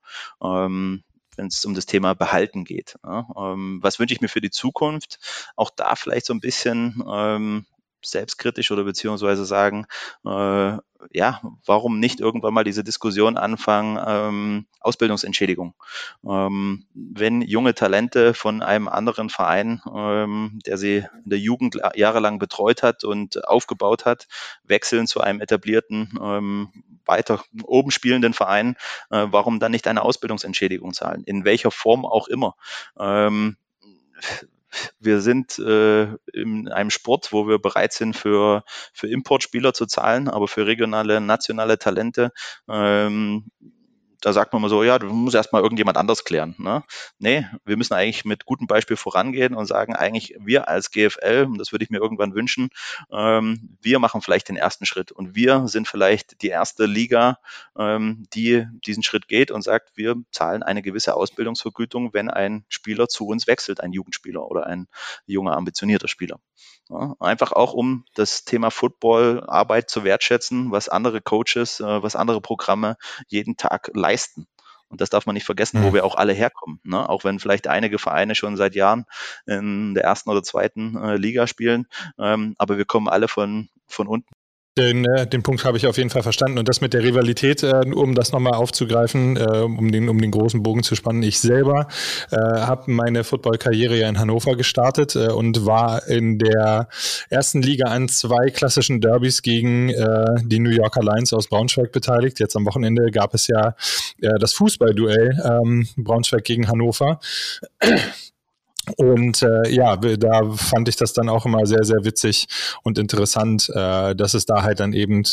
Ähm, 0.42 1.04
wenn 1.36 1.46
es 1.46 1.64
um 1.64 1.74
das 1.74 1.86
Thema 1.86 2.14
Behalten 2.14 2.64
geht. 2.64 2.96
Ja? 3.04 3.28
Ähm, 3.36 3.78
was 3.80 4.00
wünsche 4.00 4.12
ich 4.12 4.20
mir 4.20 4.28
für 4.28 4.40
die 4.40 4.50
Zukunft? 4.50 5.20
Auch 5.54 5.70
da 5.70 5.94
vielleicht 5.94 6.26
so 6.26 6.34
ein 6.34 6.40
bisschen 6.40 7.00
ähm, 7.08 7.64
selbstkritisch 8.04 8.70
oder 8.70 8.84
beziehungsweise 8.84 9.44
sagen, 9.44 9.86
äh, 10.24 10.76
ja, 11.12 11.40
warum 11.64 11.98
nicht 11.98 12.20
irgendwann 12.20 12.54
mal 12.54 12.64
diese 12.64 12.84
Diskussion 12.84 13.36
anfangen, 13.36 13.98
ähm, 14.06 14.66
Ausbildungsentschädigung. 14.80 15.74
Ähm, 16.24 16.86
wenn 16.94 17.42
junge 17.42 17.74
Talente 17.74 18.34
von 18.34 18.62
einem 18.62 18.88
anderen 18.88 19.30
Verein, 19.30 19.80
ähm, 19.94 20.58
der 20.66 20.78
sie 20.78 21.06
in 21.24 21.30
der 21.30 21.38
Jugend 21.38 21.78
jahrelang 21.94 22.38
betreut 22.38 22.82
hat 22.82 23.04
und 23.04 23.46
aufgebaut 23.46 24.04
hat, 24.04 24.26
wechseln 24.64 25.06
zu 25.06 25.20
einem 25.20 25.40
etablierten, 25.40 26.18
ähm, 26.20 26.68
weiter 27.06 27.42
oben 27.64 27.90
spielenden 27.90 28.34
Verein, 28.34 28.76
äh, 29.10 29.26
warum 29.30 29.58
dann 29.58 29.72
nicht 29.72 29.88
eine 29.88 30.02
Ausbildungsentschädigung 30.02 30.92
zahlen? 30.92 31.22
In 31.24 31.44
welcher 31.44 31.70
Form 31.70 32.04
auch 32.04 32.28
immer. 32.28 32.54
Wir 34.98 35.20
sind 35.20 35.58
äh, 35.58 36.08
in 36.32 36.68
einem 36.68 36.90
Sport, 36.90 37.32
wo 37.32 37.48
wir 37.48 37.58
bereit 37.58 37.92
sind, 37.92 38.16
für, 38.16 38.64
für 38.92 39.08
Importspieler 39.08 39.72
zu 39.72 39.86
zahlen, 39.86 40.28
aber 40.28 40.48
für 40.48 40.66
regionale, 40.66 41.20
nationale 41.20 41.78
Talente 41.78 42.32
ähm, 42.68 43.50
da 44.20 44.32
sagt 44.32 44.52
man 44.52 44.62
mal 44.62 44.68
so, 44.68 44.82
ja, 44.82 44.98
du 44.98 45.06
musst 45.06 45.34
erstmal 45.34 45.62
irgendjemand 45.62 45.96
anders 45.96 46.24
klären. 46.24 46.54
Ne? 46.58 46.84
Nee, 47.18 47.46
wir 47.64 47.76
müssen 47.76 47.94
eigentlich 47.94 48.24
mit 48.24 48.44
gutem 48.44 48.66
Beispiel 48.66 48.96
vorangehen 48.96 49.54
und 49.54 49.66
sagen, 49.66 49.94
eigentlich 49.94 50.34
wir 50.38 50.68
als 50.68 50.90
GFL, 50.90 51.46
und 51.48 51.58
das 51.58 51.72
würde 51.72 51.84
ich 51.84 51.90
mir 51.90 51.98
irgendwann 51.98 52.34
wünschen, 52.34 52.70
ähm, 53.10 53.76
wir 53.80 53.98
machen 53.98 54.20
vielleicht 54.20 54.48
den 54.48 54.56
ersten 54.56 54.86
Schritt 54.86 55.12
und 55.12 55.34
wir 55.34 55.68
sind 55.68 55.88
vielleicht 55.88 56.42
die 56.42 56.48
erste 56.48 56.86
Liga, 56.86 57.38
ähm, 57.78 58.24
die 58.34 58.66
diesen 58.86 59.02
Schritt 59.02 59.28
geht 59.28 59.50
und 59.50 59.62
sagt, 59.62 59.96
wir 59.96 60.16
zahlen 60.30 60.62
eine 60.62 60.82
gewisse 60.82 61.14
Ausbildungsvergütung, 61.14 62.12
wenn 62.12 62.30
ein 62.30 62.64
Spieler 62.68 63.08
zu 63.08 63.26
uns 63.26 63.46
wechselt, 63.46 63.80
ein 63.80 63.92
Jugendspieler 63.92 64.46
oder 64.46 64.66
ein 64.66 64.86
junger, 65.26 65.56
ambitionierter 65.56 66.08
Spieler. 66.08 66.40
Ja, 66.90 67.14
einfach 67.20 67.52
auch, 67.52 67.72
um 67.72 68.04
das 68.14 68.44
Thema 68.44 68.70
Football, 68.70 69.44
Arbeit 69.46 69.88
zu 69.88 70.02
wertschätzen, 70.02 70.72
was 70.72 70.88
andere 70.88 71.20
Coaches, 71.20 71.78
äh, 71.78 72.02
was 72.02 72.16
andere 72.16 72.40
Programme 72.40 72.96
jeden 73.28 73.56
Tag 73.56 73.90
leisten. 73.94 74.09
Und 74.88 75.00
das 75.00 75.08
darf 75.08 75.24
man 75.24 75.34
nicht 75.34 75.46
vergessen, 75.46 75.80
mhm. 75.80 75.84
wo 75.84 75.94
wir 75.94 76.04
auch 76.04 76.16
alle 76.16 76.32
herkommen. 76.32 76.80
Ne? 76.82 77.08
Auch 77.08 77.22
wenn 77.22 77.38
vielleicht 77.38 77.68
einige 77.68 77.98
Vereine 77.98 78.34
schon 78.34 78.56
seit 78.56 78.74
Jahren 78.74 79.04
in 79.46 79.94
der 79.94 80.04
ersten 80.04 80.30
oder 80.30 80.42
zweiten 80.42 80.96
äh, 80.96 81.16
Liga 81.16 81.46
spielen, 81.46 81.86
ähm, 82.18 82.54
aber 82.58 82.76
wir 82.76 82.84
kommen 82.84 83.08
alle 83.08 83.28
von, 83.28 83.68
von 83.86 84.08
unten 84.08 84.34
den, 84.78 85.04
äh, 85.04 85.26
den 85.26 85.42
Punkt 85.42 85.64
habe 85.64 85.76
ich 85.76 85.86
auf 85.86 85.98
jeden 85.98 86.10
Fall 86.10 86.22
verstanden. 86.22 86.58
Und 86.58 86.68
das 86.68 86.80
mit 86.80 86.94
der 86.94 87.02
Rivalität, 87.02 87.62
äh, 87.62 87.82
um 87.92 88.14
das 88.14 88.32
nochmal 88.32 88.54
aufzugreifen, 88.54 89.36
äh, 89.36 89.58
um, 89.58 89.90
den, 89.90 90.08
um 90.08 90.20
den 90.20 90.30
großen 90.30 90.62
Bogen 90.62 90.82
zu 90.82 90.94
spannen. 90.94 91.22
Ich 91.22 91.40
selber 91.40 91.88
äh, 92.30 92.36
habe 92.36 92.90
meine 92.90 93.24
Football-Karriere 93.24 93.98
ja 93.98 94.08
in 94.08 94.18
Hannover 94.18 94.56
gestartet 94.56 95.16
äh, 95.16 95.28
und 95.28 95.66
war 95.66 96.06
in 96.08 96.38
der 96.38 96.88
ersten 97.28 97.62
Liga 97.62 97.86
an 97.86 98.08
zwei 98.08 98.50
klassischen 98.50 99.00
Derbys 99.00 99.42
gegen 99.42 99.90
äh, 99.90 100.26
die 100.44 100.60
New 100.60 100.70
Yorker 100.70 101.02
Lions 101.02 101.32
aus 101.32 101.48
Braunschweig 101.48 101.92
beteiligt. 101.92 102.38
Jetzt 102.38 102.56
am 102.56 102.64
Wochenende 102.66 103.10
gab 103.10 103.34
es 103.34 103.48
ja 103.48 103.74
das 104.18 104.52
Fußballduell 104.52 105.40
ähm, 105.44 105.88
Braunschweig 105.96 106.44
gegen 106.44 106.68
Hannover. 106.68 107.20
Und 108.96 109.42
äh, 109.42 109.68
ja, 109.68 109.96
da 109.96 110.50
fand 110.52 110.88
ich 110.88 110.96
das 110.96 111.12
dann 111.12 111.28
auch 111.28 111.46
immer 111.46 111.66
sehr, 111.66 111.84
sehr 111.84 112.04
witzig 112.04 112.46
und 112.82 112.98
interessant, 112.98 113.70
äh, 113.74 114.14
dass 114.14 114.34
es 114.34 114.46
da 114.46 114.62
halt 114.62 114.80
dann 114.80 114.92
eben 114.92 115.24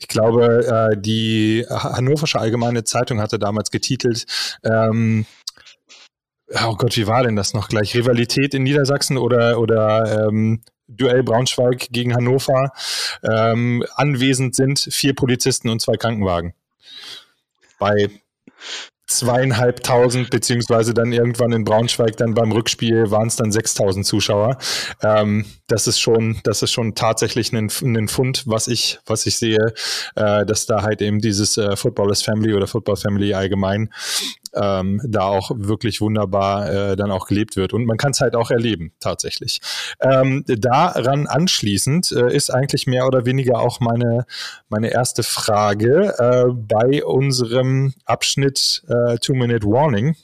ich 0.00 0.06
glaube, 0.06 0.90
äh, 0.92 0.96
die 0.96 1.66
Hannoversche 1.68 2.38
Allgemeine 2.38 2.84
Zeitung 2.84 3.20
hatte 3.20 3.38
damals 3.38 3.72
getitelt, 3.72 4.26
ähm, 4.62 5.26
oh 6.64 6.76
Gott, 6.76 6.96
wie 6.96 7.06
war 7.06 7.22
denn 7.22 7.36
das 7.36 7.52
noch 7.52 7.68
gleich? 7.68 7.94
Rivalität 7.94 8.54
in 8.54 8.62
Niedersachsen 8.62 9.18
oder, 9.18 9.58
oder 9.58 10.28
ähm, 10.28 10.62
Duell 10.86 11.22
Braunschweig 11.22 11.88
gegen 11.90 12.14
Hannover. 12.14 12.72
Ähm, 13.22 13.84
anwesend 13.96 14.54
sind 14.54 14.78
vier 14.78 15.14
Polizisten 15.14 15.68
und 15.68 15.82
zwei 15.82 15.96
Krankenwagen. 15.96 16.54
Bei 17.78 18.08
zweieinhalbtausend, 19.08 20.30
beziehungsweise 20.30 20.92
dann 20.92 21.12
irgendwann 21.12 21.52
in 21.52 21.64
Braunschweig 21.64 22.16
dann 22.18 22.34
beim 22.34 22.52
Rückspiel 22.52 23.10
waren 23.10 23.28
es 23.28 23.36
dann 23.36 23.50
6000 23.50 24.04
Zuschauer. 24.06 24.58
Ähm, 25.02 25.46
das 25.66 25.86
ist 25.86 25.98
schon, 25.98 26.40
das 26.44 26.62
ist 26.62 26.72
schon 26.72 26.94
tatsächlich 26.94 27.52
ein, 27.52 27.70
ein 27.82 28.08
Fund, 28.08 28.44
was 28.46 28.68
ich, 28.68 29.00
was 29.06 29.26
ich 29.26 29.38
sehe, 29.38 29.72
äh, 30.14 30.44
dass 30.44 30.66
da 30.66 30.82
halt 30.82 31.00
eben 31.00 31.20
dieses 31.20 31.56
äh, 31.56 31.74
Footballers 31.74 32.22
Family 32.22 32.52
oder 32.52 32.66
Football 32.66 32.96
Family 32.96 33.32
allgemein 33.32 33.90
ähm, 34.54 35.00
da 35.04 35.22
auch 35.22 35.50
wirklich 35.54 36.00
wunderbar 36.00 36.70
äh, 36.70 36.96
dann 36.96 37.10
auch 37.10 37.26
gelebt 37.26 37.56
wird. 37.56 37.72
Und 37.72 37.84
man 37.84 37.96
kann 37.96 38.12
es 38.12 38.20
halt 38.20 38.34
auch 38.34 38.50
erleben, 38.50 38.92
tatsächlich. 39.00 39.60
Ähm, 40.00 40.44
daran 40.46 41.26
anschließend 41.26 42.12
äh, 42.12 42.34
ist 42.34 42.50
eigentlich 42.50 42.86
mehr 42.86 43.06
oder 43.06 43.24
weniger 43.26 43.60
auch 43.60 43.80
meine, 43.80 44.26
meine 44.68 44.90
erste 44.90 45.22
Frage 45.22 46.14
äh, 46.18 46.52
bei 46.52 47.04
unserem 47.04 47.94
Abschnitt 48.04 48.82
äh, 48.88 49.18
Two-Minute 49.18 49.66
Warning. 49.66 50.16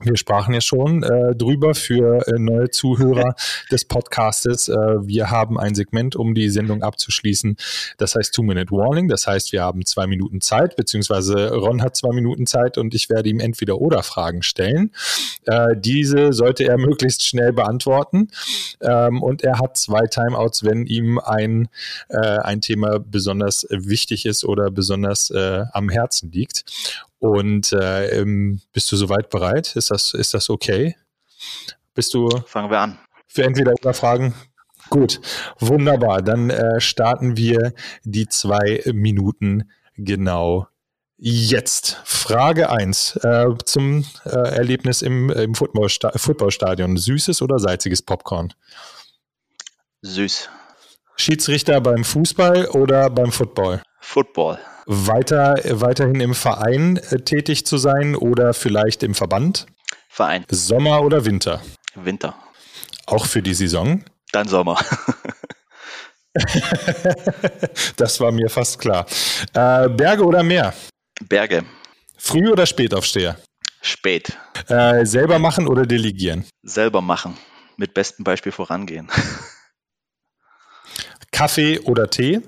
Wir 0.00 0.16
sprachen 0.16 0.52
ja 0.54 0.60
schon 0.60 1.04
äh, 1.04 1.36
drüber 1.36 1.74
für 1.74 2.26
äh, 2.26 2.38
neue 2.38 2.68
Zuhörer 2.68 3.36
des 3.70 3.84
Podcastes. 3.84 4.68
Äh, 4.68 4.74
wir 4.74 5.30
haben 5.30 5.58
ein 5.58 5.76
Segment, 5.76 6.16
um 6.16 6.34
die 6.34 6.50
Sendung 6.50 6.82
abzuschließen. 6.82 7.56
Das 7.96 8.16
heißt 8.16 8.34
Two-Minute 8.34 8.72
Warning. 8.72 9.06
Das 9.08 9.28
heißt, 9.28 9.52
wir 9.52 9.62
haben 9.62 9.86
zwei 9.86 10.08
Minuten 10.08 10.40
Zeit, 10.40 10.74
beziehungsweise 10.74 11.54
Ron 11.54 11.80
hat 11.80 11.94
zwei 11.94 12.12
Minuten 12.12 12.46
Zeit 12.46 12.76
und 12.76 12.92
ich 12.92 13.08
werde 13.08 13.28
ihm 13.28 13.38
entweder 13.38 13.80
oder 13.80 14.02
Fragen 14.02 14.42
stellen. 14.42 14.90
Äh, 15.46 15.76
diese 15.76 16.32
sollte 16.32 16.64
er 16.64 16.76
möglichst 16.76 17.24
schnell 17.24 17.52
beantworten. 17.52 18.28
Ähm, 18.80 19.22
und 19.22 19.44
er 19.44 19.60
hat 19.60 19.76
zwei 19.76 20.06
Timeouts, 20.06 20.64
wenn 20.64 20.86
ihm 20.86 21.20
ein, 21.20 21.68
äh, 22.08 22.18
ein 22.18 22.60
Thema 22.60 22.98
besonders 22.98 23.64
wichtig 23.70 24.26
ist 24.26 24.44
oder 24.44 24.72
besonders 24.72 25.30
äh, 25.30 25.64
am 25.72 25.88
Herzen 25.88 26.32
liegt. 26.32 26.64
Und 27.24 27.72
äh, 27.72 28.20
ähm, 28.20 28.60
bist 28.74 28.92
du 28.92 28.96
soweit 28.96 29.30
bereit? 29.30 29.76
Ist 29.76 29.90
das, 29.90 30.12
ist 30.12 30.34
das 30.34 30.50
okay? 30.50 30.94
Bist 31.94 32.12
du. 32.12 32.28
Fangen 32.44 32.70
wir 32.70 32.80
an. 32.80 32.98
Für 33.26 33.44
entweder 33.44 33.72
oder 33.72 33.94
Fragen? 33.94 34.34
Gut, 34.90 35.22
wunderbar. 35.58 36.20
Dann 36.20 36.50
äh, 36.50 36.82
starten 36.82 37.38
wir 37.38 37.72
die 38.02 38.28
zwei 38.28 38.82
Minuten 38.92 39.70
genau 39.96 40.68
jetzt. 41.16 42.02
Frage 42.04 42.68
1 42.68 43.16
äh, 43.16 43.46
zum 43.64 44.04
äh, 44.26 44.28
Erlebnis 44.28 45.00
im, 45.00 45.30
im 45.30 45.54
Footballsta 45.54 46.12
Footballstadion. 46.16 46.98
Süßes 46.98 47.40
oder 47.40 47.58
salziges 47.58 48.02
Popcorn? 48.02 48.52
Süß. 50.02 50.50
Schiedsrichter 51.16 51.80
beim 51.80 52.04
Fußball 52.04 52.66
oder 52.66 53.08
beim 53.08 53.32
Football? 53.32 53.82
Football 53.98 54.58
weiter, 54.86 55.56
weiterhin 55.64 56.20
im 56.20 56.34
Verein 56.34 56.98
äh, 57.10 57.20
tätig 57.20 57.66
zu 57.66 57.78
sein 57.78 58.16
oder 58.16 58.54
vielleicht 58.54 59.02
im 59.02 59.14
Verband? 59.14 59.66
Verein. 60.08 60.44
Sommer 60.50 61.02
oder 61.02 61.24
Winter? 61.24 61.62
Winter. 61.94 62.34
Auch 63.06 63.26
für 63.26 63.42
die 63.42 63.54
Saison? 63.54 64.04
Dann 64.32 64.48
Sommer. 64.48 64.78
das 67.96 68.20
war 68.20 68.32
mir 68.32 68.48
fast 68.48 68.80
klar. 68.80 69.06
Äh, 69.52 69.88
Berge 69.88 70.24
oder 70.24 70.42
Meer? 70.42 70.74
Berge. 71.28 71.64
Früh 72.16 72.50
oder 72.50 72.66
Spätaufsteher? 72.66 73.38
Spät. 73.82 74.36
Äh, 74.68 75.04
selber 75.04 75.38
machen 75.38 75.68
oder 75.68 75.86
delegieren? 75.86 76.46
Selber 76.62 77.02
machen. 77.02 77.36
Mit 77.76 77.92
bestem 77.92 78.24
Beispiel 78.24 78.52
vorangehen. 78.52 79.10
Kaffee 81.32 81.80
oder 81.80 82.08
Tee? 82.08 82.40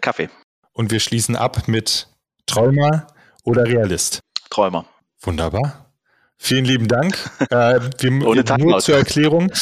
Kaffee. 0.00 0.30
Und 0.72 0.90
wir 0.90 1.00
schließen 1.00 1.36
ab 1.36 1.68
mit 1.68 2.08
Träumer 2.46 3.06
oder 3.44 3.64
Realist. 3.64 4.20
Träumer. 4.50 4.86
Wunderbar. 5.20 5.86
Vielen 6.36 6.64
lieben 6.64 6.88
Dank. 6.88 7.16
äh, 7.50 7.80
wir, 7.98 8.26
ohne 8.26 8.44
nur 8.58 8.80
zur 8.80 8.96
Erklärung. 8.96 9.52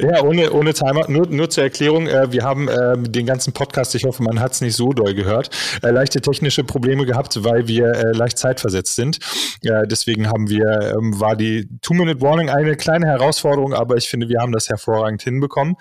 Ja, 0.00 0.22
ohne, 0.22 0.52
ohne 0.52 0.74
Timer, 0.74 1.08
nur, 1.08 1.26
nur 1.26 1.50
zur 1.50 1.64
Erklärung, 1.64 2.06
äh, 2.06 2.30
wir 2.30 2.44
haben 2.44 2.68
äh, 2.68 2.96
den 2.96 3.26
ganzen 3.26 3.52
Podcast, 3.52 3.96
ich 3.96 4.04
hoffe, 4.04 4.22
man 4.22 4.38
hat 4.38 4.52
es 4.52 4.60
nicht 4.60 4.76
so 4.76 4.92
doll 4.92 5.12
gehört, 5.12 5.50
äh, 5.82 5.90
leichte 5.90 6.20
technische 6.20 6.62
Probleme 6.62 7.04
gehabt, 7.04 7.42
weil 7.42 7.66
wir 7.66 7.86
äh, 7.86 8.12
leicht 8.12 8.38
zeitversetzt 8.38 8.94
sind. 8.94 9.18
Äh, 9.64 9.88
deswegen 9.88 10.28
haben 10.28 10.48
wir, 10.48 10.94
ähm, 10.96 11.18
war 11.18 11.34
die 11.34 11.68
Two-Minute-Warning 11.82 12.48
eine 12.48 12.76
kleine 12.76 13.06
Herausforderung, 13.06 13.74
aber 13.74 13.96
ich 13.96 14.08
finde, 14.08 14.28
wir 14.28 14.38
haben 14.40 14.52
das 14.52 14.68
hervorragend 14.68 15.22
hinbekommen. 15.22 15.74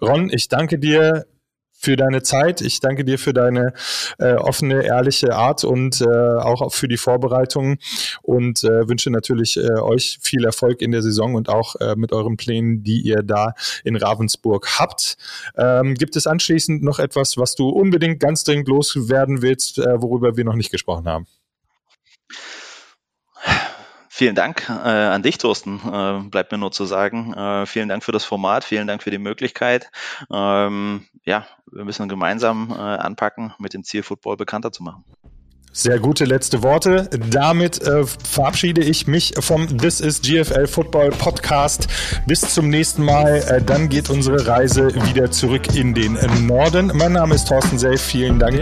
Ron, 0.00 0.30
ich 0.32 0.46
danke 0.46 0.78
dir 0.78 1.26
für 1.78 1.96
deine 1.96 2.22
Zeit. 2.22 2.60
Ich 2.60 2.80
danke 2.80 3.04
dir 3.04 3.18
für 3.18 3.32
deine 3.32 3.72
äh, 4.18 4.34
offene, 4.34 4.84
ehrliche 4.84 5.34
Art 5.34 5.64
und 5.64 6.00
äh, 6.00 6.06
auch 6.06 6.72
für 6.72 6.88
die 6.88 6.96
Vorbereitung 6.96 7.78
und 8.22 8.64
äh, 8.64 8.88
wünsche 8.88 9.10
natürlich 9.10 9.56
äh, 9.56 9.80
euch 9.80 10.18
viel 10.20 10.44
Erfolg 10.44 10.82
in 10.82 10.90
der 10.90 11.02
Saison 11.02 11.34
und 11.34 11.48
auch 11.48 11.76
äh, 11.76 11.94
mit 11.96 12.12
euren 12.12 12.36
Plänen, 12.36 12.82
die 12.82 13.00
ihr 13.00 13.22
da 13.22 13.54
in 13.84 13.96
Ravensburg 13.96 14.78
habt. 14.78 15.16
Ähm, 15.56 15.94
gibt 15.94 16.16
es 16.16 16.26
anschließend 16.26 16.82
noch 16.82 16.98
etwas, 16.98 17.36
was 17.36 17.54
du 17.54 17.68
unbedingt 17.68 18.20
ganz 18.20 18.44
dringend 18.44 18.68
loswerden 18.68 19.42
willst, 19.42 19.78
äh, 19.78 20.00
worüber 20.00 20.36
wir 20.36 20.44
noch 20.44 20.54
nicht 20.54 20.70
gesprochen 20.70 21.06
haben? 21.06 21.26
Vielen 24.18 24.34
Dank 24.34 24.66
äh, 24.70 24.72
an 24.72 25.22
dich, 25.22 25.36
Thorsten. 25.36 25.78
Äh, 25.84 26.30
bleibt 26.30 26.50
mir 26.50 26.56
nur 26.56 26.72
zu 26.72 26.86
sagen, 26.86 27.34
äh, 27.34 27.66
vielen 27.66 27.90
Dank 27.90 28.02
für 28.02 28.12
das 28.12 28.24
Format, 28.24 28.64
vielen 28.64 28.86
Dank 28.86 29.02
für 29.02 29.10
die 29.10 29.18
Möglichkeit. 29.18 29.90
Ähm, 30.32 31.04
ja, 31.26 31.46
wir 31.70 31.84
müssen 31.84 32.08
gemeinsam 32.08 32.70
äh, 32.70 32.76
anpacken, 32.76 33.52
mit 33.58 33.74
dem 33.74 33.84
Ziel 33.84 34.02
Football 34.02 34.38
bekannter 34.38 34.72
zu 34.72 34.82
machen. 34.84 35.04
Sehr 35.78 35.98
gute 35.98 36.24
letzte 36.24 36.62
Worte. 36.62 37.10
Damit 37.28 37.82
äh, 37.82 38.06
verabschiede 38.06 38.80
ich 38.80 39.06
mich 39.06 39.34
vom 39.38 39.76
This 39.76 40.00
is 40.00 40.22
GFL 40.22 40.66
Football 40.66 41.10
Podcast. 41.10 41.86
Bis 42.26 42.40
zum 42.40 42.70
nächsten 42.70 43.04
Mal. 43.04 43.44
Äh, 43.46 43.60
dann 43.60 43.90
geht 43.90 44.08
unsere 44.08 44.46
Reise 44.46 44.88
wieder 45.04 45.30
zurück 45.30 45.76
in 45.76 45.92
den 45.92 46.16
Norden. 46.46 46.92
Mein 46.94 47.12
Name 47.12 47.34
ist 47.34 47.48
Thorsten 47.48 47.78
Self. 47.78 48.00
Vielen 48.00 48.38
Dank, 48.38 48.58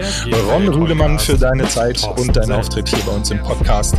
Ron 0.50 0.66
Rühlemann, 0.66 1.20
für 1.20 1.38
deine 1.38 1.68
Zeit 1.68 2.02
und 2.16 2.34
deinen 2.34 2.50
Auftritt 2.50 2.88
hier 2.88 3.04
bei 3.06 3.12
uns 3.12 3.30
im 3.30 3.38
Podcast. 3.38 3.94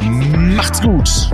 Macht's 0.00 0.82
gut. 0.82 1.30